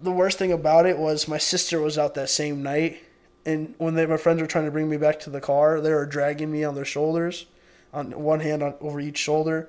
the 0.00 0.12
worst 0.12 0.38
thing 0.38 0.50
about 0.52 0.86
it 0.86 0.98
was 0.98 1.28
my 1.28 1.38
sister 1.38 1.80
was 1.80 1.96
out 1.98 2.14
that 2.14 2.28
same 2.30 2.62
night, 2.62 2.98
and 3.46 3.74
when 3.78 3.94
they, 3.94 4.06
my 4.06 4.16
friends 4.16 4.40
were 4.40 4.46
trying 4.46 4.64
to 4.64 4.70
bring 4.70 4.88
me 4.88 4.96
back 4.96 5.20
to 5.20 5.30
the 5.30 5.40
car, 5.40 5.80
they 5.80 5.92
were 5.92 6.06
dragging 6.06 6.50
me 6.50 6.64
on 6.64 6.74
their 6.74 6.84
shoulders, 6.84 7.46
on 7.92 8.10
one 8.12 8.40
hand 8.40 8.62
on 8.62 8.74
over 8.80 8.98
each 9.00 9.18
shoulder, 9.18 9.68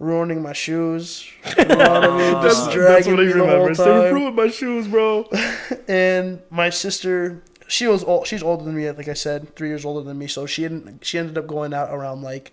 ruining 0.00 0.42
my 0.42 0.52
shoes. 0.52 1.30
You 1.56 1.64
know 1.66 1.76
what 1.76 2.04
I 2.04 2.18
mean? 2.18 2.42
Just 2.42 2.64
That's, 2.64 2.74
dragging 2.74 3.16
that's 3.16 3.26
me 3.26 3.32
the 3.32 3.46
whole 3.46 3.66
remembers. 3.66 3.78
They 3.78 4.12
ruined 4.12 4.34
my 4.34 4.48
shoes, 4.48 4.88
bro. 4.88 5.28
And 5.88 6.40
my 6.50 6.70
sister, 6.70 7.42
she 7.68 7.86
was 7.86 8.02
old, 8.02 8.26
she's 8.26 8.42
older 8.42 8.64
than 8.64 8.74
me, 8.74 8.90
like 8.90 9.08
I 9.08 9.14
said, 9.14 9.54
three 9.54 9.68
years 9.68 9.84
older 9.84 10.02
than 10.02 10.18
me. 10.18 10.26
So 10.26 10.46
she 10.46 10.62
didn't. 10.62 11.04
She 11.04 11.18
ended 11.18 11.38
up 11.38 11.46
going 11.46 11.72
out 11.74 11.90
around 11.92 12.22
like 12.22 12.52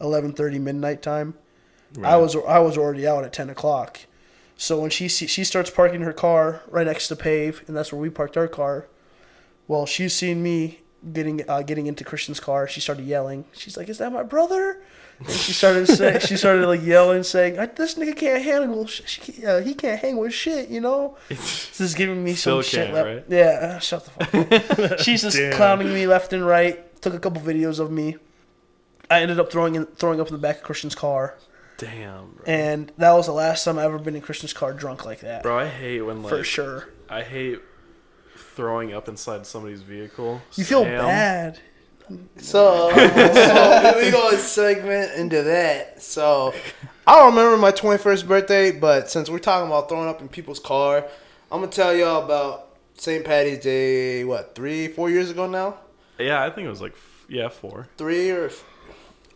eleven 0.00 0.32
thirty 0.32 0.58
midnight 0.58 1.02
time. 1.02 1.34
I 2.02 2.16
was 2.16 2.36
I 2.36 2.60
was 2.60 2.78
already 2.78 3.06
out 3.06 3.24
at 3.24 3.32
ten 3.32 3.50
o'clock. 3.50 4.00
So 4.56 4.80
when 4.80 4.90
she 4.90 5.08
see, 5.08 5.26
she 5.26 5.42
starts 5.42 5.70
parking 5.70 6.02
her 6.02 6.12
car 6.12 6.62
right 6.68 6.86
next 6.86 7.08
to 7.08 7.16
pave, 7.16 7.64
and 7.66 7.76
that's 7.76 7.92
where 7.92 8.00
we 8.00 8.10
parked 8.10 8.36
our 8.36 8.48
car. 8.48 8.86
Well, 9.66 9.86
she's 9.86 10.14
seen 10.14 10.42
me 10.42 10.80
getting 11.12 11.48
uh, 11.48 11.62
getting 11.62 11.86
into 11.86 12.04
Christian's 12.04 12.40
car, 12.40 12.68
she 12.68 12.80
started 12.80 13.04
yelling. 13.06 13.44
She's 13.52 13.76
like, 13.76 13.88
"Is 13.88 13.98
that 13.98 14.12
my 14.12 14.22
brother?" 14.22 14.82
And 15.18 15.28
she 15.30 15.52
started 15.52 15.86
say, 15.86 16.18
she 16.20 16.36
started 16.38 16.66
like 16.66 16.82
yelling, 16.82 17.22
saying, 17.22 17.58
"I- 17.58 17.66
"This 17.66 17.94
nigga 17.96 18.16
can't 18.16 18.42
handle. 18.42 18.86
Sh- 18.86 19.02
sh- 19.06 19.44
uh, 19.44 19.58
he 19.60 19.74
can't 19.74 20.00
hang 20.00 20.16
with 20.16 20.32
shit." 20.32 20.68
You 20.68 20.80
know, 20.80 21.16
this 21.28 21.80
is 21.80 21.94
giving 21.94 22.22
me 22.24 22.34
some 22.34 22.62
shit. 22.62 22.92
left- 22.92 23.06
right? 23.06 23.24
Yeah, 23.28 23.74
uh, 23.76 23.78
shut 23.78 24.04
the 24.04 24.10
fuck 24.24 24.80
up. 24.92 24.98
She's 25.00 25.22
just 25.22 25.36
Damn. 25.36 25.52
clowning 25.54 25.92
me 25.92 26.06
left 26.06 26.32
and 26.32 26.46
right. 26.46 26.86
Took 27.02 27.14
a 27.14 27.18
couple 27.18 27.40
videos 27.42 27.78
of 27.80 27.90
me. 27.90 28.16
I 29.10 29.22
ended 29.22 29.40
up 29.40 29.50
throwing 29.50 29.74
in, 29.74 29.86
throwing 29.86 30.20
up 30.20 30.28
in 30.28 30.32
the 30.34 30.38
back 30.38 30.58
of 30.58 30.62
Christian's 30.62 30.94
car, 30.94 31.36
Damn, 31.78 32.30
bro. 32.32 32.44
and 32.46 32.92
that 32.98 33.12
was 33.12 33.26
the 33.26 33.32
last 33.32 33.64
time 33.64 33.78
I 33.78 33.84
ever 33.84 33.98
been 33.98 34.14
in 34.14 34.20
Christian's 34.22 34.52
car 34.52 34.72
drunk 34.72 35.04
like 35.04 35.20
that. 35.20 35.42
Bro, 35.42 35.58
I 35.58 35.66
hate 35.66 36.02
when 36.02 36.22
like 36.22 36.30
for 36.30 36.44
sure. 36.44 36.88
I 37.08 37.22
hate 37.22 37.58
throwing 38.54 38.92
up 38.94 39.08
inside 39.08 39.46
somebody's 39.46 39.82
vehicle. 39.82 40.40
You 40.54 40.64
feel 40.64 40.84
Sam. 40.84 40.98
bad. 41.06 41.58
So, 42.38 42.90
so 42.94 44.00
we 44.00 44.10
go 44.10 44.30
a 44.30 44.36
segment 44.36 45.12
into 45.14 45.42
that. 45.44 46.02
So, 46.02 46.52
I 47.06 47.16
don't 47.18 47.34
remember 47.36 47.56
my 47.56 47.70
21st 47.72 48.26
birthday, 48.26 48.72
but 48.72 49.08
since 49.10 49.30
we're 49.30 49.38
talking 49.38 49.68
about 49.68 49.88
throwing 49.88 50.08
up 50.08 50.20
in 50.20 50.28
people's 50.28 50.58
car, 50.58 51.04
I'm 51.52 51.60
gonna 51.60 51.70
tell 51.72 51.94
y'all 51.94 52.24
about 52.24 52.68
St. 52.96 53.24
Patty's 53.24 53.58
Day. 53.60 54.24
What 54.24 54.54
three, 54.54 54.88
four 54.88 55.08
years 55.10 55.30
ago 55.30 55.46
now? 55.46 55.76
Yeah, 56.18 56.44
I 56.44 56.50
think 56.50 56.66
it 56.66 56.70
was 56.70 56.80
like 56.82 56.94
yeah 57.28 57.48
four. 57.48 57.86
Three 57.96 58.30
or 58.30 58.46
f- 58.46 58.64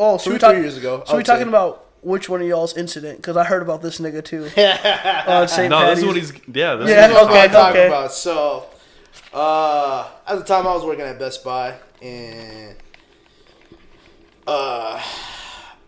Oh, 0.00 0.16
so 0.18 0.24
two, 0.24 0.32
we 0.32 0.38
talk- 0.40 0.52
three 0.54 0.62
years 0.62 0.76
ago. 0.76 1.04
So 1.06 1.12
we 1.14 1.18
would 1.18 1.26
talking 1.26 1.44
say. 1.44 1.48
about 1.50 1.86
which 2.02 2.28
one 2.28 2.40
of 2.42 2.46
y'all's 2.48 2.76
incident? 2.76 3.18
Because 3.18 3.36
I 3.36 3.44
heard 3.44 3.62
about 3.62 3.82
this 3.82 4.00
nigga 4.00 4.24
too. 4.24 4.50
Uh, 4.56 5.40
On 5.42 5.48
St. 5.48 5.70
No, 5.70 5.78
Patty's. 5.78 5.94
this 5.94 5.98
is 6.02 6.06
what 6.06 6.16
he's 6.16 6.32
yeah. 6.56 6.74
This 6.74 6.90
Yeah, 6.90 7.06
is 7.06 7.12
That's 7.12 7.14
what 7.14 7.22
what 7.26 7.30
I'm 7.36 7.44
okay, 7.44 7.52
talking 7.52 7.76
okay. 7.82 7.86
about. 7.86 8.12
So, 8.12 8.66
uh, 9.34 10.08
at 10.26 10.36
the 10.38 10.44
time 10.44 10.66
I 10.66 10.74
was 10.74 10.84
working 10.84 11.04
at 11.04 11.18
Best 11.18 11.44
Buy, 11.44 11.74
and 12.00 12.76
uh, 14.46 15.02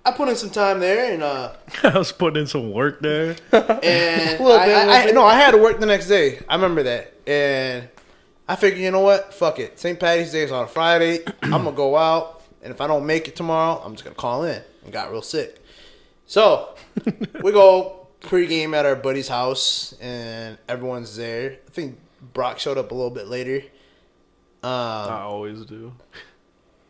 I 0.05 0.11
put 0.13 0.29
in 0.29 0.37
some 0.37 0.51
time 0.51 0.81
there, 0.81 1.13
and 1.13 1.23
uh, 1.23 1.53
I 1.83 1.97
was 1.99 2.13
putting 2.13 2.43
in 2.43 2.47
some 2.47 2.73
work 2.73 3.01
there. 3.01 3.37
and 3.53 4.41
Little 4.41 4.53
I, 4.53 4.67
bit, 4.67 4.77
I, 4.77 4.81
little 4.81 4.91
I, 4.93 5.05
bit. 5.07 5.15
no, 5.15 5.25
I 5.25 5.35
had 5.35 5.53
to 5.53 5.59
work 5.59 5.79
the 5.81 5.87
next 5.87 6.09
day. 6.09 6.41
I 6.49 6.57
remember 6.57 6.83
that, 6.85 7.15
and 7.27 7.89
I 8.49 8.57
figured, 8.57 8.81
you 8.81 8.91
know 8.91 9.01
what? 9.01 9.33
Fuck 9.33 9.59
it. 9.59 9.79
St. 9.79 9.99
Patty's 9.99 10.33
Day 10.33 10.43
is 10.43 10.53
on 10.53 10.65
a 10.65 10.69
Friday. 10.69 11.25
I'm 11.43 11.51
gonna 11.65 11.73
go 11.73 11.97
out, 11.97 12.43
and 12.63 12.73
if 12.73 12.81
I 12.81 12.87
don't 12.87 13.07
make 13.07 13.29
it 13.29 13.37
tomorrow, 13.37 13.81
I'm 13.85 13.93
just 13.93 14.05
gonna 14.05 14.17
call 14.17 14.45
in. 14.45 14.63
And 14.85 14.93
got 14.93 15.11
real 15.11 15.23
sick. 15.23 15.63
So 16.27 16.75
we 17.43 17.53
go 17.53 18.07
pregame 18.21 18.75
at 18.75 18.87
our 18.87 18.97
buddy's 18.97 19.29
house, 19.29 19.95
and 20.01 20.59
everyone's 20.69 21.17
there. 21.17 21.59
I 21.67 21.71
think 21.71 21.99
Brock 22.33 22.59
showed 22.59 22.79
up 22.79 22.91
a 22.91 22.95
little 22.95 23.11
bit 23.11 23.29
later. 23.29 23.63
Um, 24.63 24.71
I 24.73 25.21
always 25.23 25.65
do. 25.65 25.93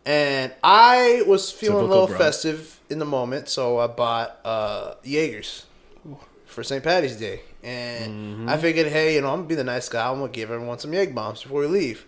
and 0.04 0.52
I 0.62 1.22
was 1.26 1.50
feeling 1.50 1.84
a 1.84 1.88
little 1.88 2.06
Brock. 2.06 2.18
festive 2.18 2.80
in 2.88 2.98
the 2.98 3.04
moment, 3.04 3.48
so 3.48 3.78
I 3.78 3.86
bought 3.86 4.38
uh, 4.44 4.94
Jaegers 5.02 5.66
for 6.46 6.62
St. 6.62 6.82
Patty's 6.82 7.16
Day. 7.16 7.40
And 7.62 8.48
I 8.48 8.56
figured, 8.58 8.86
hey, 8.86 9.16
you 9.16 9.20
know, 9.20 9.28
I'm 9.30 9.38
gonna 9.38 9.48
be 9.48 9.54
the 9.56 9.64
nice 9.64 9.88
guy. 9.88 10.08
I'm 10.08 10.20
gonna 10.20 10.30
give 10.30 10.50
everyone 10.50 10.78
some 10.78 10.92
Jaeger 10.92 11.12
bombs 11.12 11.42
before 11.42 11.60
we 11.62 11.66
leave. 11.66 12.06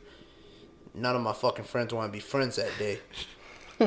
None 0.94 1.16
of 1.16 1.22
my 1.22 1.32
fucking 1.32 1.64
friends 1.64 1.92
want 1.92 2.08
to 2.08 2.12
be 2.12 2.20
friends 2.20 2.56
that 2.56 2.70
day. 2.78 2.98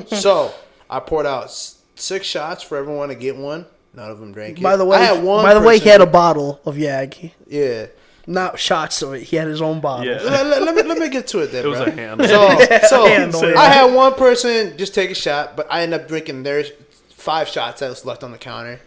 so 0.19 0.54
I 0.89 0.99
poured 0.99 1.25
out 1.25 1.49
six 1.95 2.27
shots 2.27 2.62
for 2.63 2.77
everyone 2.77 3.10
to 3.10 3.15
get 3.15 3.38
one. 3.38 3.65
None 3.93 4.10
of 4.12 4.19
them 4.19 4.32
drank 4.34 4.60
it. 4.60 4.63
By 4.63 4.75
the 4.77 4.86
way, 4.86 4.97
I 4.97 5.01
had 5.01 5.23
one. 5.23 5.43
by 5.43 5.54
the 5.54 5.62
way, 5.62 5.80
he 5.80 5.89
had 5.89 6.01
a 6.01 6.06
bottle 6.06 6.60
of 6.65 6.75
Yag. 6.75 7.32
Yeah. 7.47 7.88
Not 8.32 8.58
shots 8.60 9.02
of 9.02 9.13
it. 9.13 9.24
He 9.24 9.36
had 9.36 9.48
his 9.48 9.62
own 9.62 9.82
bottle. 9.82 10.06
Yeah. 10.06 10.22
Let, 10.22 10.46
let- 10.48 10.62
let 10.63 10.76
me 10.76 10.84
let 10.84 10.98
me 10.98 11.10
get 11.10 11.28
to 11.28 11.39
it 11.39 11.52
then. 11.52 11.65
It 11.65 11.67
was 11.67 11.80
bro. 11.80 11.88
a 11.88 11.91
hand. 11.91 12.22
So, 12.24 12.80
so 12.89 13.06
handle, 13.08 13.50
yeah. 13.52 13.60
I 13.60 13.65
had 13.65 13.94
one 13.94 14.13
person 14.15 14.78
just 14.78 14.94
take 14.96 15.12
a 15.12 15.15
shot, 15.15 15.56
but 15.58 15.67
I 15.70 15.82
ended 15.84 16.02
up 16.02 16.08
drinking 16.08 16.44
their 16.44 16.63
five 17.10 17.48
shots 17.48 17.82
that 17.82 17.89
was 17.89 18.06
left 18.06 18.24
on 18.24 18.32
the 18.32 18.38
counter. 18.38 18.80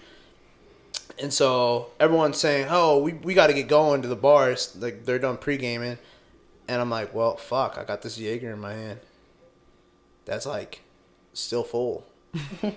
And 1.18 1.32
so 1.32 1.90
everyone's 2.00 2.38
saying, 2.38 2.66
"Oh, 2.70 2.98
we, 2.98 3.12
we 3.12 3.34
got 3.34 3.46
to 3.48 3.52
get 3.52 3.68
going 3.68 4.02
to 4.02 4.08
the 4.08 4.16
bars. 4.16 4.74
Like 4.78 5.04
they're 5.04 5.18
done 5.18 5.36
pre 5.36 5.56
gaming." 5.56 5.98
And 6.66 6.80
I'm 6.80 6.90
like, 6.90 7.14
"Well, 7.14 7.36
fuck! 7.36 7.76
I 7.78 7.84
got 7.84 8.02
this 8.02 8.18
Jaeger 8.18 8.50
in 8.52 8.58
my 8.60 8.72
hand. 8.72 9.00
That's 10.24 10.46
like 10.46 10.80
still 11.34 11.62
full." 11.64 12.06
and, 12.62 12.74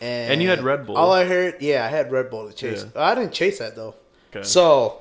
And 0.00 0.42
you 0.42 0.48
had 0.48 0.62
Red 0.62 0.86
Bull. 0.86 0.96
All 0.96 1.12
I 1.12 1.24
heard, 1.24 1.56
yeah, 1.60 1.84
I 1.84 1.88
had 1.88 2.10
Red 2.10 2.30
Bull 2.30 2.48
to 2.48 2.54
chase. 2.54 2.84
Yeah. 2.94 3.02
I 3.02 3.14
didn't 3.14 3.32
chase 3.32 3.58
that 3.60 3.76
though. 3.76 3.94
Okay. 4.30 4.42
So 4.42 5.00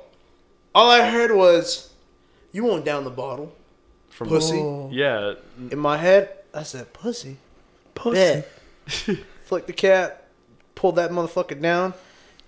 all 0.76 0.92
I 0.92 1.10
heard 1.10 1.32
was, 1.34 1.90
"You 2.52 2.64
won't 2.66 2.86
down 2.86 3.04
the 3.06 3.10
bottle, 3.10 3.52
From 4.10 4.28
pussy." 4.30 4.64
yeah, 4.92 5.34
In 5.72 5.80
my 5.80 5.98
head, 5.98 6.30
I 6.54 6.62
said, 6.64 6.94
"Pussy." 6.94 7.38
Pussy. 7.96 8.14
Bet. 8.16 8.52
Flick 9.46 9.66
the 9.68 9.74
cap, 9.74 10.24
pull 10.76 10.92
that 10.94 11.10
motherfucker 11.12 11.60
down. 11.60 11.94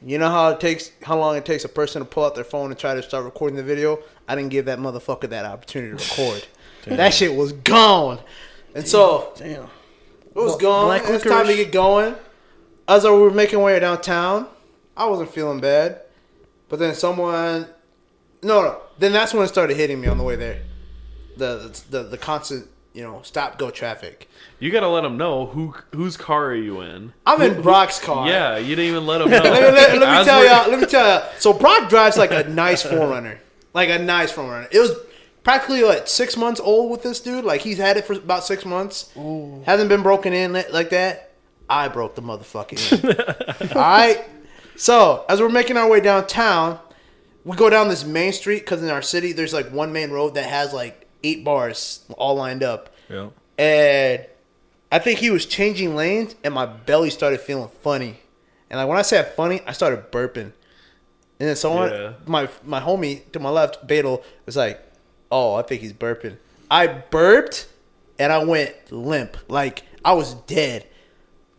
You 0.05 0.17
know 0.19 0.29
how 0.29 0.49
it 0.49 0.59
takes, 0.59 0.91
how 1.01 1.17
long 1.17 1.35
it 1.37 1.45
takes 1.45 1.63
a 1.65 1.69
person 1.69 2.01
to 2.01 2.05
pull 2.07 2.23
out 2.25 2.35
their 2.35 2.43
phone 2.43 2.69
and 2.69 2.77
try 2.79 2.93
to 2.93 3.01
start 3.01 3.23
recording 3.25 3.55
the 3.57 3.63
video. 3.63 3.97
I 4.27 4.35
didn't 4.35 4.49
give 4.51 4.65
that 4.65 4.77
motherfucker 4.77 5.29
that 5.29 5.45
opportunity 5.45 5.97
to 5.97 6.03
record. 6.21 6.45
that 6.97 7.13
shit 7.13 7.35
was 7.35 7.53
gone, 7.53 8.19
and 8.75 8.87
so 8.87 9.31
Damn. 9.37 9.63
it 9.63 10.35
was 10.35 10.53
Bla- 10.53 10.61
gone. 10.61 10.85
black 10.85 11.01
It's 11.05 11.23
time 11.23 11.45
to 11.45 11.51
licorice? 11.51 11.55
get 11.65 11.71
going. 11.71 12.15
As 12.87 13.03
we 13.03 13.09
were 13.11 13.31
making 13.31 13.57
our 13.59 13.65
way 13.65 13.79
downtown, 13.79 14.47
I 14.95 15.05
wasn't 15.07 15.31
feeling 15.31 15.59
bad, 15.59 16.01
but 16.69 16.79
then 16.79 16.93
someone, 16.93 17.67
no, 18.41 18.61
no, 18.61 18.81
then 18.99 19.11
that's 19.11 19.33
when 19.33 19.43
it 19.43 19.47
started 19.47 19.77
hitting 19.77 19.99
me 20.01 20.07
on 20.07 20.17
the 20.17 20.23
way 20.23 20.35
there. 20.35 20.61
The 21.37 21.79
the 21.89 22.03
the 22.03 22.17
constant, 22.17 22.67
you 22.93 23.03
know, 23.03 23.21
stop 23.23 23.57
go 23.59 23.69
traffic. 23.69 24.27
you 24.59 24.71
gotta 24.71 24.87
let 24.87 25.01
them 25.01 25.17
know 25.17 25.45
who 25.47 25.75
whose 25.93 26.17
car 26.17 26.45
are 26.47 26.55
you 26.55 26.81
in. 26.81 27.13
I'm 27.25 27.41
in 27.41 27.61
Brock's 27.61 27.99
car. 27.99 28.27
Yeah, 28.27 28.57
you 28.57 28.75
didn't 28.75 28.91
even 28.91 29.05
let 29.05 29.19
them 29.19 29.29
know. 29.31 29.37
let, 29.37 29.45
me- 29.53 29.59
let- 29.59 29.91
let 29.91 29.99
me 29.99 30.05
As 30.05 30.25
tell 30.25 30.39
we're- 30.39 30.49
y'all. 30.51 30.69
Let 30.71 30.79
me 30.79 30.85
tell 30.87 31.07
y'all. 31.21 31.29
So 31.39 31.53
Brock 31.53 31.89
drives 31.89 32.17
like 32.17 32.31
a 32.31 32.43
nice 32.49 32.83
4Runner, 32.83 33.37
like 33.73 33.89
a 33.89 33.99
nice 33.99 34.31
4Runner. 34.33 34.67
It 34.71 34.79
was 34.79 34.91
practically 35.43 35.83
like 35.83 36.07
six 36.07 36.35
months 36.35 36.59
old 36.59 36.89
with 36.91 37.03
this 37.03 37.19
dude. 37.19 37.45
Like 37.45 37.61
he's 37.61 37.77
had 37.77 37.97
it 37.97 38.05
for 38.05 38.13
about 38.13 38.43
six 38.43 38.65
months. 38.65 39.11
Ooh. 39.17 39.61
Hasn't 39.65 39.89
been 39.89 40.01
broken 40.01 40.33
in 40.33 40.53
like 40.71 40.89
that. 40.89 41.31
I 41.69 41.87
broke 41.89 42.15
the 42.15 42.21
motherfucking. 42.23 43.03
in. 43.61 43.71
All 43.77 43.81
right. 43.81 44.23
So 44.75 45.23
as 45.29 45.39
we're 45.39 45.49
making 45.49 45.77
our 45.77 45.87
way 45.87 45.99
downtown, 46.01 46.79
we 47.47 47.55
go 47.55 47.69
down 47.69 47.87
this 47.87 48.03
main 48.03 48.33
street 48.33 48.59
because 48.59 48.83
in 48.83 48.89
our 48.89 49.01
city 49.01 49.31
there's 49.31 49.53
like 49.53 49.71
one 49.71 49.91
main 49.93 50.11
road 50.11 50.35
that 50.35 50.45
has 50.49 50.73
like 50.73 51.07
eight 51.23 51.43
bars 51.43 52.05
all 52.17 52.35
lined 52.35 52.61
up 52.61 52.93
Yeah. 53.09 53.29
and 53.57 54.25
I 54.91 54.99
think 54.99 55.19
he 55.19 55.29
was 55.31 55.45
changing 55.45 55.95
lanes, 55.97 56.35
and 56.45 56.53
my 56.53 56.65
belly 56.65 57.09
started 57.09 57.41
feeling 57.41 57.69
funny. 57.81 58.21
And 58.69 58.79
like 58.79 58.87
when 58.87 58.97
I 58.97 59.01
said 59.01 59.33
funny, 59.35 59.59
I 59.67 59.73
started 59.73 60.11
burping. 60.13 60.53
And 61.39 61.49
then 61.49 61.55
someone, 61.57 61.89
Yeah. 61.91 62.13
my 62.25 62.47
my 62.63 62.79
homie 62.79 63.29
to 63.33 63.39
my 63.39 63.49
left, 63.49 63.85
Betel, 63.85 64.23
was 64.45 64.55
like, 64.55 64.81
"Oh, 65.29 65.55
I 65.55 65.61
think 65.63 65.81
he's 65.81 65.91
burping." 65.93 66.37
I 66.71 66.87
burped, 66.87 67.67
and 68.17 68.31
I 68.31 68.43
went 68.45 68.73
limp, 68.91 69.35
like 69.49 69.83
I 70.05 70.13
was 70.13 70.35
dead. 70.35 70.85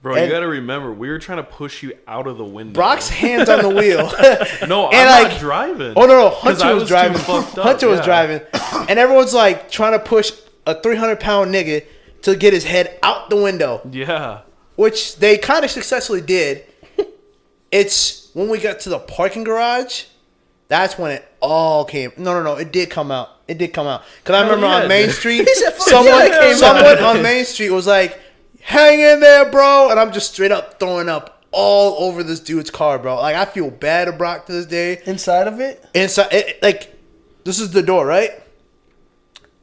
Bro, 0.00 0.14
And- 0.14 0.26
you 0.26 0.30
gotta 0.30 0.46
remember, 0.46 0.92
we 0.92 1.08
were 1.08 1.18
trying 1.18 1.38
to 1.38 1.44
push 1.44 1.82
you 1.82 1.92
out 2.06 2.26
of 2.26 2.38
the 2.38 2.44
window. 2.44 2.72
Brock's 2.74 3.08
hands 3.08 3.48
on 3.48 3.62
the 3.62 3.68
wheel. 3.68 3.98
no, 4.68 4.86
I'm 4.88 4.94
and, 4.94 5.08
not 5.08 5.22
like- 5.32 5.38
driving. 5.40 5.92
Oh 5.96 6.02
no, 6.06 6.18
no, 6.18 6.30
Hunter 6.30 6.74
was, 6.74 6.82
was 6.82 6.88
driving. 6.88 7.18
Hunter 7.20 7.88
was 7.88 8.00
driving, 8.02 8.40
and 8.88 8.98
everyone's 8.98 9.34
like 9.34 9.70
trying 9.70 9.92
to 9.92 9.98
push 9.98 10.32
a 10.66 10.80
300 10.80 11.18
pound 11.18 11.52
nigga 11.52 11.84
to 12.22 12.36
get 12.36 12.52
his 12.52 12.64
head 12.64 12.98
out 13.02 13.28
the 13.30 13.36
window. 13.36 13.80
Yeah, 13.90 14.42
which 14.76 15.16
they 15.16 15.36
kind 15.36 15.64
of 15.64 15.70
successfully 15.70 16.20
did. 16.20 16.64
it's 17.70 18.30
when 18.34 18.48
we 18.48 18.58
got 18.60 18.80
to 18.80 18.88
the 18.88 18.98
parking 18.98 19.44
garage, 19.44 20.04
that's 20.68 20.96
when 20.98 21.10
it 21.10 21.26
all 21.40 21.84
came. 21.84 22.12
No, 22.16 22.34
no, 22.34 22.42
no, 22.42 22.56
it 22.56 22.72
did 22.72 22.90
come 22.90 23.10
out. 23.10 23.30
It 23.48 23.58
did 23.58 23.72
come 23.72 23.86
out 23.86 24.02
because 24.22 24.36
I 24.36 24.42
remember 24.42 24.66
yeah, 24.66 24.82
on 24.82 24.88
Main 24.88 25.06
did. 25.06 25.14
Street, 25.14 25.48
someone, 25.78 26.06
yeah, 26.06 26.54
someone 26.54 26.98
on 26.98 27.22
Main 27.22 27.44
Street 27.44 27.70
was 27.70 27.86
like, 27.86 28.20
"Hang 28.68 29.00
in 29.00 29.20
there, 29.20 29.50
bro," 29.50 29.90
and 29.90 29.98
I'm 29.98 30.12
just 30.12 30.32
straight 30.32 30.52
up 30.52 30.78
throwing 30.78 31.08
up 31.08 31.42
all 31.50 32.04
over 32.04 32.22
this 32.22 32.40
dude's 32.40 32.70
car, 32.70 32.98
bro. 32.98 33.16
Like 33.16 33.36
I 33.36 33.44
feel 33.44 33.70
bad 33.70 34.06
to 34.06 34.12
Brock 34.12 34.46
to 34.46 34.52
this 34.52 34.66
day. 34.66 35.00
Inside 35.06 35.46
of 35.46 35.60
it, 35.60 35.84
inside 35.94 36.32
it, 36.32 36.62
like 36.62 36.94
this 37.44 37.60
is 37.60 37.70
the 37.70 37.82
door 37.82 38.04
right? 38.04 38.30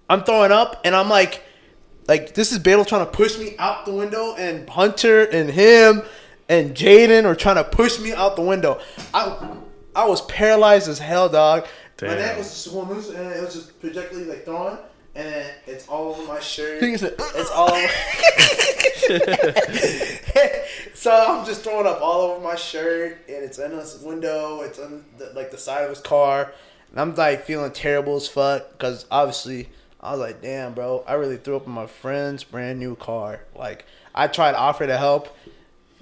I'm 0.09 0.23
throwing 0.23 0.51
up 0.51 0.81
and 0.85 0.95
i'm 0.95 1.09
like 1.09 1.43
like 2.07 2.33
this 2.33 2.51
is 2.51 2.59
Betel 2.59 2.85
trying 2.85 3.05
to 3.05 3.11
push 3.11 3.37
me 3.37 3.55
out 3.57 3.85
the 3.85 3.93
window 3.93 4.35
and 4.35 4.67
hunter 4.69 5.23
and 5.23 5.49
him 5.49 6.03
and 6.47 6.75
jaden 6.75 7.25
are 7.25 7.35
trying 7.35 7.55
to 7.55 7.63
push 7.63 7.99
me 7.99 8.13
out 8.13 8.35
the 8.35 8.41
window. 8.41 8.79
I 9.13 9.55
i 9.95 10.05
was 10.05 10.21
paralyzed 10.23 10.87
as 10.87 10.99
hell 10.99 11.29
dog. 11.29 11.67
My 12.01 12.07
Damn. 12.09 12.17
neck 12.19 12.37
was 12.37 12.49
just 12.49 12.73
going 12.73 12.89
loose 12.89 13.09
and 13.09 13.31
it 13.31 13.41
was 13.41 13.53
just 13.53 13.79
projectly 13.79 14.25
like 14.25 14.45
throwing 14.45 14.77
and 15.15 15.45
it's 15.65 15.88
all 15.88 16.13
over 16.13 16.23
my 16.23 16.39
shirt 16.39 16.80
said, 16.99 17.15
it's 17.36 17.51
all 17.51 17.69
so 20.93 21.12
I'm 21.12 21.45
just 21.45 21.63
throwing 21.63 21.86
up 21.86 22.01
all 22.01 22.21
over 22.21 22.41
my 22.41 22.56
shirt, 22.56 23.17
and 23.28 23.43
it's 23.43 23.60
in 23.60 23.71
his 23.71 23.99
window. 23.99 24.62
It's 24.62 24.80
on 24.80 25.06
the, 25.17 25.32
like 25.36 25.51
the 25.51 25.58
side 25.58 25.84
of 25.84 25.89
his 25.89 25.99
car, 25.99 26.54
and 26.91 26.99
I'm 26.99 27.15
like 27.15 27.45
feeling 27.45 27.71
terrible 27.71 28.15
as 28.15 28.28
fuck 28.28 28.71
because 28.71 29.06
obviously 29.12 29.69
I 30.01 30.12
was 30.12 30.19
like, 30.19 30.41
damn, 30.41 30.73
bro, 30.73 31.04
I 31.08 31.13
really 31.13 31.38
threw 31.38 31.56
up 31.56 31.65
in 31.65 31.71
my 31.71 31.88
friend's 31.88 32.43
brand 32.43 32.80
new 32.80 32.95
car. 32.95 33.41
Like, 33.56 33.86
I 34.13 34.28
tried 34.28 34.51
to 34.51 34.60
offer 34.60 34.86
to 34.86 34.97
help. 34.97 35.36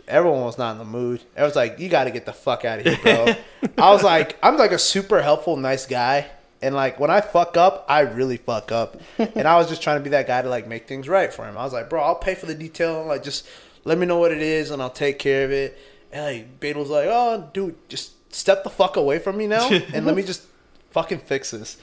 Everyone 0.07 0.41
was 0.41 0.57
not 0.57 0.73
in 0.73 0.77
the 0.77 0.85
mood. 0.85 1.21
I 1.37 1.43
was 1.43 1.55
like, 1.55 1.79
you 1.79 1.87
got 1.87 2.03
to 2.03 2.11
get 2.11 2.25
the 2.25 2.33
fuck 2.33 2.65
out 2.65 2.79
of 2.79 2.85
here, 2.85 2.97
bro. 3.01 3.35
I 3.83 3.91
was 3.91 4.03
like, 4.03 4.37
I'm 4.43 4.57
like 4.57 4.73
a 4.73 4.79
super 4.79 5.21
helpful, 5.21 5.55
nice 5.55 5.85
guy. 5.85 6.29
And 6.63 6.73
like, 6.73 6.97
when 6.97 7.11
I 7.11 7.19
fuck 7.19 7.57
up, 7.57 7.85
I 7.89 7.99
really 7.99 8.37
fuck 8.37 8.71
up. 8.71 8.99
and 9.17 9.47
I 9.47 9.57
was 9.57 9.67
just 9.67 9.83
trying 9.83 9.97
to 9.97 10.03
be 10.03 10.11
that 10.11 10.27
guy 10.27 10.41
to 10.41 10.47
like 10.49 10.65
make 10.65 10.87
things 10.87 11.09
right 11.09 11.31
for 11.31 11.45
him. 11.45 11.57
I 11.57 11.63
was 11.63 11.73
like, 11.73 11.89
bro, 11.89 12.01
I'll 12.01 12.15
pay 12.15 12.35
for 12.35 12.45
the 12.45 12.55
detail. 12.55 13.03
Like, 13.05 13.21
just 13.21 13.45
let 13.83 13.97
me 13.97 14.05
know 14.05 14.17
what 14.17 14.31
it 14.31 14.41
is 14.41 14.71
and 14.71 14.81
I'll 14.81 14.89
take 14.89 15.19
care 15.19 15.43
of 15.43 15.51
it. 15.51 15.77
And 16.11 16.23
like, 16.23 16.59
Beto 16.61 16.77
was 16.77 16.89
like, 16.89 17.07
oh, 17.09 17.49
dude, 17.53 17.75
just 17.89 18.33
step 18.33 18.63
the 18.63 18.69
fuck 18.69 18.95
away 18.95 19.19
from 19.19 19.37
me 19.37 19.45
now 19.45 19.69
and 19.93 20.05
let 20.05 20.15
me 20.15 20.23
just 20.23 20.47
fucking 20.91 21.19
fix 21.19 21.51
this. 21.51 21.77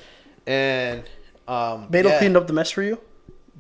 And, 0.47 1.03
um, 1.47 1.88
Beto 1.88 2.05
yeah. 2.05 2.19
cleaned 2.19 2.37
up 2.38 2.47
the 2.47 2.55
mess 2.55 2.71
for 2.71 2.83
you. 2.83 2.99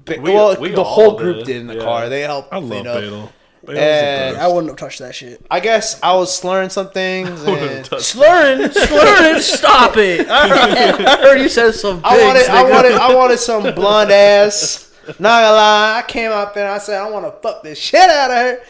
Ba- 0.04 0.20
We- 0.20 0.32
well, 0.32 0.56
we 0.58 0.70
the 0.70 0.78
all 0.78 0.84
whole 0.84 1.18
group 1.18 1.38
did, 1.38 1.46
did, 1.46 1.56
in 1.58 1.66
the 1.66 1.74
yeah. 1.74 1.82
car. 1.82 2.08
They 2.08 2.22
helped. 2.22 2.52
I 2.52 2.58
love 2.58 2.68
clean 2.70 2.86
up. 2.86 2.96
Badel. 2.96 3.00
Badel's 3.02 3.32
And- 3.68 3.78
eh, 3.78 4.36
I 4.38 4.46
wouldn't 4.48 4.68
have 4.68 4.76
touched 4.78 5.00
that 5.00 5.14
shit. 5.14 5.44
I 5.50 5.60
guess 5.60 6.00
I 6.02 6.14
was 6.14 6.34
slurring 6.36 6.70
some 6.70 6.90
things. 6.90 7.28
And 7.46 7.86
Slurring, 7.86 8.70
slurring, 8.70 9.40
stop 9.40 9.96
it! 9.96 10.28
I 10.28 10.48
heard, 10.48 11.04
I 11.06 11.16
heard 11.20 11.40
you 11.40 11.48
said 11.48 11.72
some. 11.74 12.00
I 12.04 12.22
wanted, 12.24 12.40
things, 12.40 12.48
I 12.50 12.62
wanted, 12.70 12.92
I 12.92 13.14
wanted 13.14 13.38
some 13.50 13.74
blonde 13.74 14.10
ass. 14.10 14.86
Not 15.18 15.42
gonna 15.42 15.52
lie, 15.54 15.98
I 15.98 16.02
came 16.08 16.30
out 16.30 16.54
there 16.54 16.66
and 16.66 16.74
I 16.74 16.78
said 16.78 17.00
I 17.00 17.10
want 17.10 17.26
to 17.26 17.32
fuck 17.42 17.62
this 17.62 17.78
shit 17.78 18.00
out 18.08 18.30
of 18.30 18.36
her. 18.36 18.60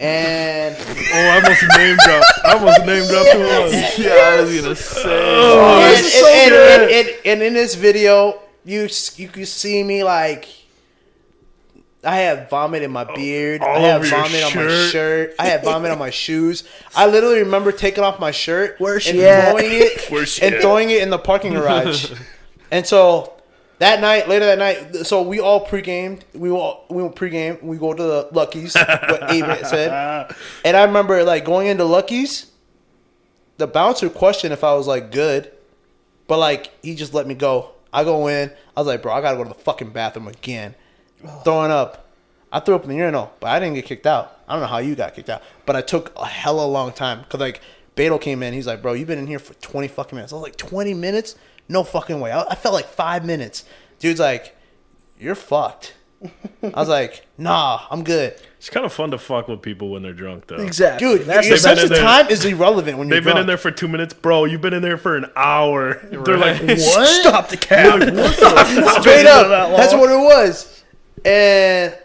And 0.00 0.76
Oh, 0.78 1.18
I 1.18 1.34
almost 1.36 1.62
name 1.76 1.96
dropped. 1.96 2.26
I 2.44 2.52
almost 2.54 2.86
name 2.86 3.08
dropped 3.08 3.30
who 3.30 3.40
it 3.42 3.62
was. 3.64 3.98
Yeah, 3.98 4.12
I 4.12 4.40
was 4.42 4.60
gonna 4.60 4.76
say. 4.76 5.02
Oh, 5.06 5.94
and, 5.96 6.04
so 6.06 6.26
and, 6.28 6.50
good. 6.50 6.80
and, 6.90 7.08
and, 7.08 7.26
and 7.26 7.42
in 7.42 7.54
this 7.54 7.74
video, 7.74 8.40
you 8.64 8.88
you 9.16 9.28
can 9.28 9.46
see 9.46 9.82
me 9.82 10.04
like. 10.04 10.46
I 12.04 12.16
had 12.16 12.48
vomit 12.48 12.82
in 12.82 12.92
my 12.92 13.04
oh, 13.08 13.14
beard. 13.14 13.60
I 13.62 13.66
all 13.66 13.80
had 13.80 13.96
over 13.96 14.06
your 14.06 14.16
vomit 14.16 14.44
on 14.44 14.54
my 14.54 14.62
shirt. 14.68 14.92
shirt. 14.92 15.34
I 15.38 15.46
had 15.46 15.64
vomit 15.64 15.90
on 15.90 15.98
my 15.98 16.10
shoes. 16.24 16.64
I 16.94 17.06
literally 17.06 17.40
remember 17.40 17.72
taking 17.72 18.04
off 18.04 18.20
my 18.20 18.30
shirt 18.30 18.76
Where's 18.78 19.06
and 19.06 19.16
she 19.16 19.24
at? 19.24 19.50
throwing 19.50 19.72
it 19.72 20.06
Where's 20.10 20.28
she 20.28 20.42
and 20.42 20.54
at? 20.56 20.60
throwing 20.60 20.90
it 20.90 21.02
in 21.02 21.10
the 21.10 21.18
parking 21.18 21.54
garage. 21.54 22.12
and 22.70 22.86
so 22.86 23.32
that 23.80 24.00
night, 24.00 24.28
later 24.28 24.46
that 24.46 24.58
night, 24.58 25.06
so 25.06 25.22
we 25.22 25.40
all 25.40 25.60
pre-gamed. 25.60 26.24
We 26.34 26.50
all 26.50 26.86
we 26.88 27.02
went 27.02 27.16
pre-game. 27.16 27.58
We 27.62 27.78
go 27.78 27.92
to 27.92 28.02
the 28.02 28.28
Lucky's. 28.32 28.74
what 28.74 29.30
Abe 29.30 29.64
said. 29.64 30.34
And 30.64 30.76
I 30.76 30.84
remember 30.84 31.24
like 31.24 31.44
going 31.44 31.66
into 31.66 31.84
Lucky's. 31.84 32.46
The 33.56 33.66
bouncer 33.66 34.08
questioned 34.08 34.52
if 34.52 34.62
I 34.62 34.72
was 34.74 34.86
like 34.86 35.10
good, 35.10 35.50
but 36.28 36.38
like 36.38 36.70
he 36.80 36.94
just 36.94 37.12
let 37.12 37.26
me 37.26 37.34
go. 37.34 37.72
I 37.92 38.04
go 38.04 38.28
in. 38.28 38.50
I 38.76 38.80
was 38.80 38.86
like, 38.86 39.02
bro, 39.02 39.12
I 39.12 39.20
gotta 39.20 39.36
go 39.36 39.42
to 39.42 39.48
the 39.48 39.54
fucking 39.56 39.90
bathroom 39.90 40.28
again. 40.28 40.76
Throwing 41.44 41.70
up. 41.70 42.06
I 42.50 42.60
threw 42.60 42.74
up 42.74 42.82
in 42.84 42.88
the 42.90 42.96
urinal, 42.96 43.32
but 43.40 43.48
I 43.48 43.58
didn't 43.60 43.74
get 43.74 43.84
kicked 43.84 44.06
out. 44.06 44.38
I 44.48 44.52
don't 44.52 44.62
know 44.62 44.68
how 44.68 44.78
you 44.78 44.94
got 44.94 45.14
kicked 45.14 45.28
out, 45.28 45.42
but 45.66 45.76
I 45.76 45.82
took 45.82 46.12
a 46.16 46.24
hella 46.26 46.64
long 46.64 46.92
time 46.92 47.20
because 47.20 47.40
like 47.40 47.60
Beto 47.96 48.18
came 48.20 48.42
in. 48.42 48.54
He's 48.54 48.66
like, 48.66 48.80
bro, 48.80 48.94
you've 48.94 49.08
been 49.08 49.18
in 49.18 49.26
here 49.26 49.38
for 49.38 49.54
twenty 49.54 49.88
fucking 49.88 50.16
minutes. 50.16 50.32
I 50.32 50.36
was 50.36 50.42
like, 50.44 50.56
twenty 50.56 50.94
minutes? 50.94 51.34
No 51.68 51.84
fucking 51.84 52.20
way. 52.20 52.32
I, 52.32 52.42
I 52.44 52.54
felt 52.54 52.74
like 52.74 52.86
five 52.86 53.24
minutes. 53.26 53.64
Dude's 53.98 54.20
like, 54.20 54.56
you're 55.18 55.34
fucked. 55.34 55.94
I 56.62 56.68
was 56.80 56.88
like, 56.88 57.26
nah, 57.38 57.82
I'm 57.90 58.02
good. 58.04 58.40
It's 58.56 58.70
kind 58.70 58.86
of 58.86 58.92
fun 58.92 59.10
to 59.12 59.18
fuck 59.18 59.46
with 59.48 59.60
people 59.62 59.90
when 59.90 60.02
they're 60.02 60.12
drunk, 60.12 60.46
though. 60.46 60.56
Exactly. 60.56 61.18
Dude, 61.18 61.26
That's 61.26 61.46
your 61.46 61.58
sense 61.58 61.82
of 61.82 61.90
there- 61.90 62.00
time 62.00 62.28
is 62.28 62.44
irrelevant 62.44 62.98
when 62.98 63.08
you're 63.08 63.20
drunk. 63.20 63.24
They've 63.26 63.34
been 63.34 63.40
in 63.42 63.46
there 63.46 63.58
for 63.58 63.70
two 63.70 63.86
minutes, 63.86 64.14
bro. 64.14 64.44
You've 64.46 64.60
been 64.62 64.72
in 64.74 64.82
there 64.82 64.96
for 64.96 65.16
an 65.16 65.26
hour. 65.36 65.94
They're 66.10 66.38
like, 66.38 66.60
what? 66.62 67.06
Stop 67.06 67.50
the 67.50 67.56
cap. 67.56 68.00
Straight 69.02 69.26
up. 69.26 69.76
That's 69.76 69.92
what 69.92 70.10
it 70.10 70.18
was. 70.18 70.77
And 71.24 71.96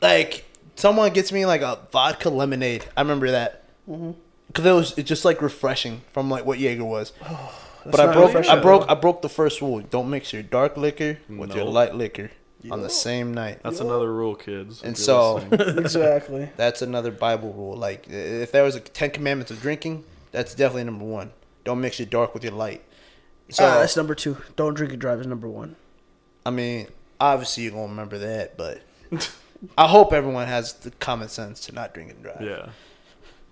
like 0.00 0.44
someone 0.76 1.12
gets 1.12 1.32
me 1.32 1.46
like 1.46 1.62
a 1.62 1.78
vodka 1.92 2.30
lemonade. 2.30 2.84
I 2.96 3.00
remember 3.02 3.30
that 3.30 3.64
because 3.86 4.66
it 4.66 4.72
was 4.72 4.98
it's 4.98 5.08
just 5.08 5.24
like 5.24 5.40
refreshing 5.42 6.02
from 6.12 6.30
like 6.30 6.44
what 6.44 6.58
Jaeger 6.58 6.84
was. 6.84 7.12
but 7.86 8.00
I 8.00 8.12
broke 8.12 8.26
refreshing. 8.28 8.52
I 8.52 8.60
broke 8.60 8.84
I 8.88 8.94
broke 8.94 9.22
the 9.22 9.28
first 9.28 9.60
rule. 9.60 9.80
Don't 9.80 10.10
mix 10.10 10.32
your 10.32 10.42
dark 10.42 10.76
liquor 10.76 11.18
with 11.28 11.54
your 11.54 11.64
light 11.64 11.94
liquor 11.94 12.30
on 12.70 12.80
the 12.82 12.90
same 12.90 13.34
night. 13.34 13.60
That's 13.62 13.80
another 13.80 14.12
rule, 14.12 14.34
kids. 14.36 14.82
And 14.82 14.96
so- 14.96 15.38
exactly. 15.50 16.48
That's 16.56 16.80
another 16.82 17.10
Bible 17.10 17.52
rule. 17.52 17.76
Like 17.76 18.06
if 18.08 18.52
there 18.52 18.62
was 18.62 18.74
a 18.76 18.80
Ten 18.80 19.10
Commandments 19.10 19.50
of 19.50 19.60
drinking, 19.60 20.04
that's 20.30 20.54
definitely 20.54 20.84
number 20.84 21.04
one. 21.04 21.32
Don't 21.64 21.80
mix 21.80 21.98
your 21.98 22.06
dark 22.06 22.34
with 22.34 22.42
your 22.44 22.52
light. 22.54 22.82
So 23.50 23.64
Ah, 23.64 23.80
that's 23.80 23.96
number 23.96 24.14
two. 24.14 24.36
Don't 24.56 24.74
drink 24.74 24.92
and 24.92 25.00
drive 25.00 25.20
is 25.20 25.26
number 25.26 25.48
one. 25.48 25.76
I 26.46 26.50
mean, 26.50 26.88
obviously 27.22 27.64
you're 27.64 27.72
gonna 27.72 27.88
remember 27.88 28.18
that, 28.18 28.56
but 28.56 28.82
I 29.78 29.86
hope 29.88 30.12
everyone 30.12 30.46
has 30.48 30.72
the 30.74 30.90
common 30.92 31.28
sense 31.28 31.60
to 31.66 31.72
not 31.72 31.94
drink 31.94 32.10
and 32.10 32.22
drive. 32.22 32.40
yeah. 32.42 32.70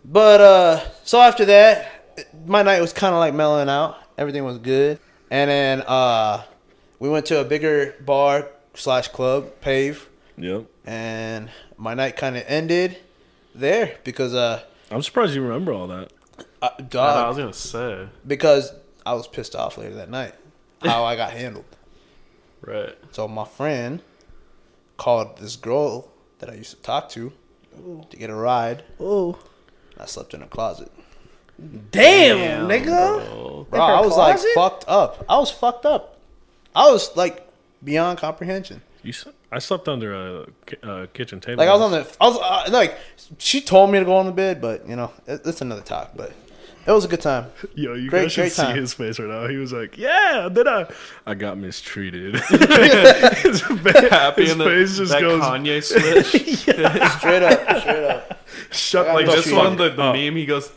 But 0.04 0.40
uh, 0.40 0.80
so 1.04 1.20
after 1.20 1.44
that, 1.46 2.24
my 2.46 2.62
night 2.62 2.80
was 2.80 2.92
kind 2.92 3.14
of 3.14 3.20
like 3.20 3.34
mellowing 3.34 3.68
out. 3.68 3.98
Everything 4.18 4.44
was 4.44 4.58
good, 4.58 4.98
and 5.30 5.50
then 5.50 5.82
uh, 5.86 6.42
we 6.98 7.08
went 7.08 7.26
to 7.26 7.40
a 7.40 7.44
bigger 7.44 7.94
bar 8.04 8.48
slash 8.74 9.08
club, 9.08 9.50
Pave, 9.60 10.08
Yep. 10.38 10.64
and 10.86 11.50
my 11.76 11.94
night 11.94 12.16
kind 12.16 12.36
of 12.36 12.44
ended 12.46 12.96
there 13.54 13.98
because 14.04 14.34
uh, 14.34 14.62
I'm 14.90 15.02
surprised 15.02 15.34
you 15.34 15.42
remember 15.42 15.72
all 15.72 15.86
that. 15.88 16.12
uh 16.62 16.70
I 16.94 17.28
was 17.28 17.36
gonna 17.36 17.52
say. 17.52 18.08
because 18.26 18.72
I 19.04 19.12
was 19.14 19.26
pissed 19.28 19.54
off 19.54 19.76
later 19.78 19.94
that 19.96 20.10
night 20.10 20.34
how 20.82 21.04
I 21.04 21.14
got 21.16 21.32
handled. 21.32 21.64
Right. 22.60 22.96
So 23.12 23.26
my 23.28 23.44
friend 23.44 24.02
called 24.96 25.38
this 25.38 25.56
girl 25.56 26.08
that 26.40 26.50
I 26.50 26.54
used 26.54 26.70
to 26.70 26.76
talk 26.82 27.08
to 27.10 27.32
to 28.10 28.16
get 28.16 28.30
a 28.30 28.34
ride. 28.34 28.84
Oh, 28.98 29.38
I 29.98 30.06
slept 30.06 30.34
in 30.34 30.42
a 30.42 30.46
closet. 30.46 30.90
damn, 31.90 32.68
nigga. 32.68 33.24
Bro. 33.26 33.66
Bro, 33.70 33.80
I 33.80 34.00
was 34.00 34.16
like 34.16 34.38
fucked 34.54 34.84
up. 34.88 35.24
I 35.28 35.38
was 35.38 35.50
fucked 35.50 35.86
up. 35.86 36.18
I 36.74 36.90
was 36.90 37.16
like 37.16 37.46
beyond 37.82 38.18
comprehension. 38.18 38.82
You, 39.02 39.10
s- 39.10 39.26
I 39.50 39.58
slept 39.58 39.88
under 39.88 40.12
a 40.14 40.46
ki- 40.66 40.76
uh, 40.82 41.06
kitchen 41.12 41.40
table. 41.40 41.58
Like 41.58 41.68
I 41.68 41.72
was 41.72 41.80
on 41.82 41.90
the, 41.92 42.06
I 42.20 42.28
was 42.28 42.38
uh, 42.38 42.70
like, 42.72 42.96
she 43.38 43.60
told 43.60 43.90
me 43.90 43.98
to 43.98 44.04
go 44.04 44.16
on 44.16 44.26
the 44.26 44.32
bed, 44.32 44.60
but 44.60 44.86
you 44.88 44.94
know, 44.96 45.10
it, 45.26 45.40
it's 45.44 45.60
another 45.62 45.80
talk. 45.82 46.12
But 46.14 46.32
it 46.90 46.94
was 46.94 47.04
a 47.04 47.08
good 47.08 47.20
time. 47.20 47.46
Yo, 47.74 47.94
you 47.94 48.10
Great- 48.10 48.22
guys 48.24 48.32
should 48.32 48.52
see 48.52 48.62
time. 48.62 48.76
his 48.76 48.92
face 48.94 49.18
right 49.18 49.28
now. 49.28 49.46
He 49.48 49.56
was 49.56 49.72
like, 49.72 49.96
"Yeah, 49.96 50.48
then 50.50 50.66
I, 50.68 50.86
I 51.26 51.34
got 51.34 51.56
mistreated." 51.58 52.34
his 52.40 53.60
fa- 53.60 54.08
Happy 54.10 54.42
his 54.42 54.52
in 54.52 54.58
the, 54.58 54.64
face 54.64 54.96
just 54.96 55.12
that 55.12 55.20
goes 55.20 55.42
Kanye 55.42 55.82
switch. 55.82 56.26
Straight 57.18 57.42
up, 57.42 57.80
straight 57.80 58.04
up. 58.04 58.38
shut 58.72 59.06
like 59.08 59.26
this 59.26 59.44
this 59.46 59.52
one, 59.54 59.76
the, 59.76 59.90
the 59.90 60.02
up. 60.02 60.14
meme, 60.14 60.36
he 60.36 60.46
goes, 60.46 60.70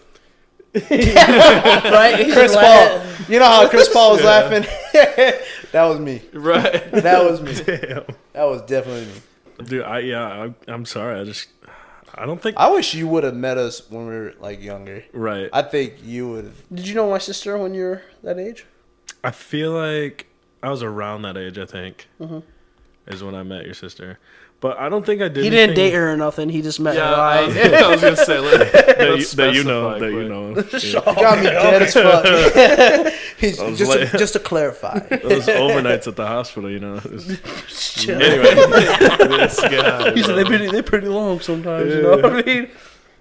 right? 0.75 2.15
He's 2.23 2.33
Chris 2.33 2.53
just 2.53 2.59
Paul. 2.59 2.97
like- 2.97 3.29
You 3.29 3.39
know 3.39 3.45
how 3.45 3.67
Chris 3.69 3.89
Paul 3.89 4.13
was 4.13 4.23
laughing? 4.23 4.63
that 5.71 5.83
was 5.85 5.99
me. 5.99 6.21
right. 6.33 6.91
That 6.91 7.23
was 7.23 7.41
me. 7.41 7.53
Damn. 7.55 8.03
That 8.33 8.43
was 8.45 8.61
definitely 8.63 9.05
me. 9.05 9.65
Dude, 9.65 9.83
I 9.83 9.99
yeah, 9.99 10.23
I, 10.67 10.71
I'm 10.71 10.85
sorry. 10.85 11.19
I 11.19 11.23
just, 11.23 11.47
I 12.15 12.25
don't 12.25 12.41
think 12.41 12.57
I 12.57 12.69
wish 12.69 12.93
you 12.93 13.07
would 13.07 13.23
have 13.23 13.35
met 13.35 13.57
us 13.57 13.89
when 13.89 14.05
we 14.07 14.13
were 14.13 14.33
like 14.39 14.61
younger. 14.61 15.03
right. 15.13 15.49
I 15.51 15.61
think 15.63 15.95
you 16.03 16.29
would 16.29 16.45
have. 16.45 16.63
Did 16.73 16.87
you 16.87 16.95
know 16.95 17.09
my 17.09 17.17
sister 17.17 17.57
when 17.57 17.73
you 17.73 17.83
were 17.83 18.01
that 18.23 18.39
age? 18.39 18.65
I 19.23 19.31
feel 19.31 19.71
like 19.71 20.27
I 20.61 20.69
was 20.69 20.83
around 20.83 21.23
that 21.23 21.37
age. 21.37 21.57
I 21.57 21.65
think 21.65 22.07
mm-hmm. 22.19 22.39
is 23.07 23.23
when 23.23 23.35
I 23.35 23.43
met 23.43 23.65
your 23.65 23.73
sister, 23.73 24.19
but 24.63 24.79
I 24.79 24.87
don't 24.87 25.05
think 25.05 25.21
I 25.21 25.27
did. 25.27 25.43
He 25.43 25.49
didn't 25.49 25.71
anything 25.71 25.75
date 25.75 25.93
her 25.93 26.13
or 26.13 26.15
nothing. 26.15 26.47
He 26.47 26.61
just 26.61 26.79
met 26.79 26.95
Yeah, 26.95 27.09
her. 27.13 27.21
I, 27.21 27.37
I 27.83 27.89
was 27.89 27.99
gonna 28.01 28.15
say 28.15 28.39
let, 28.39 28.71
that, 28.97 29.17
you, 29.19 29.25
that 29.25 29.53
you 29.53 29.63
know. 29.65 29.99
specify 29.99 29.99
That 29.99 30.11
you 30.11 30.29
know. 30.29 30.43
Yeah. 30.79 31.21
Got 31.21 31.37
me 31.39 31.43
dead 31.43 31.81
as 31.81 31.93
fuck. 31.93 33.13
He's, 33.37 33.59
I 33.59 33.65
was 33.67 33.77
just, 33.77 33.91
to, 33.91 33.99
like- 33.99 34.11
just 34.13 34.33
to 34.33 34.39
clarify. 34.39 34.99
Those 34.99 35.47
overnights 35.47 36.07
at 36.07 36.15
the 36.15 36.25
hospital, 36.25 36.69
you 36.71 36.79
know. 36.79 36.95
It's- 36.95 38.07
anyway, 38.07 38.55
this 39.37 39.59
guy. 39.59 40.13
He 40.13 40.23
said 40.23 40.35
they 40.35 40.45
pretty 40.45 40.67
they 40.71 40.81
pretty 40.81 41.07
long 41.07 41.41
sometimes. 41.41 41.93
You 41.93 42.01
know 42.01 42.11
what 42.15 42.25
I 42.25 42.41
mean? 42.43 42.69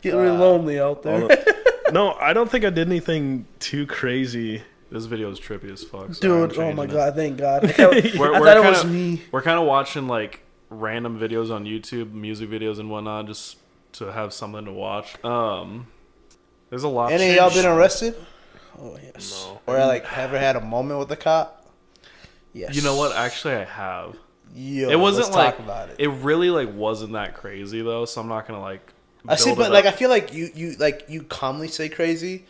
Get 0.00 0.14
really 0.14 0.36
lonely 0.38 0.78
out 0.78 1.02
there. 1.02 1.26
the- 1.26 1.90
no, 1.92 2.12
I 2.14 2.32
don't 2.34 2.48
think 2.48 2.64
I 2.64 2.70
did 2.70 2.86
anything 2.86 3.46
too 3.58 3.84
crazy. 3.86 4.62
This 4.92 5.06
video 5.06 5.28
is 5.32 5.40
trippy 5.40 5.72
as 5.72 5.82
fuck. 5.82 6.14
so 6.14 6.46
Dude, 6.46 6.56
oh 6.58 6.72
my 6.72 6.84
it. 6.84 6.90
god, 6.90 7.16
thank 7.16 7.36
God. 7.38 7.64
I, 7.64 7.68
thought- 7.72 7.94
We're, 8.16 8.32
I 8.32 8.38
we're 8.40 8.46
thought 8.46 8.56
it 8.58 8.62
kinda, 8.62 8.70
was 8.70 8.84
me. 8.84 9.22
We're 9.32 9.42
kind 9.42 9.58
of 9.58 9.66
watching 9.66 10.06
like 10.06 10.40
random 10.72 11.18
videos 11.18 11.50
on 11.50 11.64
YouTube, 11.64 12.12
music 12.12 12.50
videos 12.50 12.78
and 12.78 12.90
whatnot, 12.90 13.26
just 13.26 13.58
to 13.94 14.12
have 14.12 14.32
something 14.32 14.64
to 14.64 14.72
watch. 14.72 15.22
Um, 15.24 15.86
there's 16.70 16.82
a 16.82 16.88
lot. 16.88 17.12
Any 17.12 17.30
of 17.30 17.36
y'all 17.36 17.50
been 17.50 17.66
arrested? 17.66 18.14
Oh 18.78 18.98
yes. 19.02 19.48
Or 19.66 19.78
like 19.78 20.10
ever 20.16 20.38
had 20.38 20.56
a 20.56 20.60
moment 20.60 20.98
with 20.98 21.10
a 21.12 21.16
cop? 21.16 21.66
Yes. 22.52 22.74
You 22.74 22.82
know 22.82 22.96
what? 22.96 23.14
Actually, 23.14 23.54
I 23.54 23.64
have. 23.64 24.16
Yo, 24.54 24.90
it 24.90 24.98
wasn't 24.98 25.26
let's 25.26 25.36
like 25.36 25.56
talk 25.56 25.64
about 25.64 25.88
it. 25.90 25.96
it 25.98 26.08
really 26.08 26.50
like 26.50 26.74
wasn't 26.74 27.12
that 27.12 27.34
crazy 27.34 27.82
though. 27.82 28.04
So 28.04 28.20
I'm 28.20 28.28
not 28.28 28.46
gonna 28.46 28.60
like. 28.60 28.92
I 29.26 29.36
see, 29.36 29.54
but 29.54 29.70
it 29.70 29.72
like 29.72 29.86
I 29.86 29.92
feel 29.92 30.10
like 30.10 30.34
you 30.34 30.50
you 30.54 30.72
like 30.78 31.06
you 31.08 31.22
calmly 31.22 31.68
say 31.68 31.88
crazy. 31.88 32.44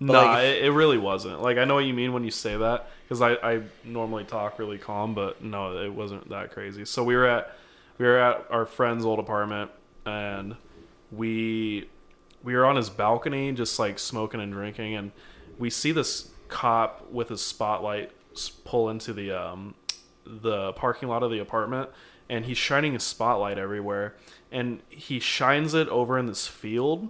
No, 0.00 0.12
like, 0.12 0.44
it, 0.44 0.64
it 0.64 0.70
really 0.72 0.98
wasn't. 0.98 1.40
Like 1.40 1.58
I 1.58 1.64
know 1.64 1.74
what 1.74 1.84
you 1.84 1.94
mean 1.94 2.12
when 2.12 2.24
you 2.24 2.30
say 2.30 2.56
that 2.56 2.88
because 3.14 3.38
I, 3.42 3.54
I 3.54 3.62
normally 3.84 4.24
talk 4.24 4.58
really 4.58 4.78
calm, 4.78 5.14
but 5.14 5.42
no, 5.42 5.78
it 5.78 5.92
wasn't 5.92 6.28
that 6.30 6.50
crazy. 6.50 6.84
So 6.84 7.04
we 7.04 7.14
were 7.14 7.26
at 7.26 7.56
we 7.98 8.06
were 8.06 8.18
at 8.18 8.46
our 8.50 8.66
friend's 8.66 9.04
old 9.04 9.20
apartment 9.20 9.70
and 10.04 10.56
we 11.12 11.88
we 12.42 12.54
were 12.54 12.66
on 12.66 12.76
his 12.76 12.90
balcony 12.90 13.52
just 13.52 13.78
like 13.78 13.98
smoking 13.98 14.40
and 14.40 14.52
drinking 14.52 14.96
and 14.96 15.12
we 15.58 15.70
see 15.70 15.92
this 15.92 16.30
cop 16.48 17.10
with 17.12 17.28
his 17.28 17.40
spotlight 17.40 18.10
pull 18.64 18.90
into 18.90 19.12
the 19.12 19.30
um 19.30 19.74
the 20.26 20.72
parking 20.72 21.08
lot 21.08 21.22
of 21.22 21.30
the 21.30 21.38
apartment 21.38 21.88
and 22.28 22.44
he's 22.46 22.58
shining 22.58 22.94
his 22.94 23.04
spotlight 23.04 23.58
everywhere 23.58 24.14
and 24.50 24.80
he 24.88 25.20
shines 25.20 25.72
it 25.72 25.88
over 25.88 26.18
in 26.18 26.26
this 26.26 26.48
field 26.48 27.08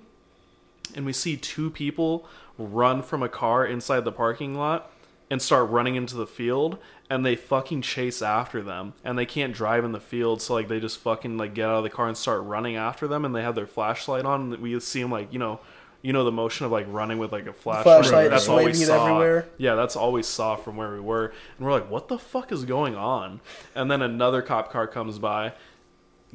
and 0.94 1.06
we 1.06 1.12
see 1.12 1.36
two 1.36 1.70
people 1.70 2.28
run 2.58 3.02
from 3.02 3.22
a 3.22 3.28
car 3.28 3.66
inside 3.66 4.04
the 4.04 4.12
parking 4.12 4.54
lot 4.54 4.90
and 5.30 5.40
start 5.40 5.70
running 5.70 5.94
into 5.94 6.16
the 6.16 6.26
field 6.26 6.78
and 7.08 7.24
they 7.24 7.36
fucking 7.36 7.82
chase 7.82 8.22
after 8.22 8.62
them 8.62 8.92
and 9.04 9.18
they 9.18 9.26
can't 9.26 9.54
drive 9.54 9.84
in 9.84 9.92
the 9.92 10.00
field 10.00 10.40
so 10.40 10.54
like 10.54 10.68
they 10.68 10.80
just 10.80 10.98
fucking 10.98 11.36
like 11.36 11.54
get 11.54 11.68
out 11.68 11.78
of 11.78 11.84
the 11.84 11.90
car 11.90 12.08
and 12.08 12.16
start 12.16 12.42
running 12.42 12.76
after 12.76 13.08
them 13.08 13.24
and 13.24 13.34
they 13.34 13.42
have 13.42 13.54
their 13.54 13.66
flashlight 13.66 14.24
on 14.24 14.52
and 14.52 14.62
we 14.62 14.78
see 14.80 15.00
them 15.02 15.10
like 15.10 15.32
you 15.32 15.38
know 15.38 15.60
you 16.02 16.12
know 16.12 16.22
the 16.22 16.32
motion 16.32 16.66
of 16.66 16.72
like 16.72 16.86
running 16.90 17.18
with 17.18 17.32
like 17.32 17.46
a 17.46 17.52
flashlight, 17.52 18.04
Flashlight, 18.04 18.30
that's 18.30 18.46
all 18.46 18.62
we 18.62 18.74
saw 18.74 19.06
everywhere. 19.06 19.48
yeah 19.56 19.74
that's 19.74 19.96
all 19.96 20.12
we 20.12 20.22
saw 20.22 20.54
from 20.54 20.76
where 20.76 20.92
we 20.92 21.00
were 21.00 21.32
and 21.56 21.66
we're 21.66 21.72
like 21.72 21.90
what 21.90 22.08
the 22.08 22.18
fuck 22.18 22.52
is 22.52 22.64
going 22.66 22.94
on? 22.94 23.40
And 23.74 23.90
then 23.90 24.02
another 24.02 24.42
cop 24.42 24.70
car 24.70 24.86
comes 24.86 25.18
by 25.18 25.54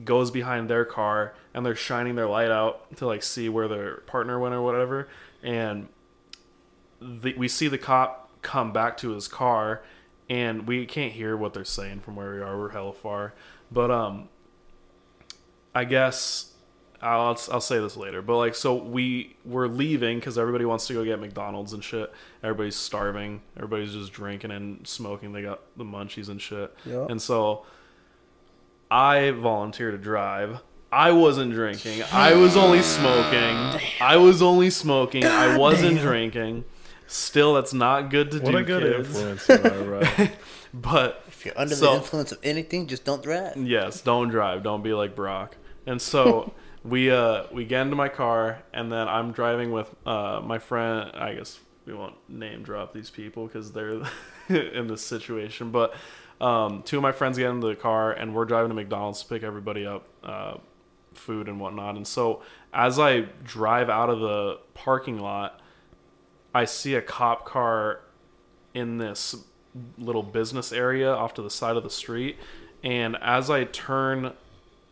goes 0.04 0.32
behind 0.32 0.70
their 0.70 0.86
car 0.86 1.36
and 1.54 1.64
they're 1.64 1.76
shining 1.76 2.16
their 2.16 2.28
light 2.28 2.50
out 2.50 2.96
to 2.96 3.06
like 3.06 3.22
see 3.22 3.48
where 3.48 3.68
their 3.68 3.98
partner 4.02 4.40
went 4.40 4.56
or 4.56 4.62
whatever 4.64 5.08
and 5.44 5.88
the, 7.00 7.34
we 7.36 7.48
see 7.48 7.68
the 7.68 7.78
cop 7.78 8.19
come 8.42 8.72
back 8.72 8.98
to 8.98 9.10
his 9.10 9.28
car 9.28 9.82
and 10.30 10.68
we 10.68 10.86
can't 10.86 11.12
hear 11.14 11.36
what 11.36 11.54
they're 11.54 11.66
saying 11.66 12.00
from 12.00 12.16
where 12.16 12.34
we 12.36 12.42
are 12.42 12.58
we're 12.58 12.70
hella 12.70 12.94
far 12.94 13.34
but 13.72 13.90
um 13.92 14.30
i 15.76 15.84
guess 15.84 16.46
I'll, 17.02 17.40
I'll 17.52 17.62
say 17.62 17.80
this 17.80 17.96
later 17.96 18.22
but 18.22 18.38
like 18.38 18.56
so 18.56 18.76
we 18.76 19.36
were 19.46 19.68
leaving 19.68 20.20
because 20.20 20.38
everybody 20.38 20.66
wants 20.66 20.88
to 20.88 20.94
go 20.94 21.04
get 21.06 21.20
mcdonald's 21.20 21.74
and 21.74 21.84
shit 21.84 22.12
everybody's 22.44 22.76
starving 22.76 23.42
everybody's 23.56 23.94
just 23.94 24.12
drinking 24.12 24.52
and 24.52 24.86
smoking 24.88 25.32
they 25.34 25.42
got 25.42 25.62
the 25.78 25.86
munchies 25.86 26.28
and 26.30 26.42
shit 26.42 26.76
Yeah. 26.86 27.06
and 27.10 27.22
so 27.22 27.66
I 28.92 29.30
volunteered 29.30 29.94
to 29.94 30.00
drive. 30.00 30.62
I 30.92 31.12
wasn't 31.12 31.54
drinking. 31.54 32.02
I 32.12 32.34
was 32.34 32.58
only 32.58 32.82
smoking. 32.82 33.80
I 34.02 34.18
was 34.18 34.42
only 34.42 34.72
smoking. 34.72 35.24
I 35.26 35.56
wasn't 35.58 36.00
drinking. 36.00 36.66
Still, 37.12 37.56
that's 37.56 37.74
not 37.74 38.10
good 38.12 38.32
to 38.32 38.40
What 38.40 38.52
do, 38.52 38.58
a 38.58 38.64
good 38.64 38.84
kids. 38.84 39.10
influence 39.10 39.50
you 39.50 39.56
are, 39.56 39.84
right? 40.00 40.32
But 40.74 41.24
if 41.28 41.46
you're 41.46 41.58
under 41.58 41.74
So- 41.76 41.88
the 41.92 41.98
influence 41.98 42.32
of 42.32 42.38
anything, 42.44 42.86
just 42.86 43.04
don't 43.04 43.24
drive. 43.24 43.58
yes, 43.58 44.02
don't 44.02 44.30
drive. 44.30 44.62
Don't 44.62 44.84
be 44.84 44.94
like 44.94 45.16
Brock. 45.16 45.56
And 45.88 46.00
so 46.02 46.54
we 46.84 47.10
uh 47.10 47.46
we 47.52 47.66
get 47.66 47.82
into 47.82 47.96
my 47.96 48.10
car, 48.10 48.62
and 48.74 48.92
then 48.92 49.08
I'm 49.08 49.32
driving 49.32 49.72
with 49.72 49.94
uh 50.06 50.40
my 50.44 50.60
friend. 50.60 51.10
I 51.16 51.34
guess 51.34 51.60
we 51.88 51.94
won't 51.96 52.16
name 52.30 52.62
drop 52.62 52.94
these 52.94 53.10
people 53.10 53.48
because 53.48 53.72
they're 53.72 54.02
in 54.50 54.88
this 54.88 55.02
situation, 55.04 55.72
but. 55.72 55.94
Um, 56.42 56.84
two 56.84 56.96
of 56.96 57.04
my 57.04 57.12
friends 57.12 57.38
get 57.38 57.50
into 57.50 57.68
the 57.68 57.76
car 57.76 58.14
and 58.14 58.34
we're 58.34 58.46
driving 58.46 58.70
to 58.70 58.74
McDonald's 58.74 59.22
to 59.24 59.28
pick 59.28 59.44
everybody 59.44 59.86
up 59.86 60.08
uh, 60.24 60.54
food 61.14 61.50
and 61.50 61.60
whatnot. 61.60 61.98
And 61.98 62.08
so 62.08 62.44
as 62.74 62.98
I 62.98 63.26
drive 63.44 63.90
out 63.90 64.10
of 64.10 64.22
the 64.22 64.58
parking 64.74 65.20
lot, 65.20 65.60
I 66.60 66.66
see 66.66 66.94
a 66.96 67.02
cop 67.02 67.46
car 67.46 68.02
in 68.74 68.98
this 68.98 69.34
little 69.98 70.24
business 70.24 70.74
area 70.74 71.10
off 71.10 71.34
to 71.36 71.42
the 71.42 71.50
side 71.50 71.78
of 71.78 71.84
the 71.84 71.90
street. 71.90 72.36
And 72.84 73.16
as 73.22 73.50
I 73.50 73.64
turn 73.64 74.34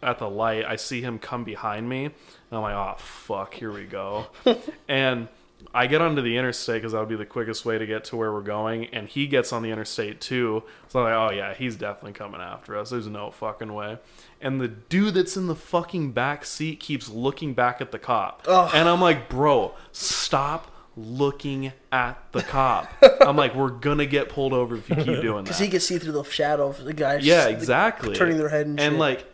at 0.02 0.18
the 0.18 0.30
light, 0.30 0.64
I 0.64 0.78
see 0.78 1.02
him 1.02 1.20
come 1.20 1.44
behind 1.44 1.90
me. 1.90 2.06
And 2.06 2.14
I'm 2.54 2.62
like, 2.62 2.74
oh, 2.74 2.96
fuck, 2.98 3.54
here 3.54 3.74
we 3.74 3.84
go. 3.84 4.28
and 4.88 5.28
I 5.74 5.88
get 5.88 6.00
onto 6.00 6.22
the 6.22 6.38
interstate 6.38 6.78
because 6.78 6.94
that 6.94 7.00
would 7.00 7.10
be 7.10 7.18
the 7.18 7.26
quickest 7.26 7.66
way 7.66 7.78
to 7.78 7.86
get 7.86 8.06
to 8.06 8.16
where 8.16 8.32
we're 8.32 8.40
going. 8.40 8.86
And 8.86 9.10
he 9.10 9.28
gets 9.28 9.52
on 9.52 9.62
the 9.62 9.70
interstate 9.70 10.22
too. 10.22 10.64
So 10.88 11.00
I'm 11.02 11.06
like, 11.06 11.32
oh, 11.32 11.36
yeah, 11.36 11.54
he's 11.54 11.76
definitely 11.76 12.14
coming 12.14 12.40
after 12.40 12.78
us. 12.78 12.92
There's 12.92 13.08
no 13.08 13.30
fucking 13.30 13.74
way. 13.74 13.98
And 14.40 14.62
the 14.62 14.70
dude 14.70 15.16
that's 15.16 15.36
in 15.36 15.48
the 15.48 15.56
fucking 15.56 16.14
back 16.14 16.46
seat 16.46 16.80
keeps 16.80 17.10
looking 17.10 17.54
back 17.54 17.82
at 17.82 17.92
the 17.92 18.00
cop. 18.00 18.44
And 18.74 18.88
I'm 18.88 19.02
like, 19.02 19.28
bro, 19.28 19.74
stop 19.92 20.72
looking 20.98 21.72
at 21.92 22.32
the 22.32 22.42
cop. 22.42 22.92
I'm 23.22 23.38
like, 23.38 23.56
we're 23.56 23.70
gonna 23.70 24.06
get 24.06 24.30
pulled 24.30 24.54
over 24.54 24.76
if 24.76 24.90
you 24.90 24.96
keep 24.96 25.06
doing 25.22 25.36
that. 25.38 25.44
Because 25.44 25.60
he 25.60 25.70
can 25.70 25.80
see 25.80 26.00
through 26.00 26.14
the 26.14 26.24
shadow 26.24 26.68
of 26.68 26.84
the 26.84 26.94
guys. 26.94 27.26
Yeah, 27.26 27.46
like, 27.46 27.56
exactly. 27.56 28.16
turning 28.16 28.38
their 28.38 28.50
head 28.50 28.66
and, 28.66 28.80
and 28.80 28.94
shit. 28.94 29.00
like 29.00 29.26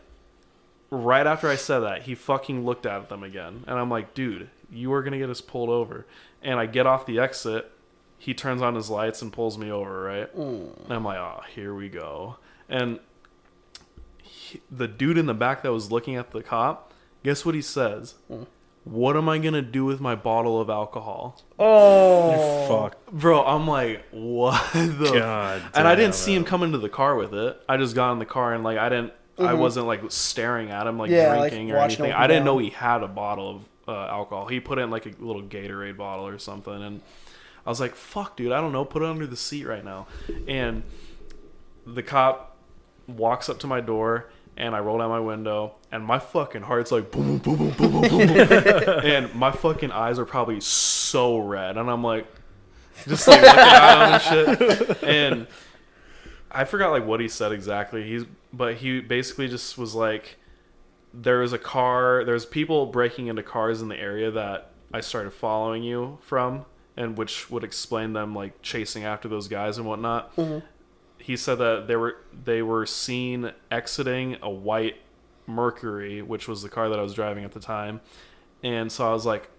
right 0.91 1.25
after 1.25 1.47
I 1.47 1.55
said 1.55 1.79
that, 1.79 2.03
he 2.03 2.13
fucking 2.15 2.65
looked 2.65 2.85
at 2.85 3.09
them 3.09 3.23
again, 3.23 3.63
and 3.65 3.79
I'm 3.79 3.89
like, 3.89 4.13
dude, 4.13 4.49
you 4.69 4.91
are 4.93 5.01
gonna 5.01 5.17
get 5.17 5.29
us 5.29 5.41
pulled 5.41 5.69
over. 5.69 6.05
And 6.41 6.59
I 6.59 6.65
get 6.65 6.85
off 6.85 7.05
the 7.05 7.19
exit. 7.19 7.71
He 8.17 8.33
turns 8.33 8.61
on 8.61 8.75
his 8.75 8.89
lights 8.89 9.21
and 9.21 9.31
pulls 9.31 9.57
me 9.57 9.71
over, 9.71 10.03
right? 10.03 10.35
Mm. 10.37 10.83
And 10.83 10.91
I'm 10.91 11.05
like, 11.05 11.17
oh, 11.17 11.41
here 11.55 11.73
we 11.73 11.87
go. 11.87 12.35
And 12.67 12.99
he, 14.21 14.59
the 14.69 14.87
dude 14.87 15.17
in 15.17 15.25
the 15.25 15.33
back 15.33 15.63
that 15.63 15.71
was 15.71 15.89
looking 15.89 16.17
at 16.17 16.31
the 16.31 16.43
cop, 16.43 16.91
guess 17.23 17.45
what 17.45 17.55
he 17.55 17.61
says? 17.61 18.15
Mm. 18.29 18.47
What 18.83 19.15
am 19.15 19.29
I 19.29 19.37
gonna 19.37 19.61
do 19.61 19.85
with 19.85 20.01
my 20.01 20.15
bottle 20.15 20.59
of 20.59 20.69
alcohol? 20.69 21.41
oh, 21.57 22.67
Fuck. 22.67 23.05
Bro, 23.11 23.45
I'm 23.45 23.67
like, 23.67 24.03
what 24.11 24.61
the? 24.73 25.11
God 25.13 25.61
and 25.73 25.87
I 25.87 25.95
didn't 25.95 26.15
see 26.15 26.33
him 26.35 26.43
come 26.43 26.63
into 26.63 26.77
the 26.77 26.89
car 26.89 27.15
with 27.15 27.33
it. 27.33 27.61
I 27.69 27.77
just 27.77 27.95
got 27.95 28.11
in 28.11 28.19
the 28.19 28.25
car 28.25 28.53
and 28.53 28.63
like 28.63 28.77
I 28.77 28.89
didn't. 28.89 29.13
I 29.39 29.53
wasn't 29.55 29.87
like 29.87 30.01
staring 30.09 30.69
at 30.69 30.85
him 30.85 30.97
like 30.97 31.09
Mm-hmm. 31.09 31.17
Yeah, 31.17 31.35
like, 31.35 31.51
drinking 31.51 31.71
or 31.71 31.77
anything. 31.77 32.11
I 32.11 32.27
didn't 32.27 32.45
know 32.45 32.57
he 32.59 32.69
had 32.69 33.01
a 33.03 33.07
bottle 33.07 33.49
of 33.49 33.61
uh, 33.87 34.07
alcohol. 34.07 34.47
He 34.47 34.59
put 34.59 34.77
it 34.77 34.81
in 34.81 34.91
like 34.91 35.05
a 35.05 35.11
little 35.19 35.41
Gatorade 35.41 35.97
bottle 35.97 36.27
or 36.27 36.37
something, 36.37 36.73
and 36.83 37.01
I 37.65 37.69
was 37.69 37.79
like, 37.79 37.95
"Fuck, 37.95 38.37
dude, 38.37 38.51
I 38.51 38.61
don't 38.61 38.71
know. 38.73 38.85
Put 38.85 39.01
it 39.01 39.07
under 39.07 39.25
the 39.25 39.35
seat 39.37 39.65
right 39.65 39.83
now." 39.83 40.07
And 40.47 40.83
the 41.85 42.03
cop 42.03 42.57
walks 43.07 43.49
up 43.49 43.59
to 43.59 43.67
my 43.67 43.81
door 43.81 44.29
and 44.57 44.75
I 44.75 44.79
roll 44.79 44.97
down 44.97 45.09
my 45.09 45.19
window 45.19 45.75
and 45.91 46.05
my 46.05 46.19
fucking 46.19 46.61
heart's 46.61 46.91
like 46.91 47.11
boom 47.11 47.37
boom 47.39 47.57
boom 47.57 47.71
boom 47.71 48.01
boom 48.01 48.09
boom 48.09 48.27
boom. 48.27 48.37
and 49.03 49.33
my 49.35 49.51
fucking 49.51 49.91
eyes 49.91 50.19
are 50.19 50.25
probably 50.25 50.61
so 50.61 51.37
red 51.37 51.77
and 51.77 51.89
I'm 51.89 52.03
like 52.03 52.27
just 53.07 53.27
like 53.27 53.41
looking 53.41 53.59
him 53.59 53.67
and 53.67 54.21
shit. 54.21 55.03
And 55.03 55.47
I 56.51 56.65
forgot 56.65 56.91
like 56.91 57.05
what 57.05 57.19
he 57.19 57.27
said 57.27 57.51
exactly. 57.51 58.03
He's 58.03 58.25
but 58.51 58.75
he 58.75 59.01
basically 59.01 59.47
just 59.47 59.77
was 59.77 59.95
like 59.95 60.37
there 61.13 61.39
was 61.39 61.53
a 61.53 61.59
car 61.59 62.23
there's 62.25 62.45
people 62.45 62.85
breaking 62.87 63.27
into 63.27 63.43
cars 63.43 63.81
in 63.81 63.87
the 63.87 63.99
area 63.99 64.31
that 64.31 64.71
I 64.93 65.01
started 65.01 65.31
following 65.31 65.83
you 65.83 66.19
from 66.21 66.65
and 66.95 67.17
which 67.17 67.49
would 67.49 67.63
explain 67.63 68.13
them 68.13 68.35
like 68.35 68.61
chasing 68.61 69.03
after 69.03 69.27
those 69.27 69.47
guys 69.47 69.77
and 69.77 69.87
whatnot 69.87 70.35
mm-hmm. 70.35 70.65
He 71.23 71.37
said 71.37 71.57
that 71.59 71.87
they 71.87 71.95
were 71.95 72.17
they 72.43 72.61
were 72.61 72.85
seen 72.85 73.51
exiting 73.71 74.37
a 74.41 74.49
white 74.49 74.97
Mercury, 75.47 76.21
which 76.21 76.47
was 76.47 76.61
the 76.63 76.69
car 76.69 76.89
that 76.89 76.99
I 76.99 77.01
was 77.01 77.13
driving 77.13 77.43
at 77.43 77.51
the 77.53 77.59
time. 77.59 78.01
And 78.63 78.91
so 78.91 79.09
I 79.09 79.13
was 79.13 79.25
like, 79.25 79.49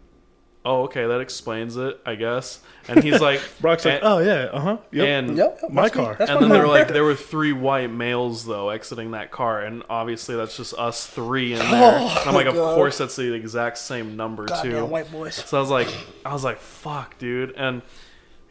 "Oh, 0.65 0.83
okay, 0.85 1.07
that 1.07 1.21
explains 1.21 1.77
it, 1.77 2.01
I 2.07 2.15
guess." 2.15 2.61
And 2.89 3.03
he's 3.05 3.21
like, 3.21 3.41
Brock's 3.61 3.85
like, 3.85 4.01
oh 4.03 4.19
yeah, 4.19 4.49
uh 4.53 4.61
huh. 4.61 4.77
Yep. 4.93 5.07
and 5.09 5.37
yep, 5.37 5.59
yep, 5.63 5.71
My 5.71 5.89
car. 5.91 6.17
And 6.19 6.29
then 6.29 6.49
there 6.49 6.59
car. 6.59 6.67
were 6.67 6.67
like 6.69 6.89
there 6.89 7.05
were 7.05 7.15
three 7.33 7.53
white 7.53 7.91
males 7.91 8.45
though 8.47 8.69
exiting 8.71 9.11
that 9.13 9.31
car, 9.31 9.61
and 9.63 9.83
obviously 9.91 10.37
that's 10.37 10.57
just 10.57 10.75
us 10.75 11.07
three 11.07 11.53
in 11.53 11.59
there. 11.59 11.99
and 11.99 12.19
I'm 12.29 12.35
like, 12.35 12.47
of 12.47 12.55
God. 12.55 12.75
course 12.77 12.99
that's 12.99 13.17
the 13.17 13.33
exact 13.35 13.79
same 13.79 14.17
number 14.17 14.45
Goddamn 14.47 14.71
too. 14.73 14.85
white 14.87 15.11
boys. 15.11 15.35
So 15.35 15.57
I 15.57 15.61
was 15.61 15.71
like, 15.71 15.89
I 16.25 16.33
was 16.33 16.45
like, 16.45 16.59
fuck, 16.59 17.19
dude. 17.19 17.53
And 17.57 17.83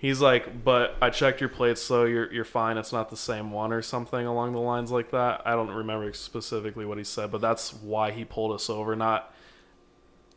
he's 0.04 0.20
like, 0.20 0.66
but 0.66 0.98
I 1.02 1.10
checked 1.10 1.40
your 1.40 1.50
plates, 1.50 1.82
so 1.82 2.04
you're 2.04 2.32
you're 2.32 2.46
fine. 2.46 2.78
It's 2.78 2.92
not 2.92 3.10
the 3.10 3.18
same 3.18 3.52
one 3.52 3.72
or 3.72 3.82
something 3.82 4.28
along 4.28 4.52
the 4.52 4.60
lines 4.60 4.92
like 4.92 5.10
that. 5.12 5.42
I 5.46 5.56
don't 5.56 5.72
remember 5.72 6.12
specifically 6.14 6.86
what 6.86 7.00
he 7.00 7.04
said, 7.04 7.32
but 7.32 7.42
that's 7.42 7.74
why 7.74 8.12
he 8.12 8.26
pulled 8.26 8.52
us 8.52 8.70
over. 8.70 8.96
Not 8.96 9.34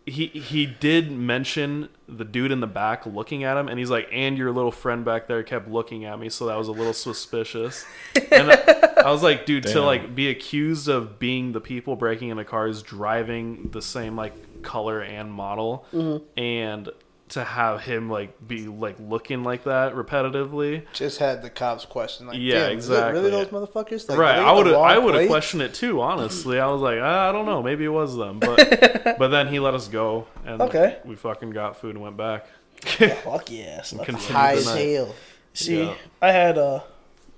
he 0.07 0.29
he 0.29 0.67
did 0.67 1.11
mention 1.11 1.89
the 2.09 2.25
dude 2.25 2.53
in 2.53 2.61
the 2.61 2.69
back 2.69 3.05
looking 3.07 3.43
at 3.43 3.57
him, 3.57 3.69
and 3.69 3.79
he's 3.79 3.91
like, 3.91 4.09
and 4.12 4.39
your 4.39 4.53
little 4.53 4.71
friend 4.71 5.05
back 5.05 5.27
there 5.27 5.43
kept 5.43 5.69
looking 5.69 6.05
at 6.05 6.19
me, 6.19 6.29
so 6.29 6.47
that 6.47 6.57
was 6.57 6.69
a 6.69 6.73
little 6.73 6.95
suspicious. 6.95 7.85
And 8.31 8.53
I 8.53 9.11
was 9.11 9.25
like, 9.25 9.47
dude, 9.47 9.64
to 9.64 9.83
like 9.83 10.14
be 10.14 10.31
accused 10.31 10.89
of 10.89 11.19
being 11.19 11.51
the 11.51 11.61
people 11.61 11.97
breaking 11.97 12.29
into 12.29 12.45
cars, 12.45 12.83
driving 12.83 13.71
the 13.73 13.83
same 13.83 14.14
like 14.14 14.62
color 14.62 15.03
and 15.03 15.33
model, 15.33 15.87
mm-hmm. 15.93 16.25
and 16.41 16.89
to 17.29 17.43
have 17.43 17.83
him 17.83 18.09
like 18.09 18.47
be 18.47 18.66
like 18.68 18.97
looking 19.01 19.43
like 19.43 19.64
that 19.64 19.95
repetitively. 19.95 20.85
Just 20.93 21.18
had 21.18 21.43
the 21.43 21.51
cops 21.51 21.85
question, 21.85 22.29
like, 22.29 22.39
Yeah, 22.39 22.68
it 22.68 22.77
really 22.89 23.31
those 23.31 23.49
motherfuckers? 23.49 24.09
Like, 24.09 24.18
right, 24.18 24.39
I 24.39 24.53
would 24.53 24.68
I 24.68 24.99
would 24.99 25.14
have 25.14 25.29
questioned 25.29 25.62
it 25.62 25.74
too. 25.74 26.01
Honestly, 26.01 26.61
I 26.61 26.70
was 26.70 26.81
like, 26.83 26.99
ah, 27.01 27.29
I 27.29 27.33
don't 27.33 27.47
know, 27.47 27.62
maybe 27.62 27.85
it 27.85 27.89
was 27.89 28.16
them, 28.16 28.39
but 28.39 29.16
but 29.18 29.29
then 29.29 29.49
he 29.49 29.59
let 29.59 29.74
us 29.74 29.89
go, 29.89 30.27
and 30.45 30.61
Okay. 30.62 30.99
we 31.05 31.16
fucking 31.16 31.51
got 31.51 31.81
food 31.81 31.95
and 31.97 32.03
went 32.03 32.16
back. 32.16 32.47
Fuck 33.24 33.51
yes. 33.51 33.93
High 34.29 34.53
as 34.55 34.66
hell. 34.66 35.14
See, 35.55 35.83
Yeah. 35.85 35.95
I 36.20 36.31
had 36.33 36.59
a, 36.59 36.85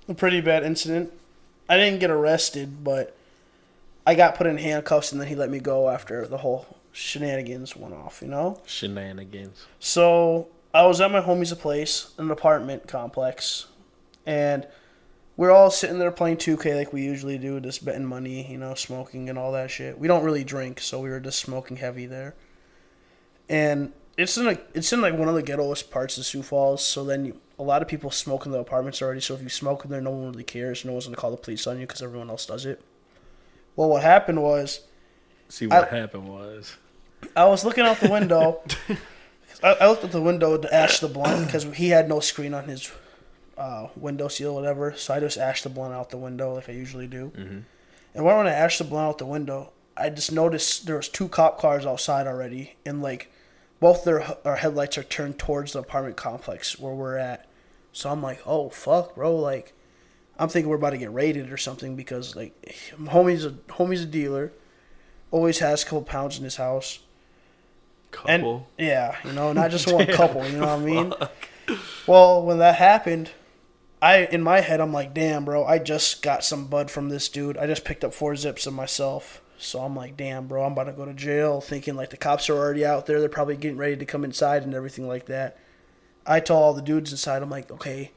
a 0.07 0.13
pretty 0.13 0.41
bad 0.41 0.63
incident. 0.63 1.13
I 1.69 1.77
didn't 1.77 1.99
get 1.99 2.09
arrested, 2.11 2.83
but 2.83 3.15
I 4.05 4.15
got 4.15 4.35
put 4.35 4.47
in 4.47 4.57
handcuffs 4.57 5.11
and 5.11 5.21
then 5.21 5.27
he 5.27 5.35
let 5.35 5.49
me 5.49 5.59
go 5.59 5.89
after 5.89 6.27
the 6.27 6.37
whole 6.39 6.65
shenanigans 6.91 7.75
went 7.75 7.93
off, 7.93 8.21
you 8.21 8.27
know? 8.27 8.61
Shenanigans. 8.65 9.65
So 9.79 10.47
I 10.73 10.85
was 10.85 11.01
at 11.01 11.11
my 11.11 11.21
homie's 11.21 11.53
place, 11.53 12.13
an 12.17 12.31
apartment 12.31 12.87
complex, 12.87 13.67
and 14.25 14.67
we're 15.37 15.51
all 15.51 15.71
sitting 15.71 15.99
there 15.99 16.11
playing 16.11 16.37
2K 16.37 16.75
like 16.75 16.91
we 16.91 17.01
usually 17.01 17.37
do, 17.37 17.59
just 17.59 17.85
betting 17.85 18.05
money, 18.05 18.51
you 18.51 18.57
know, 18.57 18.73
smoking 18.73 19.29
and 19.29 19.39
all 19.39 19.53
that 19.53 19.71
shit. 19.71 19.97
We 19.97 20.07
don't 20.07 20.23
really 20.23 20.43
drink, 20.43 20.81
so 20.81 20.99
we 20.99 21.09
were 21.09 21.21
just 21.21 21.39
smoking 21.39 21.77
heavy 21.77 22.05
there. 22.05 22.35
And 23.47 23.93
it's 24.17 24.37
in 24.37 24.45
like 24.45 24.67
it's 24.73 24.91
in 24.91 24.99
like 24.99 25.17
one 25.17 25.29
of 25.29 25.35
the 25.35 25.43
ghettoest 25.43 25.91
parts 25.91 26.17
of 26.17 26.25
Sioux 26.25 26.43
Falls. 26.43 26.83
So 26.83 27.05
then 27.05 27.23
you, 27.23 27.39
a 27.57 27.63
lot 27.63 27.81
of 27.81 27.87
people 27.87 28.11
smoke 28.11 28.45
in 28.45 28.51
the 28.51 28.59
apartments 28.59 29.01
already. 29.01 29.21
So 29.21 29.33
if 29.33 29.41
you 29.41 29.47
smoke 29.47 29.85
in 29.85 29.91
there, 29.91 30.01
no 30.01 30.11
one 30.11 30.31
really 30.31 30.43
cares. 30.43 30.83
No 30.83 30.91
one's 30.91 31.05
gonna 31.05 31.15
call 31.15 31.31
the 31.31 31.37
police 31.37 31.65
on 31.65 31.79
you 31.79 31.87
because 31.87 32.01
everyone 32.01 32.29
else 32.29 32.45
does 32.45 32.65
it. 32.65 32.81
Well, 33.77 33.87
what 33.87 34.03
happened 34.03 34.43
was 34.43 34.81
See 35.49 35.67
what 35.67 35.91
I- 35.91 35.97
happened 35.97 36.27
was. 36.27 36.77
I 37.35 37.45
was 37.45 37.65
looking 37.65 37.83
out 37.85 37.99
the 37.99 38.09
window. 38.09 38.61
I, 39.63 39.73
I 39.81 39.87
looked 39.89 40.05
at 40.05 40.11
the 40.13 40.21
window 40.21 40.57
to 40.57 40.73
ash 40.73 40.99
the 40.99 41.09
blunt 41.09 41.45
because 41.47 41.63
he 41.75 41.89
had 41.89 42.07
no 42.07 42.21
screen 42.21 42.53
on 42.53 42.69
his 42.69 42.89
uh, 43.57 43.87
window 43.97 44.29
seal, 44.29 44.55
whatever. 44.55 44.93
So 44.95 45.13
I 45.13 45.19
just 45.19 45.37
ashed 45.37 45.63
the 45.65 45.69
blunt 45.69 45.93
out 45.93 46.11
the 46.11 46.17
window 46.17 46.55
like 46.55 46.69
I 46.69 46.71
usually 46.71 47.07
do. 47.07 47.31
And 48.15 48.23
when 48.25 48.47
I 48.47 48.51
ashed 48.51 48.77
the 48.77 48.85
blunt 48.85 49.09
out 49.09 49.17
the 49.17 49.25
window, 49.25 49.73
I 49.97 50.09
just 50.09 50.31
noticed 50.31 50.85
there 50.85 50.95
was 50.95 51.09
two 51.09 51.27
cop 51.27 51.59
cars 51.59 51.85
outside 51.85 52.25
already, 52.25 52.75
and 52.85 53.01
like 53.01 53.29
both 53.81 54.05
their 54.05 54.25
our 54.45 54.55
headlights 54.55 54.97
are 54.97 55.03
turned 55.03 55.37
towards 55.37 55.73
the 55.73 55.79
apartment 55.79 56.15
complex 56.15 56.79
where 56.79 56.93
we're 56.93 57.17
at. 57.17 57.47
So 57.91 58.09
I'm 58.09 58.21
like, 58.23 58.41
oh 58.45 58.69
fuck, 58.69 59.15
bro, 59.15 59.35
like. 59.35 59.73
I'm 60.41 60.47
thinking 60.47 60.69
we're 60.69 60.77
about 60.77 60.91
to 60.91 60.97
get 60.97 61.13
raided 61.13 61.51
or 61.51 61.57
something 61.57 61.97
because 61.97 62.33
like 62.33 62.53
homie's 62.97 63.43
a 63.43 63.51
homie's 63.51 64.03
a 64.03 64.05
dealer, 64.05 64.53
always 65.31 65.59
has 65.59 65.83
a 65.83 65.85
couple 65.85 66.03
pounds 66.03 66.37
in 66.37 66.43
his 66.43 66.55
house. 66.57 66.99
And 68.27 68.41
Couple. 68.41 68.67
yeah, 68.77 69.17
you 69.23 69.33
know, 69.33 69.53
not 69.53 69.69
just 69.71 69.91
one 69.91 70.07
couple, 70.13 70.45
you 70.47 70.57
know 70.57 70.75
what 70.75 70.79
I 70.79 70.79
mean? 70.79 71.13
Well, 72.07 72.43
when 72.43 72.57
that 72.57 72.75
happened, 72.75 73.29
I 74.01 74.25
in 74.25 74.41
my 74.41 74.61
head 74.61 74.79
I'm 74.81 74.91
like, 74.93 75.13
damn, 75.13 75.45
bro, 75.45 75.63
I 75.65 75.77
just 75.77 76.23
got 76.23 76.43
some 76.43 76.65
bud 76.65 76.89
from 76.89 77.09
this 77.09 77.29
dude. 77.29 77.57
I 77.57 77.67
just 77.67 77.85
picked 77.85 78.03
up 78.03 78.13
four 78.13 78.35
zips 78.35 78.65
of 78.65 78.73
myself. 78.73 79.41
So 79.59 79.81
I'm 79.81 79.95
like, 79.95 80.15
damn, 80.15 80.47
bro, 80.47 80.63
I'm 80.63 80.71
about 80.71 80.85
to 80.85 80.93
go 80.93 81.05
to 81.05 81.13
jail. 81.13 81.61
Thinking 81.61 81.95
like 81.95 82.09
the 82.09 82.17
cops 82.17 82.49
are 82.49 82.57
already 82.57 82.85
out 82.85 83.05
there. 83.05 83.19
They're 83.19 83.29
probably 83.29 83.57
getting 83.57 83.77
ready 83.77 83.97
to 83.97 84.05
come 84.05 84.23
inside 84.23 84.63
and 84.63 84.73
everything 84.73 85.07
like 85.07 85.25
that. 85.25 85.57
I 86.25 86.39
told 86.39 86.63
all 86.63 86.73
the 86.73 86.81
dudes 86.81 87.11
inside, 87.11 87.41
I'm 87.41 87.49
like, 87.49 87.69
okay, 87.69 88.11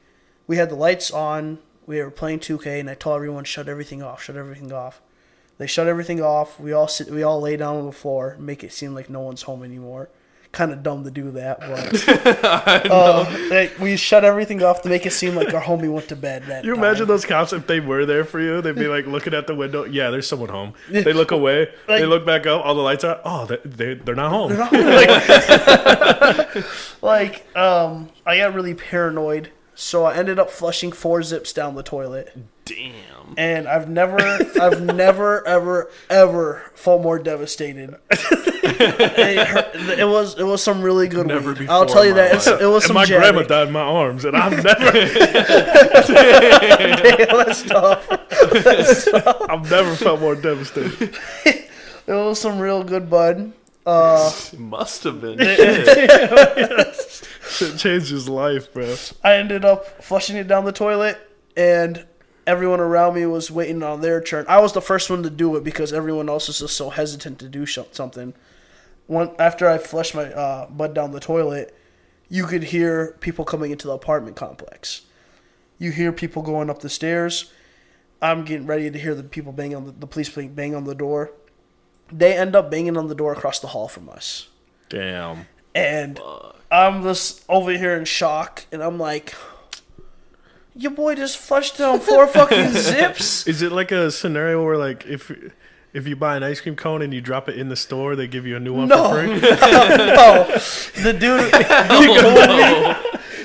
we 0.47 0.57
had 0.57 0.69
the 0.69 0.75
lights 0.75 1.11
on. 1.11 1.59
We 1.85 2.01
were 2.01 2.11
playing 2.11 2.39
2K, 2.39 2.79
and 2.79 2.89
I 2.89 2.93
told 2.95 3.17
everyone 3.17 3.43
shut 3.43 3.67
everything 3.67 4.01
off, 4.01 4.23
shut 4.23 4.37
everything 4.37 4.71
off. 4.71 5.01
They 5.57 5.67
shut 5.67 5.87
everything 5.87 6.21
off. 6.21 6.59
We 6.59 6.73
all 6.73 6.87
sit, 6.87 7.09
we 7.09 7.23
all 7.23 7.39
lay 7.39 7.57
down 7.57 7.77
on 7.77 7.85
the 7.85 7.91
floor, 7.91 8.35
make 8.39 8.63
it 8.63 8.73
seem 8.73 8.93
like 8.95 9.09
no 9.09 9.21
one's 9.21 9.43
home 9.43 9.63
anymore. 9.63 10.09
Kind 10.51 10.71
of 10.71 10.83
dumb 10.83 11.03
to 11.03 11.09
do 11.09 11.31
that, 11.31 11.59
but 11.61 12.07
uh, 12.91 13.25
like, 13.49 13.79
we 13.79 13.97
shut 13.97 14.23
everything 14.23 14.61
off 14.61 14.83
to 14.83 14.89
make 14.89 15.03
it 15.07 15.11
seem 15.11 15.33
like 15.33 15.51
our 15.51 15.61
homie 15.61 15.91
went 15.91 16.09
to 16.09 16.15
bed. 16.15 16.43
That 16.43 16.63
You 16.63 16.75
time. 16.75 16.83
imagine 16.83 17.07
those 17.07 17.25
cops 17.25 17.53
if 17.53 17.65
they 17.65 17.79
were 17.79 18.05
there 18.05 18.23
for 18.23 18.39
you? 18.39 18.61
They'd 18.61 18.75
be 18.75 18.87
like 18.87 19.07
looking 19.07 19.33
at 19.33 19.47
the 19.47 19.55
window. 19.55 19.83
Yeah, 19.85 20.11
there's 20.11 20.27
someone 20.27 20.49
home. 20.49 20.75
They 20.91 21.11
look 21.11 21.31
away. 21.39 21.69
they 21.87 22.05
look 22.05 22.23
back 22.23 22.45
up. 22.45 22.63
All 22.63 22.75
the 22.75 22.81
lights 22.81 23.03
are. 23.03 23.19
Oh, 23.25 23.47
they, 23.47 23.57
they 23.65 23.93
they're 23.95 24.13
not 24.13 24.29
home. 24.29 24.51
like 27.01 27.45
um 27.57 28.09
I 28.25 28.37
got 28.37 28.53
really 28.53 28.73
paranoid, 28.75 29.51
so 29.73 30.05
I 30.05 30.15
ended 30.15 30.37
up 30.39 30.49
flushing 30.51 30.91
four 30.91 31.23
zips 31.23 31.51
down 31.53 31.73
the 31.75 31.83
toilet. 31.83 32.35
Damn. 32.65 33.33
And 33.35 33.67
I've 33.67 33.89
never 33.89 34.19
I've 34.61 34.81
never 34.95 35.45
ever 35.47 35.89
ever 36.09 36.61
felt 36.75 37.01
more 37.01 37.19
devastated. 37.19 37.95
it, 38.11 39.47
hurt, 39.47 39.75
it 39.99 40.07
was 40.07 40.37
it 40.39 40.43
was 40.43 40.63
some 40.63 40.81
really 40.81 41.07
good 41.07 41.27
Never 41.27 41.49
weed. 41.51 41.59
before 41.59 41.73
I'll 41.75 41.85
tell 41.85 42.05
you 42.05 42.13
that 42.13 42.35
it's, 42.35 42.47
it 42.47 42.61
was 42.65 42.83
and 42.83 42.87
some 42.89 42.93
my 42.93 43.05
Janet. 43.05 43.21
grandma 43.33 43.47
died 43.47 43.67
in 43.67 43.73
my 43.73 43.81
arms, 43.81 44.23
and 44.25 44.37
I'm 44.37 44.51
never 44.63 44.91
That's 47.33 47.63
tough. 47.63 48.07
I've 49.49 49.69
never 49.69 49.95
felt 49.95 50.19
more 50.21 50.35
devastated. 50.35 51.15
It 52.05 52.11
was 52.11 52.37
some 52.37 52.59
real 52.59 52.83
good 52.83 53.09
bud. 53.09 53.53
Uh, 53.85 54.29
It 54.51 54.59
must 54.59 55.05
have 55.05 55.21
been. 55.21 55.39
Shit 57.49 57.77
changed 57.77 58.09
his 58.09 58.27
life, 58.27 58.73
bro. 58.73 58.93
I 59.23 59.35
ended 59.35 59.63
up 59.63 60.03
flushing 60.03 60.35
it 60.35 60.45
down 60.49 60.65
the 60.65 60.73
toilet, 60.73 61.17
and 61.55 62.05
everyone 62.45 62.79
around 62.79 63.15
me 63.15 63.25
was 63.25 63.51
waiting 63.51 63.83
on 63.83 64.01
their 64.01 64.21
turn. 64.21 64.45
I 64.47 64.59
was 64.59 64.73
the 64.73 64.81
first 64.81 65.09
one 65.09 65.23
to 65.23 65.29
do 65.29 65.55
it 65.55 65.63
because 65.63 65.93
everyone 65.93 66.29
else 66.29 66.47
was 66.47 66.59
just 66.59 66.77
so 66.77 66.89
hesitant 66.89 67.39
to 67.39 67.47
do 67.47 67.65
sh- 67.65 67.79
something. 67.91 68.33
One 69.07 69.31
after 69.39 69.67
I 69.67 69.77
flushed 69.77 70.15
my 70.15 70.31
uh, 70.33 70.69
bud 70.69 70.93
down 70.93 71.11
the 71.11 71.19
toilet, 71.19 71.75
you 72.29 72.45
could 72.45 72.65
hear 72.65 73.17
people 73.19 73.45
coming 73.45 73.71
into 73.71 73.87
the 73.87 73.93
apartment 73.93 74.35
complex. 74.35 75.01
You 75.77 75.91
hear 75.91 76.11
people 76.11 76.41
going 76.41 76.69
up 76.69 76.79
the 76.79 76.89
stairs. 76.89 77.51
I'm 78.21 78.45
getting 78.45 78.65
ready 78.65 78.89
to 78.89 78.97
hear 78.97 79.15
the 79.15 79.23
people 79.23 79.51
banging 79.51 79.75
on 79.75 79.85
the, 79.85 79.91
the 79.91 80.07
police 80.07 80.29
bang, 80.29 80.53
bang 80.53 80.75
on 80.75 80.85
the 80.85 80.95
door. 80.95 81.31
They 82.11 82.37
end 82.37 82.55
up 82.55 82.71
banging 82.71 82.95
on 82.95 83.07
the 83.07 83.15
door 83.15 83.33
across 83.33 83.59
the 83.59 83.67
hall 83.67 83.87
from 83.87 84.07
us. 84.07 84.47
Damn. 84.87 85.47
And 85.75 86.19
I'm 86.71 87.03
just 87.03 87.43
over 87.49 87.71
here 87.71 87.95
in 87.95 88.05
shock, 88.05 88.65
and 88.71 88.81
I'm 88.81 88.97
like, 88.99 89.33
your 90.75 90.91
boy 90.91 91.15
just 91.15 91.37
flushed 91.37 91.77
down 91.77 91.99
four 91.99 92.27
fucking 92.27 92.69
zips. 92.73 93.47
Is 93.47 93.61
it 93.61 93.71
like 93.71 93.91
a 93.91 94.09
scenario 94.11 94.63
where 94.63 94.77
like 94.77 95.05
if 95.05 95.31
if 95.93 96.07
you 96.07 96.15
buy 96.15 96.35
an 96.35 96.43
ice 96.43 96.59
cream 96.61 96.75
cone 96.75 97.01
and 97.03 97.13
you 97.13 97.21
drop 97.21 97.47
it 97.49 97.57
in 97.57 97.69
the 97.69 97.75
store, 97.75 98.15
they 98.15 98.27
give 98.27 98.47
you 98.47 98.55
a 98.55 98.59
new 98.59 98.73
one 98.73 98.87
No. 98.87 99.09
for 99.09 99.15
free? 99.21 99.27
no, 99.39 100.47
the 101.03 101.13
dude, 101.13 101.53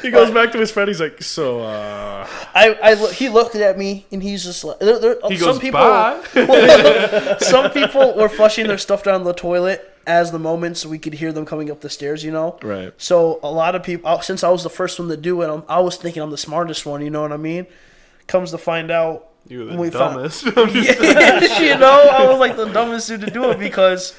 he 0.02 0.10
goes 0.10 0.30
back 0.30 0.52
to 0.52 0.58
his 0.58 0.70
friend. 0.70 0.88
He's 0.88 1.00
like, 1.00 1.22
"So, 1.22 1.60
uh, 1.60 2.26
I, 2.54 2.78
I, 2.82 2.94
he 3.12 3.28
looked 3.28 3.54
at 3.54 3.76
me, 3.76 4.06
and 4.10 4.22
he's 4.22 4.44
just 4.44 4.64
like, 4.64 4.78
there, 4.78 4.98
there, 4.98 5.16
He 5.28 5.36
some 5.36 5.46
goes, 5.48 5.58
people, 5.58 5.80
bye. 5.80 7.36
some 7.40 7.70
people 7.70 8.14
were 8.16 8.28
flushing 8.30 8.66
their 8.66 8.78
stuff 8.78 9.02
down 9.04 9.24
the 9.24 9.34
toilet 9.34 9.92
as 10.08 10.32
the 10.32 10.38
moments 10.38 10.84
we 10.86 10.98
could 10.98 11.14
hear 11.14 11.32
them 11.32 11.44
coming 11.44 11.70
up 11.70 11.80
the 11.82 11.90
stairs, 11.90 12.24
you 12.24 12.30
know. 12.32 12.58
right? 12.62 12.92
So 12.96 13.38
a 13.42 13.50
lot 13.50 13.74
of 13.74 13.82
people, 13.82 14.08
uh, 14.10 14.20
since 14.20 14.42
I 14.42 14.48
was 14.48 14.62
the 14.62 14.70
first 14.70 14.98
one 14.98 15.08
to 15.08 15.16
do 15.16 15.40
it, 15.42 15.48
I'm, 15.48 15.62
was 15.84 15.96
thinking 15.96 16.22
I'm 16.22 16.30
the 16.30 16.38
smartest 16.38 16.86
one. 16.86 17.02
You 17.02 17.10
know 17.10 17.22
what 17.22 17.32
I 17.32 17.36
mean? 17.36 17.66
Comes 18.26 18.50
to 18.52 18.58
find 18.58 18.90
out, 18.90 19.28
You're 19.46 19.66
the 19.66 19.70
when 19.72 19.78
we 19.80 19.90
found- 19.90 20.14
dumbest. 20.16 20.44
you 20.46 21.78
know, 21.78 22.08
I 22.12 22.26
was 22.28 22.38
like 22.40 22.56
the 22.56 22.70
dumbest 22.72 23.08
dude 23.08 23.20
to 23.20 23.30
do 23.30 23.50
it 23.50 23.58
because 23.58 24.16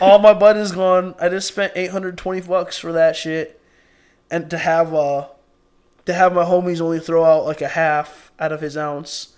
all 0.00 0.18
my 0.20 0.32
bud 0.32 0.56
is 0.56 0.72
gone. 0.72 1.14
I 1.20 1.28
just 1.28 1.48
spent 1.48 1.72
820 1.76 2.40
bucks 2.42 2.78
for 2.78 2.92
that 2.92 3.16
shit, 3.16 3.60
and 4.30 4.48
to 4.50 4.58
have 4.58 4.94
uh 4.94 5.26
to 6.06 6.14
have 6.14 6.32
my 6.32 6.44
homies 6.44 6.80
only 6.80 7.00
throw 7.00 7.24
out 7.24 7.44
like 7.44 7.60
a 7.60 7.68
half 7.68 8.30
out 8.38 8.52
of 8.52 8.60
his 8.60 8.76
ounce, 8.76 9.34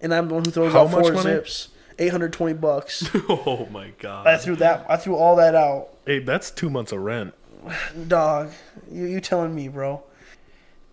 and 0.00 0.12
I'm 0.14 0.28
the 0.28 0.34
one 0.34 0.44
who 0.44 0.50
throws 0.50 0.72
How 0.72 0.82
out 0.86 0.90
four 0.90 1.02
money? 1.02 1.22
zips. 1.22 1.68
820 1.98 2.54
bucks. 2.54 3.08
oh 3.28 3.66
my 3.70 3.90
god. 3.98 4.26
I 4.26 4.36
threw 4.36 4.56
that. 4.56 4.86
I 4.88 4.96
threw 4.96 5.16
all 5.16 5.36
that 5.36 5.54
out. 5.54 5.88
Hey, 6.06 6.18
that's 6.20 6.50
two 6.50 6.70
months 6.70 6.92
of 6.92 7.00
rent. 7.00 7.34
Dog, 8.06 8.50
you 8.90 9.04
you 9.06 9.20
telling 9.20 9.54
me, 9.54 9.68
bro? 9.68 10.02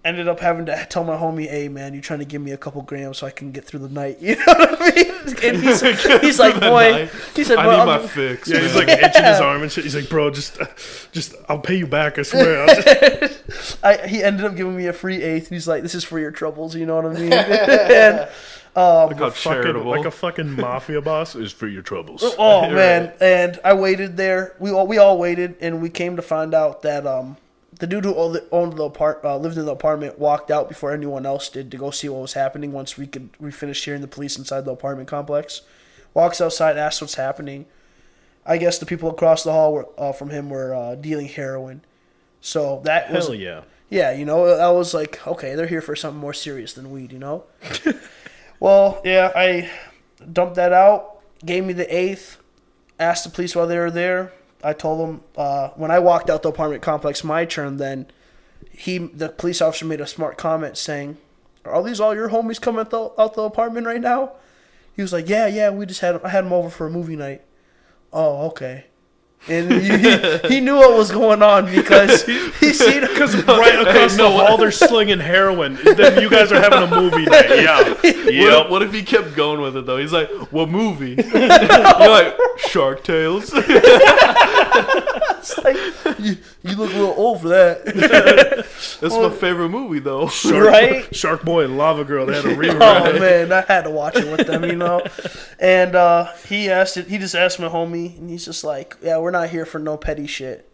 Ended 0.06 0.28
up 0.28 0.41
having 0.41 0.66
to 0.66 0.86
tell 0.89 1.04
my 1.06 1.16
homie, 1.16 1.47
"Hey, 1.47 1.70
man, 1.70 1.93
you 1.93 2.01
trying 2.01 2.20
to 2.20 2.26
give 2.26 2.41
me 2.41 2.51
a 2.51 2.58
couple 2.58 2.82
grams 2.82 3.20
so 3.20 3.28
I 3.28 3.30
can 3.32 3.51
get 3.51 3.64
through 3.64 3.80
the 3.82 3.89
night?" 3.89 4.18
You 4.22 4.36
know 4.36 4.43
what 4.47 4.82
I 4.82 4.95
mean? 4.95 5.06
And 5.43 5.58
he's, 5.64 5.82
he's 6.22 6.39
like, 6.39 6.60
"Boy," 6.60 7.10
he 7.36 7.43
said, 7.45 7.58
I 7.58 7.68
"Well, 7.68 7.86
need 7.86 7.91
I'm- 7.91 8.01
my 8.01 8.08
fix. 8.08 8.49
Yeah, 8.49 8.60
he's 8.60 8.76
like 8.76 8.88
itching 8.89 9.24
his 9.24 9.39
arm 9.39 9.62
and 9.62 9.72
shit. 9.72 9.84
He's 9.86 9.95
like, 9.95 10.10
"Bro, 10.10 10.32
just, 10.32 10.58
just, 11.14 11.36
I'll 11.47 11.60
pay 11.60 11.76
you 11.76 11.88
back. 11.88 12.18
I 12.20 12.24
swear." 12.24 12.66
Just, 12.68 13.78
I, 13.84 14.06
he 14.08 14.22
ended 14.24 14.45
up 14.45 14.56
giving 14.56 14.76
me 14.76 14.88
a 14.88 14.93
free 14.93 15.22
eighth. 15.22 15.49
He's 15.49 15.68
like, 15.68 15.84
"This 15.84 15.95
is 15.95 16.04
for 16.04 16.20
your 16.20 16.32
troubles." 16.32 16.76
You 16.76 16.86
know 16.86 16.95
what 16.95 17.06
I 17.06 17.14
mean? 17.14 17.32
and 17.34 18.28
Look 18.76 19.19
how 19.19 19.30
fucking, 19.30 19.61
charitable. 19.63 19.89
like 19.91 20.05
a 20.05 20.11
fucking 20.11 20.51
mafia 20.51 21.01
boss 21.01 21.36
is 21.36 21.51
for 21.51 21.67
your 21.67 21.82
troubles. 21.84 22.24
oh 22.39 22.61
Right. 22.61 22.74
man, 22.74 23.13
and 23.21 23.59
I 23.63 23.74
waited 23.74 24.17
there. 24.17 24.55
We 24.59 24.71
all 24.71 24.88
we 24.88 24.97
all 24.97 25.17
waited, 25.17 25.55
and 25.61 25.82
we 25.82 25.89
came 25.89 26.15
to 26.15 26.21
find 26.21 26.53
out 26.53 26.82
that 26.82 27.05
um 27.05 27.38
the 27.80 27.88
dude 27.88 28.05
who 28.05 28.15
owned 28.15 28.36
the, 28.36 28.47
owned 28.51 28.74
the 28.74 28.84
apart 28.84 29.21
uh, 29.24 29.38
lived 29.38 29.57
in 29.57 29.65
the 29.65 29.71
apartment 29.71 30.17
walked 30.19 30.49
out 30.51 30.69
before 30.69 30.91
anyone 30.93 31.26
else 31.26 31.49
did 31.49 31.69
to 31.71 31.78
go 31.78 31.91
see 31.91 32.07
what 32.09 32.21
was 32.21 32.34
happening. 32.34 32.71
Once 32.71 32.97
we 32.97 33.05
could 33.07 33.30
we 33.39 33.51
finished 33.51 33.84
hearing 33.86 34.01
the 34.01 34.07
police 34.07 34.38
inside 34.38 34.65
the 34.65 34.71
apartment 34.71 35.07
complex, 35.07 35.61
walks 36.13 36.39
outside, 36.41 36.78
asks 36.78 37.01
what's 37.01 37.15
happening. 37.15 37.65
I 38.45 38.57
guess 38.57 38.78
the 38.78 38.86
people 38.86 39.09
across 39.09 39.43
the 39.43 39.51
hall 39.53 39.74
were, 39.74 39.88
uh, 39.97 40.11
from 40.11 40.30
him 40.30 40.49
were 40.49 40.74
uh, 40.76 40.95
dealing 40.95 41.28
heroin. 41.28 41.82
So 42.41 42.82
that 42.84 43.11
was 43.11 43.28
Hell 43.28 43.36
yeah. 43.36 43.61
Yeah, 43.89 44.11
you 44.11 44.26
know, 44.26 44.45
I 44.47 44.69
was 44.71 44.93
like, 44.93 45.26
okay, 45.28 45.55
they're 45.55 45.67
here 45.67 45.80
for 45.82 45.95
something 45.95 46.19
more 46.19 46.34
serious 46.34 46.74
than 46.74 46.91
weed, 46.91 47.11
you 47.13 47.19
know? 47.19 47.43
well, 48.64 49.01
yeah, 49.03 49.30
I 49.36 49.70
dumped 50.32 50.55
that 50.55 50.72
out, 50.72 51.20
gave 51.45 51.66
me 51.66 51.74
the 51.74 51.93
eighth, 51.93 52.38
asked 52.97 53.26
the 53.26 53.30
police 53.30 53.57
while 53.57 53.68
they 53.68 53.78
were 53.78 53.91
there. 53.91 54.32
I 54.64 54.72
told 54.72 55.01
them 55.01 55.22
uh, 55.36 55.72
when 55.72 55.91
I 55.91 55.99
walked 55.99 56.30
out 56.30 56.43
the 56.43 56.49
apartment 56.49 56.82
complex, 56.82 57.26
my 57.26 57.43
turn. 57.43 57.76
Then 57.76 58.05
he, 58.72 58.99
the 58.99 59.28
police 59.28 59.61
officer, 59.61 59.84
made 59.84 59.99
a 59.99 60.07
smart 60.07 60.38
comment 60.38 60.78
saying, 60.78 61.18
"Are 61.66 61.84
these 61.84 61.99
all 61.99 62.16
your 62.16 62.30
homies 62.30 62.61
coming 62.61 62.80
out 62.80 62.89
the, 62.89 63.11
out 63.18 63.34
the 63.34 63.41
apartment 63.41 63.86
right 63.86 63.99
now?" 63.99 64.32
He 64.95 65.01
was 65.01 65.11
like, 65.11 65.28
"Yeah, 65.28 65.47
yeah, 65.47 65.70
we 65.70 65.86
just 65.86 65.99
had 65.99 66.24
I 66.24 66.30
had 66.30 66.45
them 66.45 66.53
over 66.53 66.70
for 66.70 66.88
a 66.88 66.89
movie 66.89 67.18
night." 67.18 67.41
Oh, 68.14 68.47
okay. 68.47 68.86
And 69.48 69.72
he, 69.74 69.98
he, 69.98 70.56
he 70.56 70.60
knew 70.62 70.78
what 70.78 70.98
was 70.98 71.12
going 71.12 71.44
on 71.44 71.66
because 71.66 72.26
he 72.60 72.72
seen 72.72 73.02
Because 73.14 73.36
right 73.46 73.80
across 73.88 74.16
the 74.16 74.30
hall, 74.30 74.58
they're 74.58 74.72
slinging 74.72 75.20
heroin. 75.20 75.78
Then 75.84 76.22
you 76.22 76.30
guys 76.30 76.52
are 76.52 76.60
having 76.60 76.84
a 76.84 76.88
movie 76.88 77.26
night. 77.26 77.50
Yeah. 77.50 77.94
What, 78.54 78.70
what 78.70 78.82
if 78.84 78.94
he 78.94 79.04
kept 79.04 79.36
going 79.36 79.62
with 79.62 79.76
it 79.78 79.86
though? 79.86 79.98
He's 79.98 80.12
like, 80.14 80.30
"What 80.52 80.70
movie?" 80.70 81.16
You're 81.18 81.48
like, 81.48 82.36
"Shark 82.58 83.04
Tales." 83.04 83.52
It's 85.44 85.58
like, 85.64 86.20
you, 86.20 86.38
you 86.64 86.76
look 86.78 86.91
a 86.91 86.98
little 86.98 87.14
old 87.18 87.41
for 87.41 87.50
that. 87.50 87.86
That's 89.02 89.16
my 89.16 89.30
favorite 89.30 89.70
movie 89.70 90.00
though. 90.00 90.28
Shark, 90.30 90.66
Right? 90.68 91.16
Shark 91.16 91.44
Boy 91.44 91.66
and 91.66 91.78
Lava 91.78 92.04
Girl. 92.06 92.26
They 92.26 92.36
had 92.36 92.46
a 92.46 92.56
rerun. 92.56 92.78
oh 92.82 93.20
man, 93.20 93.52
I 93.52 93.62
had 93.62 93.84
to 93.84 93.89
watch 93.89 94.16
it 94.16 94.26
with 94.36 94.48
them, 94.48 94.64
you 94.64 94.76
know. 94.76 95.02
And 95.60 95.96
uh, 95.96 96.32
he 96.48 96.70
asked 96.70 96.98
it. 96.98 97.08
He 97.08 97.18
just 97.18 97.36
asked 97.36 97.60
my 97.60 97.68
homie, 97.70 98.18
and 98.18 98.30
he's 98.30 98.46
just 98.46 98.64
like, 98.64 98.96
"Yeah, 99.02 99.18
we're 99.18 99.32
not 99.32 99.50
here 99.50 99.66
for 99.66 99.80
no 99.80 99.98
petty 99.98 100.28
shit." 100.28 100.70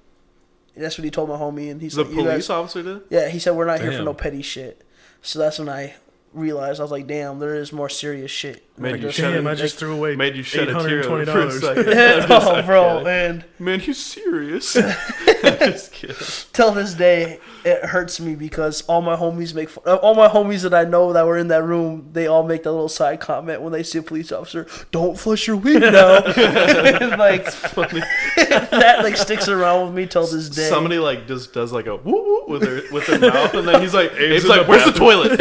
And 0.76 0.84
that's 0.84 0.98
what 0.98 1.04
he 1.06 1.12
told 1.12 1.30
my 1.30 1.36
homie, 1.38 1.72
and 1.72 1.82
he's 1.82 1.94
The 1.96 2.04
like, 2.04 2.12
"You 2.12 2.18
police 2.18 2.34
guys, 2.48 2.50
officer 2.52 2.84
did. 2.84 3.02
yeah." 3.10 3.28
He 3.30 3.40
said, 3.40 3.56
"We're 3.56 3.66
not 3.66 3.82
here 3.82 3.92
for 3.92 4.04
no 4.04 4.14
petty 4.14 4.42
shit." 4.44 4.86
So 5.22 5.40
that's 5.40 5.60
when 5.60 5.68
I 5.70 5.96
realized 6.34 6.80
I 6.80 6.84
was 6.84 6.92
like, 6.92 7.08
"Damn, 7.08 7.40
there 7.40 7.56
is 7.56 7.72
more 7.74 7.90
serious 7.90 8.32
shit." 8.32 8.64
Man, 8.78 8.92
Like, 8.94 9.00
you 9.00 9.04
there's 9.08 9.16
shed 9.16 9.34
Damn, 9.34 9.46
a- 9.48 9.50
I 9.52 9.56
just 9.56 9.76
threw 9.78 9.94
away 9.94 10.16
Made 10.16 10.38
you 10.38 10.44
shed 10.44 10.70
a 10.70 10.74
tear 10.82 11.04
$820. 11.04 11.26
for 11.26 11.40
a 11.42 11.52
second. 11.52 11.86
oh, 12.30 12.62
bro, 12.62 13.06
and 13.06 13.44
Man, 13.60 13.82
you 13.82 13.94
serious? 13.94 14.72
just 15.44 15.92
kidding. 15.92 16.16
till 16.54 16.72
this 16.72 16.94
day, 16.94 17.40
it 17.66 17.84
hurts 17.84 18.22
me 18.22 18.36
because 18.36 18.82
all 18.84 19.02
my 19.02 19.18
homies 19.18 19.54
make 19.54 19.70
fun, 19.70 19.84
all 19.98 20.16
my 20.16 20.30
homies 20.30 20.62
that 20.64 20.74
I 20.74 20.86
know 20.86 21.12
that 21.12 21.26
were 21.26 21.38
in 21.38 21.50
that 21.50 21.64
room. 21.64 22.10
They 22.14 22.28
all 22.28 22.44
make 22.44 22.64
that 22.64 22.72
little 22.72 22.88
side 22.88 23.20
comment 23.20 23.62
when 23.62 23.74
they 23.74 23.84
see 23.84 23.98
a 24.00 24.02
police 24.02 24.32
officer. 24.32 24.66
Don't 24.92 25.20
flush 25.20 25.46
your 25.48 25.58
weed 25.58 25.80
now. 25.80 26.22
like 26.22 27.44
that, 27.46 29.00
like 29.04 29.18
sticks 29.18 29.48
around 29.50 29.88
with 29.88 29.94
me 29.96 30.06
till 30.06 30.26
this 30.26 30.50
day. 30.50 30.70
Somebody 30.70 31.00
like 31.00 31.28
just 31.28 31.54
does 31.54 31.72
like 31.74 31.88
a 31.88 31.98
woo 31.98 32.14
woo 32.14 32.46
with 32.48 32.62
their 32.62 32.82
with 32.94 33.08
their 33.08 33.20
mouth, 33.20 33.54
and 33.56 33.68
then 33.68 33.82
he's 33.82 33.94
like, 33.94 34.12
Abe's 34.14 34.46
Abe's 34.46 34.46
like, 34.46 34.62
the 34.62 34.68
"Where's 34.70 34.86
the 34.86 34.92
toilet?" 34.94 35.40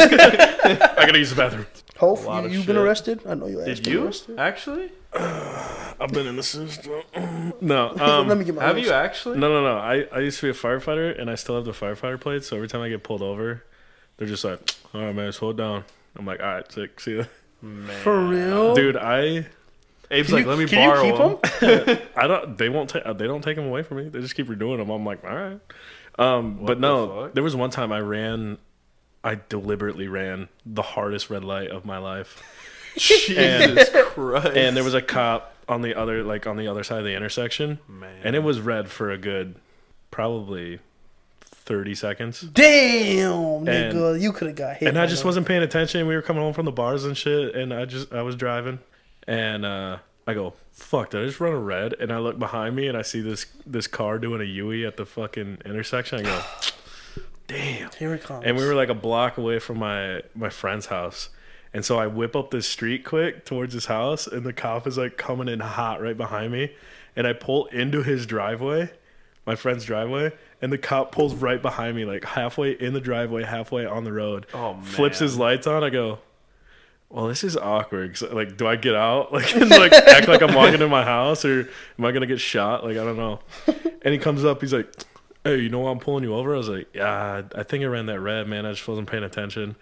I 0.81 1.07
gotta 1.07 1.18
use 1.18 1.31
the 1.31 1.37
bathroom. 1.37 1.66
Hope, 1.97 2.24
lot 2.24 2.41
you, 2.41 2.47
of 2.47 2.53
you've 2.55 2.66
been 2.66 2.76
shit. 2.76 2.85
arrested. 2.85 3.20
I 3.26 3.35
know 3.35 3.47
you. 3.47 3.64
Did 3.64 3.83
been 3.83 3.93
you 3.93 4.05
arrested. 4.05 4.39
actually? 4.39 4.91
I've 5.14 6.12
been 6.12 6.26
in 6.26 6.37
the 6.37 6.43
system. 6.43 7.03
No. 7.61 7.93
Let 7.97 8.01
Um, 8.01 8.39
me 8.39 8.45
get 8.45 8.55
my. 8.55 8.62
Have 8.64 8.76
notes. 8.76 8.87
you 8.87 8.93
actually? 8.95 9.39
no, 9.39 9.49
no, 9.49 9.62
no. 9.62 9.79
I, 9.79 10.07
I 10.12 10.20
used 10.20 10.39
to 10.41 10.47
be 10.47 10.51
a 10.51 10.55
firefighter, 10.55 11.18
and 11.20 11.29
I 11.31 11.35
still 11.35 11.57
have 11.57 11.64
the 11.64 11.72
firefighter 11.72 12.20
plate. 12.20 12.45
So 12.45 12.57
every 12.57 12.68
time 12.68 12.83
I 12.83 12.89
get 12.89 13.03
pulled 13.03 13.22
over, 13.22 13.64
they're 14.16 14.29
just 14.29 14.45
like, 14.45 14.61
"All 14.95 15.01
right, 15.03 15.14
man, 15.14 15.33
slow 15.33 15.51
it 15.51 15.57
down." 15.57 15.85
I'm 16.16 16.24
like, 16.26 16.41
"All 16.41 16.47
right, 16.47 16.70
sick. 16.72 17.01
See 17.01 17.16
ya." 17.16 17.24
Man. 17.61 17.89
For 18.03 18.16
real, 18.26 18.74
Dude, 18.76 18.97
I 18.97 19.47
Abe's 20.12 20.26
Can 20.26 20.35
like, 20.35 20.45
you- 20.45 20.49
"Let 20.51 20.59
me 20.59 20.66
can 20.66 20.83
you 20.85 20.89
borrow 20.89 21.39
keep 21.41 21.91
them." 21.91 21.99
I 22.16 22.26
don't. 22.29 22.57
They 22.57 22.68
won't 22.68 22.91
take. 22.91 23.03
They 23.05 23.26
don't 23.26 23.43
take 23.43 23.57
them 23.57 23.66
away 23.66 23.83
from 23.83 23.97
me. 23.97 24.09
They 24.09 24.20
just 24.20 24.37
keep 24.37 24.47
redoing 24.47 24.76
them. 24.79 24.91
I'm 24.91 25.05
like, 25.05 25.24
all 25.24 25.35
right. 25.35 25.61
Um, 26.18 26.59
but 26.64 26.74
the 26.74 26.81
no, 26.81 27.22
fuck? 27.24 27.35
there 27.35 27.43
was 27.43 27.57
one 27.57 27.70
time 27.70 27.91
I 27.93 28.01
ran. 28.01 28.59
I 29.29 29.39
deliberately 29.49 30.09
ran 30.09 30.49
the 30.64 30.83
hardest 30.83 31.29
red 31.31 31.45
light 31.45 31.70
of 31.70 31.85
my 31.85 31.99
life, 31.99 32.43
Jesus 32.97 33.89
Christ! 33.91 34.57
and 34.57 34.76
there 34.76 34.85
was 34.85 34.95
a 34.95 35.03
cop 35.03 35.55
on 35.68 35.83
the 35.83 35.95
other, 35.95 36.22
like 36.24 36.47
on 36.47 36.57
the 36.57 36.66
other 36.68 36.83
side 36.83 36.99
of 37.01 37.05
the 37.05 37.14
intersection, 37.14 37.79
man, 37.89 38.20
and 38.24 38.35
it 38.37 38.43
was 38.43 38.61
red 38.61 38.89
for 38.89 39.11
a 39.11 39.18
good, 39.18 39.57
probably, 40.11 40.81
thirty 41.43 41.95
seconds. 41.95 42.41
damn, 42.41 43.68
And- 43.68 43.95
nigga, 43.95 44.20
you 44.20 44.33
could 44.33 44.49
have 44.49 44.57
got 44.57 44.76
hit. 44.79 44.89
And 44.89 44.99
I 44.99 45.07
just 45.07 45.24
wasn't 45.24 45.47
paying 45.47 45.62
attention. 45.62 46.07
We 46.07 46.14
were 46.14 46.22
coming 46.22 46.43
home 46.43 46.55
from 46.55 46.64
the 46.64 46.72
bars 46.72 47.05
and 47.05 47.16
shit, 47.16 47.55
and 47.55 47.72
I 47.74 47.85
just 47.85 48.12
I 48.12 48.22
was 48.22 48.35
driving, 48.37 48.79
and 49.26 49.64
uh, 49.66 49.99
I 50.26 50.35
go, 50.35 50.55
"Fuck!" 50.72 51.11
Did 51.11 51.22
I 51.22 51.26
just 51.26 51.41
run 51.41 51.53
a 51.53 51.59
red? 51.59 51.93
And 52.01 52.12
I 52.12 52.18
look 52.18 52.39
behind 52.39 52.74
me, 52.76 52.89
and 52.89 52.97
I 52.97 53.03
see 53.03 53.20
this 53.20 53.45
this 53.66 53.87
car 53.87 54.18
doing 54.18 54.41
a 54.41 54.45
Yui 54.45 54.87
at 54.87 54.97
the 54.97 55.05
fucking 55.07 55.59
intersection. 55.66 56.20
I 56.20 56.22
go, 56.22 56.43
"Damn!" 57.49 57.90
Here 57.99 58.14
it 58.14 58.22
comes. 58.22 58.44
And 58.46 58.57
we 58.57 58.64
were 58.64 58.74
like 58.74 58.88
a 58.88 58.94
block 58.94 59.36
away 59.38 59.59
from 59.59 59.78
my 59.78 60.22
my 60.34 60.49
friend's 60.49 60.86
house, 60.86 61.30
and 61.74 61.84
so 61.84 61.99
I 61.99 62.07
whip 62.07 62.36
up 62.36 62.51
this 62.53 62.66
street 62.68 63.05
quick 63.05 63.44
towards 63.44 63.74
his 63.74 63.86
house, 63.86 64.26
and 64.28 64.44
the 64.46 64.53
cop 64.53 64.86
is 64.86 64.96
like 64.96 65.16
coming 65.16 65.49
in 65.49 65.59
hot 65.61 66.01
right 66.01 66.16
behind 66.16 66.53
me, 66.53 66.72
and 67.16 67.26
I 67.26 67.32
pull 67.32 67.66
into 67.66 68.03
his 68.05 68.24
driveway, 68.26 68.90
my 69.46 69.57
friend's 69.57 69.84
driveway, 69.84 70.30
and 70.62 70.72
the 70.72 70.78
cop 70.78 71.11
pulls 71.12 71.34
right 71.34 71.61
behind 71.61 71.96
me, 71.96 72.05
like 72.05 72.24
halfway 72.24 72.72
in 72.72 72.92
the 72.92 73.01
driveway, 73.01 73.42
halfway 73.44 73.84
on 73.86 74.05
the 74.05 74.12
road. 74.12 74.46
Oh, 74.55 74.74
man. 74.74 74.82
Flips 74.84 75.18
his 75.18 75.36
lights 75.38 75.66
on. 75.66 75.82
I 75.82 75.90
go. 75.90 76.18
Well, 77.11 77.26
this 77.28 77.42
is 77.42 77.57
awkward. 77.57 78.14
'cause, 78.18 78.30
like, 78.32 78.59
do 78.59 78.66
I 78.66 78.76
get 78.76 78.94
out, 78.94 79.32
like, 79.32 79.55
and 79.57 79.70
like 79.70 79.92
act 79.94 80.28
like 80.28 80.42
I'm 80.42 80.55
walking 80.55 80.82
in 80.82 80.90
my 80.90 81.05
house, 81.05 81.42
or 81.46 81.61
am 81.99 82.05
I 82.05 82.12
gonna 82.12 82.26
get 82.26 82.38
shot? 82.40 82.84
Like, 82.84 82.99
I 82.99 83.05
don't 83.05 83.16
know. 83.16 83.40
And 84.03 84.12
he 84.14 84.18
comes 84.20 84.44
up. 84.44 84.61
He's 84.61 84.72
like, 84.72 84.86
"Hey, 85.45 85.59
you 85.59 85.68
know 85.68 85.80
why 85.80 85.91
I'm 85.91 85.99
pulling 85.99 86.24
you 86.24 86.34
over?" 86.34 86.55
I 86.55 86.59
was 86.59 86.68
like, 86.68 86.89
"Yeah, 86.95 87.43
I 87.55 87.62
think 87.62 87.82
I 87.84 87.86
ran 87.86 88.07
that 88.07 88.20
red, 88.20 88.47
man. 88.49 88.66
I 88.66 88.72
just 88.72 88.86
wasn't 88.86 89.09
paying 89.09 89.24
attention." 89.24 89.76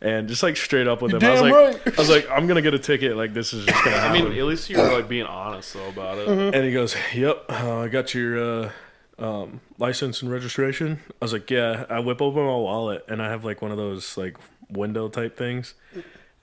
And 0.00 0.28
just 0.28 0.42
like 0.42 0.58
straight 0.58 0.86
up 0.86 1.00
with 1.00 1.14
him, 1.14 1.24
I 1.24 1.30
was 1.30 1.40
like, 1.40 1.54
right. 1.54 1.80
"I 1.86 2.00
was 2.00 2.10
like, 2.10 2.28
I'm 2.30 2.46
gonna 2.46 2.60
get 2.60 2.74
a 2.74 2.78
ticket. 2.78 3.16
Like, 3.16 3.32
this 3.32 3.54
is 3.54 3.64
just 3.64 3.82
gonna 3.82 3.96
happen. 3.96 4.22
I 4.22 4.28
mean, 4.28 4.38
at 4.38 4.44
least 4.44 4.68
you 4.68 4.76
were 4.78 4.92
like 4.92 5.08
being 5.08 5.24
honest 5.24 5.72
though 5.72 5.88
about 5.88 6.18
it. 6.18 6.28
And 6.28 6.64
he 6.64 6.72
goes, 6.72 6.94
"Yep, 7.14 7.44
uh, 7.48 7.78
I 7.80 7.88
got 7.88 8.12
your 8.14 8.38
uh, 8.38 8.70
um, 9.18 9.60
license 9.78 10.20
and 10.20 10.30
registration." 10.30 11.00
I 11.10 11.24
was 11.24 11.32
like, 11.32 11.50
"Yeah." 11.50 11.86
I 11.88 12.00
whip 12.00 12.20
open 12.20 12.42
my 12.42 12.48
wallet, 12.48 13.04
and 13.08 13.22
I 13.22 13.30
have 13.30 13.44
like 13.44 13.62
one 13.62 13.70
of 13.70 13.78
those 13.78 14.18
like 14.18 14.36
window 14.68 15.08
type 15.08 15.36
things 15.36 15.72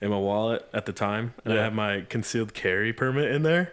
in 0.00 0.10
my 0.10 0.18
wallet 0.18 0.68
at 0.74 0.86
the 0.86 0.92
time, 0.92 1.34
and 1.44 1.54
I 1.54 1.62
have 1.62 1.74
my 1.74 2.04
concealed 2.08 2.54
carry 2.54 2.92
permit 2.92 3.30
in 3.30 3.44
there. 3.44 3.72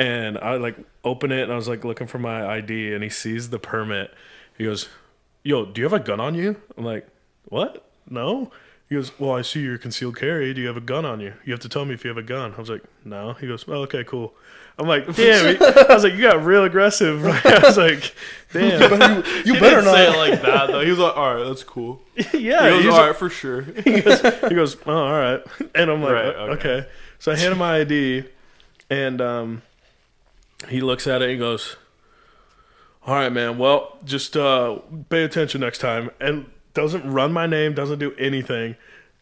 And 0.00 0.38
I 0.38 0.56
like 0.56 0.76
open 1.04 1.30
it, 1.30 1.42
and 1.42 1.52
I 1.52 1.56
was 1.56 1.68
like 1.68 1.84
looking 1.84 2.06
for 2.06 2.18
my 2.18 2.46
ID, 2.46 2.94
and 2.94 3.04
he 3.04 3.10
sees 3.10 3.50
the 3.50 3.58
permit. 3.58 4.14
He 4.56 4.64
goes, 4.64 4.88
"Yo, 5.42 5.66
do 5.66 5.78
you 5.78 5.84
have 5.84 5.92
a 5.92 6.02
gun 6.02 6.20
on 6.20 6.34
you?" 6.34 6.56
I'm 6.78 6.84
like, 6.84 7.06
"What? 7.44 7.84
No." 8.08 8.50
He 8.88 8.94
goes, 8.96 9.12
"Well, 9.20 9.32
I 9.36 9.42
see 9.42 9.60
your 9.60 9.76
concealed 9.76 10.16
carry. 10.16 10.54
Do 10.54 10.60
you 10.62 10.68
have 10.68 10.78
a 10.78 10.80
gun 10.80 11.04
on 11.04 11.20
you? 11.20 11.34
You 11.44 11.52
have 11.52 11.60
to 11.60 11.68
tell 11.68 11.84
me 11.84 11.92
if 11.92 12.02
you 12.02 12.08
have 12.08 12.16
a 12.16 12.22
gun." 12.22 12.54
I 12.56 12.60
was 12.60 12.70
like, 12.70 12.82
"No." 13.04 13.34
He 13.34 13.46
goes, 13.46 13.66
"Oh, 13.68 13.82
okay, 13.82 14.02
cool." 14.02 14.32
I'm 14.78 14.88
like, 14.88 15.04
"Damn!" 15.16 15.62
I 15.62 15.92
was 15.92 16.02
like, 16.02 16.14
"You 16.14 16.22
got 16.22 16.42
real 16.46 16.64
aggressive." 16.64 17.22
I 17.44 17.60
was 17.62 17.76
like, 17.76 18.14
"Damn." 18.54 19.22
you 19.44 19.52
He 19.52 19.60
better 19.60 19.82
didn't 19.82 19.84
say 19.84 20.10
it 20.10 20.16
like 20.16 20.40
that 20.40 20.68
though. 20.68 20.80
He 20.80 20.88
was 20.88 20.98
like, 20.98 21.14
"All 21.14 21.34
right, 21.34 21.44
that's 21.44 21.62
cool." 21.62 22.00
yeah, 22.16 22.22
He 22.32 22.38
goes, 22.48 22.84
he's 22.84 22.94
"All 22.94 23.06
right, 23.06 23.16
for 23.16 23.28
sure." 23.28 23.62
he 23.84 24.00
goes, 24.00 24.20
he 24.48 24.54
goes, 24.54 24.76
oh, 24.86 24.96
all 24.96 25.12
right. 25.12 25.42
And 25.74 25.90
I'm 25.90 26.00
like, 26.02 26.12
Right, 26.12 26.34
okay. 26.36 26.52
okay. 26.78 26.88
So 27.18 27.32
I 27.32 27.36
hand 27.36 27.52
him 27.52 27.58
my 27.58 27.80
ID, 27.80 28.24
and 28.88 29.20
um, 29.20 29.62
he 30.68 30.80
looks 30.80 31.06
at 31.06 31.22
it 31.22 31.30
and 31.30 31.38
goes, 31.38 31.76
all 33.06 33.14
right, 33.14 33.32
man. 33.32 33.58
Well, 33.58 33.98
just 34.04 34.36
uh, 34.36 34.78
pay 35.08 35.24
attention 35.24 35.60
next 35.62 35.78
time. 35.78 36.10
And 36.20 36.46
doesn't 36.74 37.10
run 37.10 37.32
my 37.32 37.46
name, 37.46 37.74
doesn't 37.74 37.98
do 37.98 38.12
anything. 38.16 38.76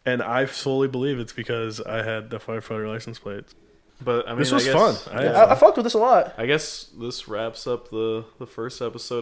And 0.05 0.21
I 0.21 0.45
solely 0.45 0.87
believe 0.87 1.19
it's 1.19 1.33
because 1.33 1.79
I 1.81 2.03
had 2.03 2.29
the 2.29 2.39
firefighter 2.39 2.87
license 2.87 3.19
plate. 3.19 3.45
But 4.01 4.27
I 4.27 4.31
mean, 4.31 4.39
This 4.39 4.51
I 4.51 4.55
was 4.55 4.65
guess- 4.65 5.03
fun. 5.03 5.17
I- 5.17 5.25
I, 5.27 5.51
I 5.51 5.55
fucked 5.55 5.77
with 5.77 5.83
this 5.85 5.93
a 5.93 5.97
lot. 5.99 6.33
I 6.37 6.45
guess 6.45 6.85
this 6.97 7.27
wraps 7.27 7.67
up 7.67 7.89
the 7.89 8.23
the 8.37 8.47
first 8.47 8.81
episode 8.81 9.17